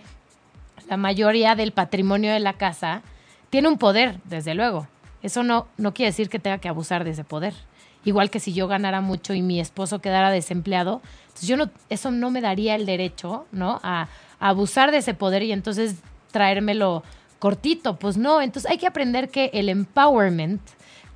la 0.90 0.98
mayoría 0.98 1.54
del 1.54 1.72
patrimonio 1.74 2.34
de 2.34 2.40
la 2.40 2.54
casa, 2.54 3.04
tiene 3.52 3.68
un 3.68 3.78
poder, 3.78 4.20
desde 4.24 4.56
luego. 4.56 4.88
Eso 5.26 5.42
no, 5.42 5.68
no 5.78 5.94
quiere 5.96 6.12
decir 6.12 6.30
que 6.30 6.38
tenga 6.38 6.60
que 6.60 6.70
abusar 6.70 7.04
de 7.04 7.10
ese 7.10 7.24
poder. 7.24 7.56
Igual 8.04 8.30
que 8.30 8.40
si 8.40 8.54
yo 8.54 8.68
ganara 8.68 9.02
mucho 9.02 9.34
y 9.34 9.42
mi 9.42 9.60
esposo 9.60 10.00
quedara 10.00 10.30
desempleado, 10.30 11.02
entonces 11.24 11.48
yo 11.48 11.58
no, 11.58 11.72
eso 11.90 12.12
no 12.12 12.30
me 12.30 12.42
daría 12.42 12.76
el 12.76 12.86
derecho, 12.86 13.48
¿no? 13.52 13.80
A, 13.82 14.08
a 14.40 14.50
abusar 14.50 14.92
de 14.92 14.98
ese 14.98 15.16
poder 15.16 15.42
y 15.42 15.52
entonces 15.52 15.96
traérmelo 16.30 17.02
cortito. 17.40 17.96
Pues 17.96 18.18
no, 18.18 18.40
entonces 18.40 18.70
hay 18.70 18.78
que 18.78 18.86
aprender 18.86 19.30
que 19.30 19.50
el 19.54 19.70
empowerment, 19.70 20.62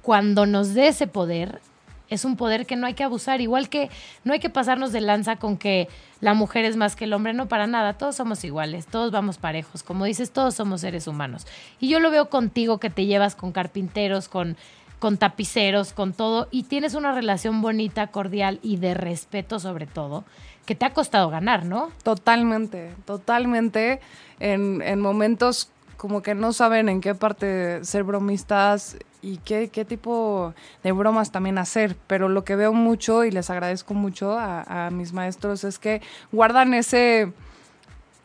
cuando 0.01 0.47
nos 0.47 0.73
dé 0.73 0.87
ese 0.87 1.05
poder, 1.05 1.61
es 2.09 2.25
un 2.25 2.35
poder 2.35 2.65
que 2.65 2.75
no 2.75 2.87
hay 2.87 2.93
que 2.93 3.03
abusar, 3.03 3.41
igual 3.41 3.69
que 3.69 3.89
no 4.23 4.33
hay 4.33 4.39
que 4.39 4.49
pasarnos 4.49 4.91
de 4.91 5.01
lanza 5.01 5.37
con 5.37 5.57
que 5.57 5.87
la 6.21 6.33
mujer 6.33 6.65
es 6.65 6.75
más 6.75 6.95
que 6.95 7.05
el 7.05 7.13
hombre, 7.13 7.33
no 7.33 7.47
para 7.47 7.67
nada, 7.67 7.93
todos 7.93 8.15
somos 8.15 8.43
iguales, 8.43 8.87
todos 8.87 9.11
vamos 9.11 9.37
parejos, 9.37 9.83
como 9.83 10.05
dices, 10.05 10.31
todos 10.31 10.55
somos 10.55 10.81
seres 10.81 11.07
humanos. 11.07 11.47
Y 11.79 11.89
yo 11.89 11.99
lo 11.99 12.11
veo 12.11 12.29
contigo 12.29 12.79
que 12.79 12.89
te 12.89 13.05
llevas 13.05 13.35
con 13.35 13.51
carpinteros, 13.51 14.27
con 14.27 14.57
con 14.99 15.17
tapiceros, 15.17 15.93
con 15.93 16.13
todo, 16.13 16.49
y 16.51 16.63
tienes 16.63 16.93
una 16.93 17.13
relación 17.13 17.61
bonita, 17.61 18.07
cordial 18.07 18.59
y 18.61 18.77
de 18.77 18.93
respeto 18.93 19.57
sobre 19.59 19.87
todo, 19.87 20.25
que 20.65 20.75
te 20.75 20.85
ha 20.85 20.93
costado 20.93 21.29
ganar, 21.29 21.65
¿no? 21.65 21.89
Totalmente, 22.03 22.93
totalmente. 23.05 24.01
En, 24.39 24.81
en 24.81 24.99
momentos 24.99 25.71
como 25.97 26.21
que 26.21 26.35
no 26.35 26.53
saben 26.53 26.87
en 26.87 27.01
qué 27.01 27.15
parte 27.15 27.83
ser 27.83 28.03
bromistas 28.03 28.97
y 29.21 29.37
qué, 29.37 29.69
qué, 29.69 29.85
tipo 29.85 30.53
de 30.83 30.91
bromas 30.91 31.31
también 31.31 31.57
hacer. 31.57 31.95
Pero 32.07 32.29
lo 32.29 32.43
que 32.43 32.55
veo 32.55 32.73
mucho 32.73 33.23
y 33.23 33.31
les 33.31 33.49
agradezco 33.49 33.93
mucho 33.93 34.37
a, 34.37 34.87
a 34.87 34.89
mis 34.91 35.13
maestros 35.13 35.63
es 35.63 35.79
que 35.79 36.01
guardan 36.31 36.73
ese, 36.73 37.33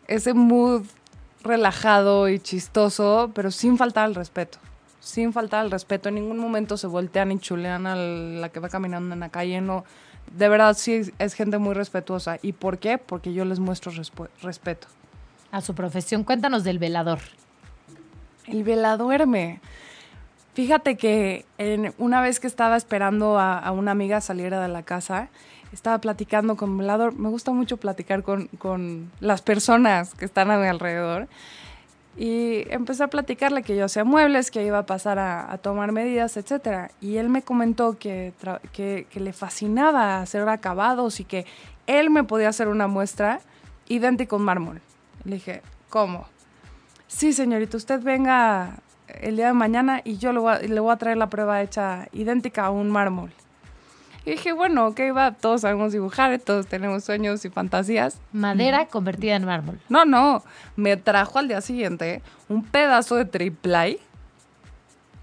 ese 0.07 0.35
mood 0.35 0.85
relajado 1.45 2.29
y 2.29 2.39
chistoso, 2.39 3.31
pero 3.35 3.51
sin 3.51 3.77
faltar 3.77 4.05
al 4.07 4.15
respeto. 4.15 4.59
Sin 5.01 5.33
faltar 5.33 5.61
al 5.61 5.71
respeto. 5.71 6.09
En 6.09 6.17
ningún 6.17 6.39
momento 6.39 6.77
se 6.77 6.87
voltean 6.87 7.31
y 7.31 7.39
chulean 7.39 7.87
a 7.87 7.95
la 7.95 8.49
que 8.49 8.61
va 8.61 8.69
caminando 8.71 9.13
en 9.13 9.21
la 9.21 9.29
calle. 9.29 9.61
No. 9.61 9.85
De 10.33 10.49
verdad, 10.49 10.75
sí 10.77 11.03
es 11.19 11.35
gente 11.35 11.59
muy 11.59 11.75
respetuosa. 11.75 12.39
¿Y 12.41 12.53
por 12.53 12.79
qué? 12.79 12.97
Porque 12.97 13.35
yo 13.35 13.45
les 13.45 13.61
muestro 13.61 13.93
respeto. 14.43 14.89
A 15.53 15.61
su 15.61 15.75
profesión. 15.75 16.25
Cuéntanos 16.25 16.65
del 16.65 16.79
velador. 16.79 17.19
El 18.47 18.65
veladuerme. 18.65 19.61
Fíjate 20.55 20.97
que 20.97 21.45
una 21.99 22.23
vez 22.23 22.39
que 22.39 22.47
estaba 22.47 22.77
esperando 22.77 23.41
a, 23.41 23.71
una 23.73 23.91
amiga 23.91 24.21
saliera 24.21 24.61
de 24.63 24.69
la 24.69 24.85
casa, 24.85 25.29
estaba 25.73 25.99
platicando 25.99 26.57
con 26.57 26.79
velador. 26.79 27.13
Me 27.19 27.29
gusta 27.29 27.51
mucho 27.51 27.77
platicar 27.77 28.23
con, 28.23 28.47
con 28.59 29.11
las 29.19 29.43
personas 29.43 30.15
que 30.15 30.25
están 30.25 30.53
a 30.53 30.59
mi 30.59 30.69
alrededor. 30.69 31.27
Y 32.17 32.71
empecé 32.71 33.03
a 33.03 33.09
platicarle 33.09 33.65
que 33.65 33.77
yo 33.77 33.87
hacía 33.87 34.05
muebles, 34.05 34.53
que 34.53 34.65
iba 34.65 34.79
a 34.79 34.87
pasar 34.87 35.19
a, 35.19 35.59
tomar 35.59 35.91
medidas, 35.91 36.37
etc. 36.37 36.93
Y 37.01 37.17
él 37.17 37.29
me 37.29 37.43
comentó 37.43 37.99
que, 37.99 38.33
que, 38.73 39.09
que, 39.11 39.19
le 39.19 39.33
fascinaba 39.33 40.21
hacer 40.21 40.49
acabados 40.49 41.19
y 41.19 41.25
que 41.25 41.47
él 41.89 42.11
me 42.11 42.23
podía 42.23 42.51
hacer 42.51 42.69
una 42.69 42.87
muestra 42.87 43.41
idéntica 43.89 44.37
a 44.37 44.39
un 44.39 44.45
mármol. 44.45 44.81
Le 45.25 45.35
dije, 45.35 45.63
¿cómo? 45.91 46.27
Sí, 47.09 47.33
señorita, 47.33 47.77
usted 47.77 48.01
venga 48.01 48.77
el 49.09 49.37
día 49.37 49.49
de 49.49 49.53
mañana 49.53 50.01
y 50.05 50.17
yo 50.17 50.33
le 50.33 50.39
voy, 50.39 50.53
a, 50.53 50.59
le 50.59 50.81
voy 50.81 50.93
a 50.93 50.97
traer 50.97 51.17
la 51.17 51.29
prueba 51.29 51.63
hecha 51.63 52.09
idéntica 52.13 52.67
a 52.67 52.71
un 52.71 52.91
mármol. 52.91 53.31
Y 54.27 54.33
dije, 54.33 54.53
bueno, 54.53 54.87
ok, 54.87 55.01
va, 55.15 55.33
todos 55.33 55.61
sabemos 55.61 55.93
dibujar, 55.93 56.39
todos 56.39 56.67
tenemos 56.67 57.05
sueños 57.05 57.45
y 57.45 57.51
fantasías. 57.51 58.21
Madera 58.33 58.87
convertida 58.87 59.37
en 59.37 59.45
mármol. 59.45 59.79
No, 59.91 60.07
no, 60.07 60.43
me 60.77 60.97
trajo 60.97 61.39
al 61.39 61.49
día 61.49 61.61
siguiente 61.61 62.23
un 62.49 62.65
pedazo 62.65 63.17
de 63.17 63.27
triplay 63.27 64.01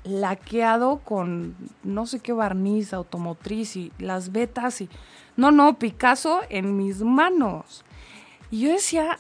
laqueado 0.04 1.00
con 1.00 1.56
no 1.84 2.06
sé 2.06 2.20
qué 2.20 2.34
barniz 2.34 2.94
automotriz 2.94 3.76
y 3.76 3.92
las 3.98 4.32
vetas 4.32 4.82
y... 4.82 4.90
No, 5.38 5.52
no, 5.52 5.80
Picasso 5.80 6.42
en 6.50 6.78
mis 6.78 7.02
manos. 7.02 7.84
Y 8.52 8.62
yo 8.62 8.72
decía, 8.72 9.18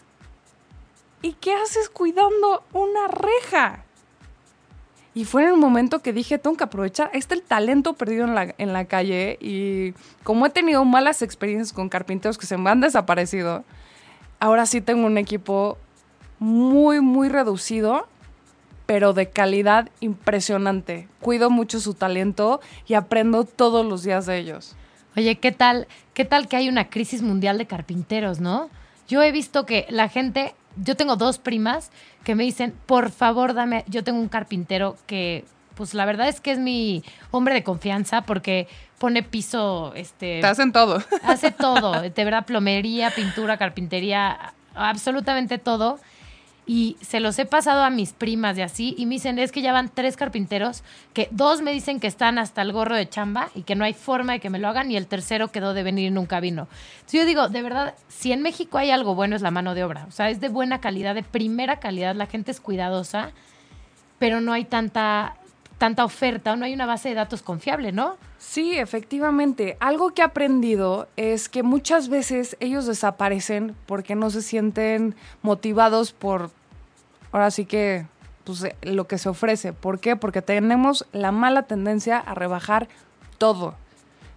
¿y 1.22 1.34
qué 1.34 1.54
haces 1.54 1.90
cuidando 1.90 2.64
una 2.74 3.08
reja? 3.08 3.86
Y 5.14 5.26
fue 5.26 5.44
en 5.44 5.50
el 5.50 5.58
momento 5.58 6.00
que 6.00 6.14
dije, 6.14 6.38
tengo 6.38 6.56
que 6.56 6.64
aprovechar, 6.64 7.10
este 7.14 7.36
el 7.36 7.42
talento 7.42 7.94
perdido 7.94 8.26
en 8.26 8.34
la, 8.34 8.56
en 8.58 8.72
la 8.72 8.86
calle 8.86 9.38
y 9.42 9.94
como 10.24 10.46
he 10.46 10.50
tenido 10.50 10.86
malas 10.86 11.22
experiencias 11.22 11.74
con 11.74 11.90
carpinteros 11.90 12.38
que 12.38 12.46
se 12.46 12.58
me 12.58 12.70
han 12.70 12.80
desaparecido, 12.80 13.66
ahora 14.40 14.66
sí 14.66 14.80
tengo 14.80 15.06
un 15.06 15.18
equipo 15.18 15.78
muy, 16.40 17.02
muy 17.02 17.28
reducido, 17.28 18.08
pero 18.86 19.14
de 19.14 19.30
calidad 19.30 19.90
impresionante. 20.00 21.08
Cuido 21.20 21.50
mucho 21.50 21.80
su 21.80 21.94
talento 21.94 22.62
y 22.88 22.94
aprendo 22.94 23.44
todos 23.44 23.86
los 23.86 24.04
días 24.04 24.26
de 24.26 24.38
ellos. 24.38 24.76
Oye, 25.16 25.40
¿qué 25.40 25.52
tal? 25.52 25.88
¿Qué 26.14 26.24
tal 26.24 26.48
que 26.48 26.56
hay 26.56 26.70
una 26.70 26.90
crisis 26.90 27.22
mundial 27.22 27.58
de 27.58 27.68
carpinteros, 27.68 28.40
no? 28.40 28.70
Yo 29.08 29.22
he 29.22 29.32
visto 29.32 29.66
que 29.66 29.86
la 29.90 30.08
gente 30.08 30.56
yo 30.76 30.96
tengo 30.96 31.16
dos 31.16 31.38
primas 31.38 31.92
que 32.24 32.36
me 32.36 32.44
dicen, 32.44 32.74
por 32.86 33.12
favor, 33.12 33.54
dame, 33.54 33.84
yo 33.88 34.04
tengo 34.04 34.20
un 34.20 34.30
carpintero 34.30 34.98
que, 35.08 35.46
pues 35.76 35.94
la 35.94 36.06
verdad 36.06 36.28
es 36.28 36.42
que 36.42 36.52
es 36.52 36.60
mi 36.60 37.04
hombre 37.32 37.54
de 37.54 37.64
confianza 37.64 38.22
porque 38.24 38.68
pone 38.98 39.24
piso, 39.24 39.94
este... 39.96 40.42
Te 40.42 40.48
hacen 40.48 40.72
todo. 40.72 41.04
Hace 41.24 41.52
todo, 41.52 42.02
de 42.02 42.24
verdad, 42.24 42.46
plomería, 42.46 43.12
pintura, 43.12 43.58
carpintería, 43.58 44.54
absolutamente 44.76 45.58
todo. 45.58 46.00
Y 46.68 46.96
se 47.02 47.20
los 47.20 47.38
he 47.40 47.46
pasado 47.46 47.84
a 47.84 47.90
mis 47.90 48.14
primas 48.14 48.58
y 48.58 48.62
así, 48.62 48.96
y 48.98 49.06
me 49.06 49.16
dicen, 49.16 49.40
es 49.40 49.52
que 49.52 49.62
ya 49.62 49.74
van 49.74 49.90
tres 49.90 50.16
carpinteros, 50.16 50.84
que 51.14 51.28
dos 51.32 51.62
me 51.62 51.74
dicen 51.74 52.00
que 52.00 52.08
están 52.08 52.38
hasta 52.38 52.62
el 52.62 52.72
gorro 52.72 52.96
de 52.96 53.10
chamba 53.10 53.50
y 53.56 53.64
que 53.64 53.76
no 53.76 53.84
hay 53.84 53.94
forma 53.94 54.34
de 54.34 54.40
que 54.40 54.50
me 54.50 54.60
lo 54.60 54.68
hagan, 54.68 54.92
y 54.92 54.96
el 54.96 55.08
tercero 55.08 55.52
quedó 55.52 55.74
de 55.74 55.84
venir 55.84 56.08
y 56.08 56.12
nunca 56.12 56.40
vino. 56.40 56.68
Entonces 57.00 57.20
yo 57.20 57.26
digo, 57.26 57.50
de 57.50 57.62
verdad, 57.62 57.96
si 58.10 58.32
en 58.32 58.42
México 58.42 58.78
hay 58.78 58.92
algo 58.92 59.16
bueno 59.16 59.36
es 59.36 59.42
la 59.42 59.52
mano 59.52 59.74
de 59.74 59.84
obra, 59.84 60.06
o 60.08 60.12
sea, 60.12 60.30
es 60.30 60.40
de 60.40 60.50
buena 60.50 60.80
calidad, 60.80 61.16
de 61.16 61.24
primera 61.24 61.80
calidad, 61.80 62.16
la 62.16 62.28
gente 62.28 62.52
es 62.52 62.62
cuidadosa, 62.62 63.32
pero 64.20 64.40
no 64.40 64.54
hay 64.54 64.66
tanta, 64.66 65.36
tanta 65.82 66.06
oferta, 66.06 66.56
no 66.56 66.66
hay 66.66 66.76
una 66.76 66.86
base 66.86 67.10
de 67.10 67.16
datos 67.16 67.42
confiable, 67.42 67.92
¿no? 67.92 68.16
Sí, 68.38 68.78
efectivamente. 68.78 69.78
Algo 69.80 70.12
que 70.12 70.22
he 70.22 70.26
aprendido 70.26 71.08
es 71.18 71.50
que 71.50 71.64
muchas 71.64 72.08
veces 72.08 72.56
ellos 72.60 72.86
desaparecen 72.86 73.76
porque 73.88 74.14
no 74.14 74.30
se 74.30 74.44
sienten 74.44 75.16
motivados 75.42 76.12
por, 76.12 76.52
ahora 77.32 77.50
sí 77.50 77.66
que, 77.66 78.06
pues, 78.44 78.64
lo 78.84 79.08
que 79.08 79.18
se 79.18 79.30
ofrece. 79.30 79.74
¿Por 79.74 80.00
qué? 80.00 80.16
Porque 80.16 80.44
tenemos 80.44 81.08
la 81.14 81.32
mala 81.32 81.64
tendencia 81.64 82.20
a 82.20 82.36
rebajar 82.36 82.88
todo. 83.40 83.74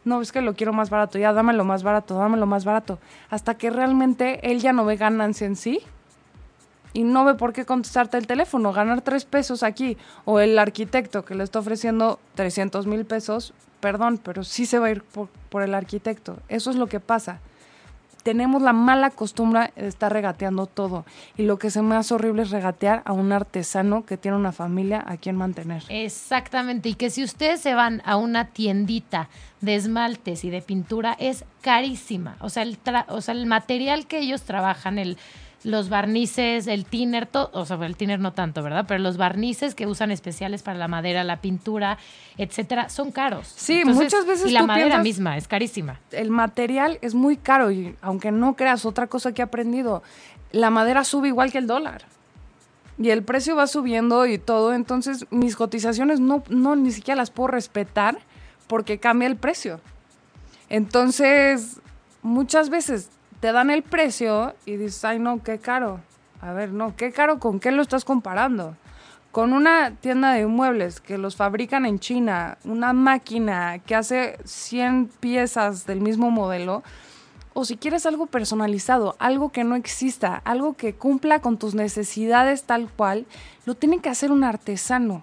No, 0.07 0.23
es 0.23 0.33
que 0.33 0.41
lo 0.41 0.55
quiero 0.55 0.73
más 0.73 0.89
barato, 0.89 1.19
ya 1.19 1.35
dámelo 1.35 1.67
más 1.67 1.83
barato, 1.83 2.15
dámelo 2.15 2.47
más 2.47 2.65
barato. 2.65 2.99
Hasta 3.29 3.59
que 3.59 3.69
realmente 3.69 4.51
él 4.51 4.61
ya 4.61 4.73
no 4.73 4.87
ve 4.87 4.97
ganancia 4.97 5.47
en 5.47 5.57
sí 5.57 5.83
y 6.95 7.03
no 7.03 7.25
ve 7.25 7.35
por 7.35 7.53
qué 7.53 7.67
contestarte 7.67 8.17
el 8.17 8.27
teléfono, 8.27 8.73
ganar 8.73 9.03
tres 9.03 9.27
pesos 9.27 9.63
aquí, 9.63 9.99
o 10.25 10.41
el 10.41 10.59
arquitecto 10.59 11.25
que 11.25 11.35
le 11.35 11.45
está 11.45 11.59
ofreciendo 11.59 12.19
300 12.37 12.87
mil 12.87 13.05
pesos, 13.05 13.53
perdón, 13.81 14.19
pero 14.23 14.45
sí 14.45 14.65
se 14.65 14.79
va 14.79 14.87
a 14.87 14.91
ir 14.93 15.03
por, 15.03 15.29
por, 15.51 15.63
el 15.63 15.75
arquitecto. 15.75 16.39
Eso 16.49 16.71
es 16.71 16.77
lo 16.77 16.87
que 16.87 17.01
pasa. 17.01 17.41
tenemos 18.23 18.63
la 18.63 18.73
mala 18.73 19.11
costumbre 19.11 19.73
de 19.77 19.87
estar 19.87 20.11
regateando 20.11 20.65
todo. 20.65 21.05
Y 21.37 21.43
lo 21.43 21.59
que 21.59 21.71
se 21.71 21.83
me 21.83 21.95
hace 21.95 22.15
horrible 22.15 22.43
es 22.43 22.51
regatear 22.51 23.03
a 23.05 23.13
un 23.13 23.33
artesano 23.33 24.07
que 24.07 24.17
tiene 24.17 24.39
una 24.39 24.53
familia 24.53 25.05
a 25.07 25.19
quien 25.19 25.37
mantener. 25.37 25.83
Exactamente, 25.91 26.89
y 26.89 26.95
que 26.95 27.11
si 27.11 27.23
ustedes 27.23 27.61
se 27.61 27.75
van 27.75 28.01
a 28.07 28.17
una 28.17 28.47
tiendita 28.47 29.29
de 29.61 29.75
esmaltes 29.75 30.45
y 30.45 30.51
de 30.51 30.63
pintura 30.63 31.17
es 31.19 31.45
carísima. 31.61 32.37
O 32.41 32.49
sea, 32.49 32.63
el, 32.63 32.79
o 33.09 33.21
sea, 33.21 33.35
el 33.35 33.47
material 33.47 34.07
que 34.07 34.21
ellos 34.21 34.43
trabajan, 34.43 34.99
el 34.99 35.19
los 35.65 35.89
barnices, 35.89 36.67
el 36.67 36.85
tiner, 36.85 37.29
o 37.33 37.65
sea, 37.65 37.79
el 37.85 37.97
tiner 37.97 38.21
no 38.21 38.33
tanto, 38.33 38.63
¿verdad? 38.63 38.85
Pero 38.87 39.01
los 39.01 39.17
barnices 39.17 39.75
que 39.75 39.87
usan 39.87 40.11
especiales 40.11 40.63
para 40.63 40.79
la 40.79 40.89
madera, 40.89 41.25
la 41.25 41.41
pintura, 41.41 41.99
etcétera, 42.37 42.91
son 42.91 43.11
caros. 43.11 43.53
Sí, 43.57 43.83
muchas 43.85 44.27
veces. 44.27 44.51
Y 44.51 44.53
la 44.53 44.65
madera 44.65 44.99
misma 44.99 45.39
es 45.39 45.49
carísima. 45.49 45.99
El 46.13 46.31
material 46.31 46.99
es 47.01 47.15
muy 47.15 47.39
caro 47.39 47.71
y 47.71 47.97
aunque 48.03 48.31
no 48.31 48.55
creas 48.57 48.85
otra 48.85 49.07
cosa 49.07 49.33
que 49.33 49.41
he 49.41 49.45
aprendido, 49.45 50.03
la 50.53 50.69
madera 50.71 51.03
sube 51.03 51.29
igual 51.29 51.51
que 51.51 51.59
el 51.59 51.67
dólar. 51.67 52.05
Y 52.99 53.11
el 53.11 53.25
precio 53.25 53.57
va 53.57 53.67
subiendo 53.67 54.27
y 54.27 54.39
todo, 54.39 54.73
entonces 54.73 55.27
mis 55.31 55.57
cotizaciones 55.57 56.21
no, 56.21 56.45
no 56.49 56.77
ni 56.77 56.93
siquiera 56.93 57.17
las 57.17 57.31
puedo 57.31 57.49
respetar 57.49 58.19
porque 58.69 58.99
cambia 58.99 59.27
el 59.27 59.37
precio. 59.37 59.81
Entonces, 60.69 61.81
muchas 62.23 62.71
veces 62.71 63.11
te 63.45 63.53
dan 63.53 63.69
el 63.69 63.83
precio 63.83 64.55
y 64.65 64.77
dices, 64.77 65.05
ay 65.05 65.19
no, 65.19 65.43
qué 65.43 65.59
caro. 65.59 66.01
A 66.41 66.55
ver, 66.55 66.73
no, 66.73 66.97
qué 66.97 67.13
caro, 67.13 67.39
¿con 67.39 67.61
qué 67.61 67.73
lo 67.73 67.83
estás 67.83 68.07
comparando? 68.07 68.75
Con 69.33 69.53
una 69.53 69.91
tienda 69.91 70.33
de 70.33 70.47
muebles 70.47 70.99
que 70.99 71.19
los 71.19 71.37
fabrican 71.37 71.85
en 71.85 71.99
China, 71.99 72.57
una 72.65 72.95
máquina 72.95 73.81
que 73.81 73.97
hace 73.97 74.39
100 74.45 75.11
piezas 75.21 75.85
del 75.85 76.01
mismo 76.01 76.31
modelo, 76.31 76.83
o 77.53 77.67
si 77.67 77.77
quieres 77.77 78.07
algo 78.07 78.25
personalizado, 78.25 79.15
algo 79.19 79.53
que 79.53 79.63
no 79.63 79.77
exista, 79.77 80.41
algo 80.47 80.73
que 80.73 80.95
cumpla 80.95 81.41
con 81.41 81.59
tus 81.59 81.75
necesidades 81.75 82.63
tal 82.63 82.89
cual, 82.89 83.27
lo 83.67 83.75
tiene 83.75 83.99
que 83.99 84.09
hacer 84.09 84.33
un 84.33 84.43
artesano 84.43 85.23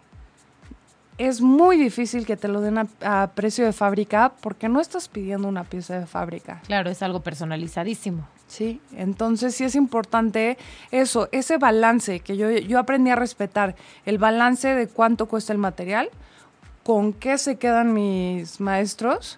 es 1.27 1.39
muy 1.39 1.77
difícil 1.77 2.25
que 2.25 2.35
te 2.35 2.47
lo 2.47 2.61
den 2.61 2.79
a, 2.79 3.31
precio 3.35 3.63
de 3.63 3.73
fábrica 3.73 4.33
porque 4.41 4.67
no 4.67 4.81
estás 4.81 5.07
pidiendo 5.07 5.47
una 5.47 5.63
pieza 5.63 5.99
de 5.99 6.07
fábrica. 6.07 6.61
Claro, 6.65 6.89
es 6.89 7.03
algo 7.03 7.21
personalizadísimo. 7.21 8.27
Sí, 8.47 8.81
entonces 8.97 9.53
sí 9.53 9.63
es 9.63 9.75
importante 9.75 10.57
eso, 10.89 11.29
ese 11.31 11.57
balance 11.57 12.21
que 12.21 12.37
yo, 12.37 12.49
yo 12.49 12.79
aprendí 12.79 13.11
a 13.11 13.15
respetar, 13.15 13.75
el 14.05 14.17
balance 14.17 14.73
de 14.73 14.87
cuánto 14.87 15.27
cuesta 15.27 15.53
el 15.53 15.59
material, 15.59 16.09
con 16.83 17.13
qué 17.13 17.37
se 17.37 17.57
quedan 17.57 17.93
mis 17.93 18.59
maestros 18.59 19.37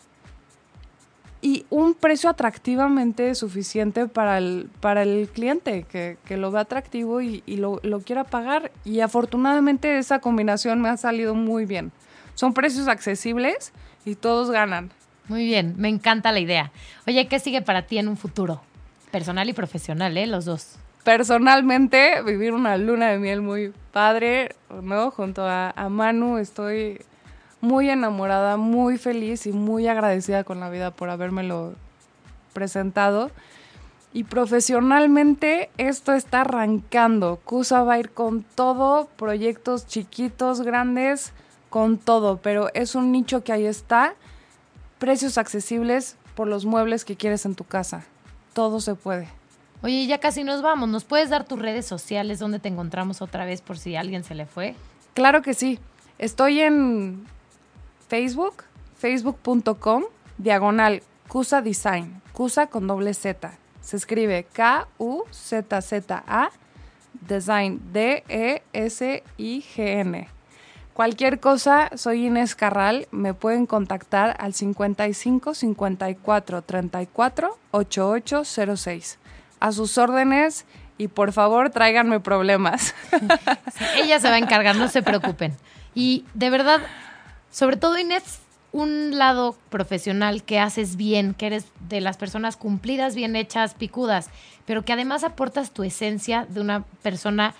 y 1.43 1.65
un 1.69 1.93
precio 1.93 2.29
atractivamente 2.29 3.35
suficiente 3.35 4.07
para 4.07 4.37
el, 4.37 4.69
para 4.79 5.03
el 5.03 5.27
cliente, 5.27 5.83
que, 5.83 6.37
lo 6.37 6.51
vea 6.51 6.61
atractivo 6.61 7.19
y, 7.19 7.43
lo, 7.45 7.81
quiera 8.05 8.23
pagar. 8.23 8.71
Y 8.85 9.01
afortunadamente 9.01 9.97
esa 9.97 10.19
combinación 10.19 10.81
me 10.81 10.87
ha 10.87 10.95
salido 10.95 11.35
muy 11.35 11.65
bien. 11.65 11.91
Son 12.33 12.53
precios 12.53 12.87
accesibles 12.87 13.73
y 14.05 14.15
todos 14.15 14.51
ganan. 14.51 14.91
Muy 15.27 15.43
bien, 15.43 15.75
me 15.77 15.89
encanta 15.89 16.31
la 16.31 16.39
idea. 16.39 16.71
Oye, 17.05 17.27
¿qué 17.27 17.39
sigue 17.39 17.61
para 17.61 17.87
ti 17.87 17.97
en 17.97 18.07
un 18.07 18.15
futuro? 18.15 18.61
Personal 19.11 19.49
y 19.49 19.53
profesional, 19.53 20.17
¿eh? 20.17 20.27
Los 20.27 20.45
dos. 20.45 20.77
Personalmente, 21.03 22.21
vivir 22.25 22.53
una 22.53 22.77
luna 22.77 23.09
de 23.09 23.19
miel 23.19 23.41
muy 23.41 23.73
padre, 23.91 24.55
¿no? 24.81 25.11
Junto 25.11 25.45
a, 25.45 25.71
a 25.71 25.89
Manu, 25.89 26.37
estoy 26.37 27.01
muy 27.63 27.89
enamorada, 27.89 28.57
muy 28.57 28.97
feliz 28.97 29.47
y 29.47 29.53
muy 29.53 29.87
agradecida 29.87 30.43
con 30.43 30.59
la 30.59 30.69
vida 30.69 30.91
por 30.91 31.09
habérmelo 31.09 31.75
presentado. 32.51 33.31
Y 34.11 34.25
profesionalmente 34.25 35.69
esto 35.77 36.11
está 36.11 36.41
arrancando. 36.41 37.39
CUSA 37.45 37.83
va 37.83 37.93
a 37.93 37.99
ir 37.99 38.09
con 38.11 38.43
todo, 38.43 39.07
proyectos 39.15 39.87
chiquitos, 39.87 40.61
grandes, 40.61 41.31
con 41.69 41.97
todo, 41.97 42.35
pero 42.35 42.67
es 42.73 42.95
un 42.95 43.13
nicho 43.13 43.45
que 43.45 43.53
ahí 43.53 43.65
está. 43.65 44.13
Precios 44.99 45.37
accesibles 45.37 46.17
por 46.35 46.49
los 46.49 46.65
muebles 46.65 47.05
que 47.05 47.15
quieres 47.15 47.45
en 47.45 47.55
tu 47.55 47.63
casa. 47.63 48.03
Todo 48.51 48.81
se 48.81 48.95
puede. 48.95 49.29
Oye, 49.81 50.05
ya 50.05 50.17
casi 50.17 50.43
nos 50.43 50.61
vamos. 50.61 50.89
¿Nos 50.89 51.05
puedes 51.05 51.29
dar 51.29 51.45
tus 51.45 51.59
redes 51.59 51.85
sociales 51.85 52.39
donde 52.39 52.59
te 52.59 52.67
encontramos 52.67 53.21
otra 53.21 53.45
vez 53.45 53.61
por 53.61 53.77
si 53.77 53.95
alguien 53.95 54.25
se 54.25 54.35
le 54.35 54.47
fue? 54.47 54.75
Claro 55.13 55.41
que 55.41 55.53
sí. 55.53 55.79
Estoy 56.19 56.59
en 56.59 57.25
Facebook, 58.13 58.65
facebook.com, 58.95 60.03
diagonal 60.37 61.01
CUSA 61.29 61.63
Design, 61.63 62.21
CUSA 62.31 62.67
con 62.67 62.85
doble 62.85 63.15
Z. 63.15 63.57
Se 63.81 63.97
escribe 63.97 64.45
K-U-Z-Z-A, 64.53 66.51
Design, 67.27 67.81
D-E-S-I-G-N. 67.91 68.59
Cualquier 70.93 71.39
cosa, 71.39 71.89
soy 71.95 72.27
Inés 72.27 72.53
Carral, 72.53 73.07
me 73.09 73.33
pueden 73.33 73.65
contactar 73.65 74.35
al 74.37 74.53
55 74.53 75.55
54 75.55 76.61
34 76.61 77.57
8806. 77.71 79.17
A 79.59 79.71
sus 79.71 79.97
órdenes 79.97 80.67
y 80.99 81.07
por 81.07 81.31
favor 81.31 81.71
tráiganme 81.71 82.19
problemas. 82.19 82.93
ella 83.97 84.19
se 84.19 84.29
va 84.29 84.35
a 84.35 84.37
encargar, 84.37 84.75
no 84.75 84.87
se 84.87 85.01
preocupen. 85.01 85.57
Y 85.95 86.25
de 86.35 86.51
verdad, 86.51 86.81
sobre 87.53 87.77
todo, 87.77 87.99
Inés, 87.99 88.39
un 88.71 89.19
lado 89.19 89.55
profesional 89.69 90.41
que 90.41 90.57
haces 90.57 90.95
bien, 90.95 91.35
que 91.35 91.45
eres 91.45 91.67
de 91.87 92.01
las 92.01 92.17
personas 92.17 92.57
cumplidas, 92.57 93.13
bien 93.13 93.35
hechas, 93.35 93.75
picudas, 93.75 94.31
pero 94.65 94.83
que 94.83 94.91
además 94.91 95.23
aportas 95.23 95.71
tu 95.71 95.83
esencia 95.83 96.47
de 96.49 96.59
una 96.59 96.83
persona 97.03 97.53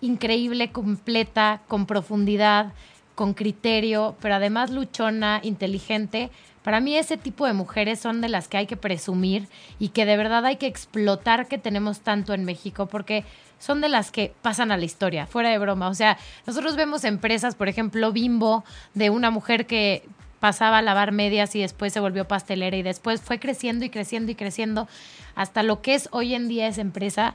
increíble, 0.00 0.72
completa, 0.72 1.60
con 1.68 1.86
profundidad, 1.86 2.72
con 3.14 3.34
criterio, 3.34 4.16
pero 4.20 4.34
además 4.34 4.72
luchona, 4.72 5.38
inteligente. 5.44 6.30
Para 6.64 6.80
mí 6.80 6.96
ese 6.96 7.16
tipo 7.16 7.46
de 7.46 7.52
mujeres 7.52 8.00
son 8.00 8.20
de 8.20 8.28
las 8.28 8.48
que 8.48 8.56
hay 8.56 8.66
que 8.66 8.76
presumir 8.76 9.46
y 9.78 9.90
que 9.90 10.06
de 10.06 10.16
verdad 10.16 10.44
hay 10.44 10.56
que 10.56 10.66
explotar 10.66 11.46
que 11.46 11.58
tenemos 11.58 12.00
tanto 12.00 12.34
en 12.34 12.44
México, 12.44 12.86
porque 12.86 13.24
son 13.58 13.80
de 13.80 13.88
las 13.88 14.10
que 14.10 14.34
pasan 14.42 14.70
a 14.70 14.76
la 14.76 14.84
historia, 14.84 15.26
fuera 15.26 15.50
de 15.50 15.58
broma. 15.58 15.88
O 15.88 15.94
sea, 15.94 16.18
nosotros 16.46 16.76
vemos 16.76 17.04
empresas, 17.04 17.54
por 17.54 17.68
ejemplo, 17.68 18.12
Bimbo, 18.12 18.64
de 18.94 19.10
una 19.10 19.30
mujer 19.30 19.66
que 19.66 20.04
pasaba 20.40 20.78
a 20.78 20.82
lavar 20.82 21.12
medias 21.12 21.54
y 21.56 21.60
después 21.60 21.92
se 21.92 22.00
volvió 22.00 22.28
pastelera 22.28 22.76
y 22.76 22.82
después 22.82 23.20
fue 23.20 23.38
creciendo 23.38 23.84
y 23.84 23.90
creciendo 23.90 24.30
y 24.32 24.34
creciendo 24.34 24.88
hasta 25.34 25.62
lo 25.62 25.80
que 25.82 25.94
es 25.94 26.08
hoy 26.12 26.34
en 26.34 26.48
día 26.48 26.68
esa 26.68 26.82
empresa. 26.82 27.34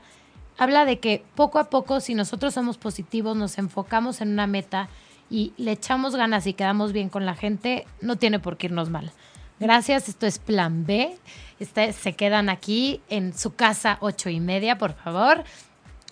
Habla 0.58 0.84
de 0.84 0.98
que 0.98 1.24
poco 1.34 1.58
a 1.58 1.70
poco, 1.70 2.00
si 2.00 2.14
nosotros 2.14 2.54
somos 2.54 2.78
positivos, 2.78 3.36
nos 3.36 3.58
enfocamos 3.58 4.20
en 4.20 4.28
una 4.30 4.46
meta 4.46 4.88
y 5.30 5.52
le 5.56 5.72
echamos 5.72 6.14
ganas 6.14 6.46
y 6.46 6.52
quedamos 6.52 6.92
bien 6.92 7.08
con 7.08 7.26
la 7.26 7.34
gente, 7.34 7.86
no 8.00 8.16
tiene 8.16 8.38
por 8.38 8.56
qué 8.56 8.66
irnos 8.66 8.90
mal. 8.90 9.12
Gracias, 9.60 10.08
esto 10.08 10.26
es 10.26 10.38
Plan 10.38 10.84
B. 10.84 11.16
Este, 11.58 11.92
se 11.92 12.14
quedan 12.14 12.48
aquí 12.48 13.00
en 13.08 13.36
su 13.36 13.54
casa 13.54 13.96
ocho 14.00 14.28
y 14.28 14.40
media, 14.40 14.76
por 14.76 14.92
favor. 14.94 15.44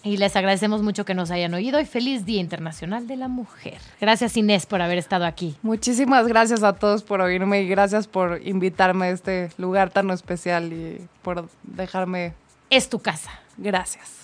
Y 0.03 0.17
les 0.17 0.35
agradecemos 0.35 0.83
mucho 0.83 1.05
que 1.05 1.15
nos 1.15 1.31
hayan 1.31 1.53
oído 1.53 1.79
y 1.79 1.85
feliz 1.85 2.25
Día 2.25 2.41
Internacional 2.41 3.07
de 3.07 3.17
la 3.17 3.29
Mujer. 3.29 3.79
Gracias 4.01 4.37
Inés 4.37 4.65
por 4.65 4.81
haber 4.81 4.99
estado 4.99 5.27
aquí. 5.27 5.57
Muchísimas 5.63 6.27
gracias 6.27 6.63
a 6.63 6.73
todos 6.73 7.03
por 7.03 7.21
oírme 7.21 7.63
y 7.63 7.69
gracias 7.69 8.07
por 8.07 8.41
invitarme 8.47 9.07
a 9.07 9.11
este 9.11 9.51
lugar 9.59 9.91
tan 9.91 10.11
especial 10.11 10.73
y 10.73 11.07
por 11.23 11.49
dejarme... 11.63 12.33
Es 12.71 12.89
tu 12.89 13.01
casa. 13.01 13.31
Gracias. 13.59 14.20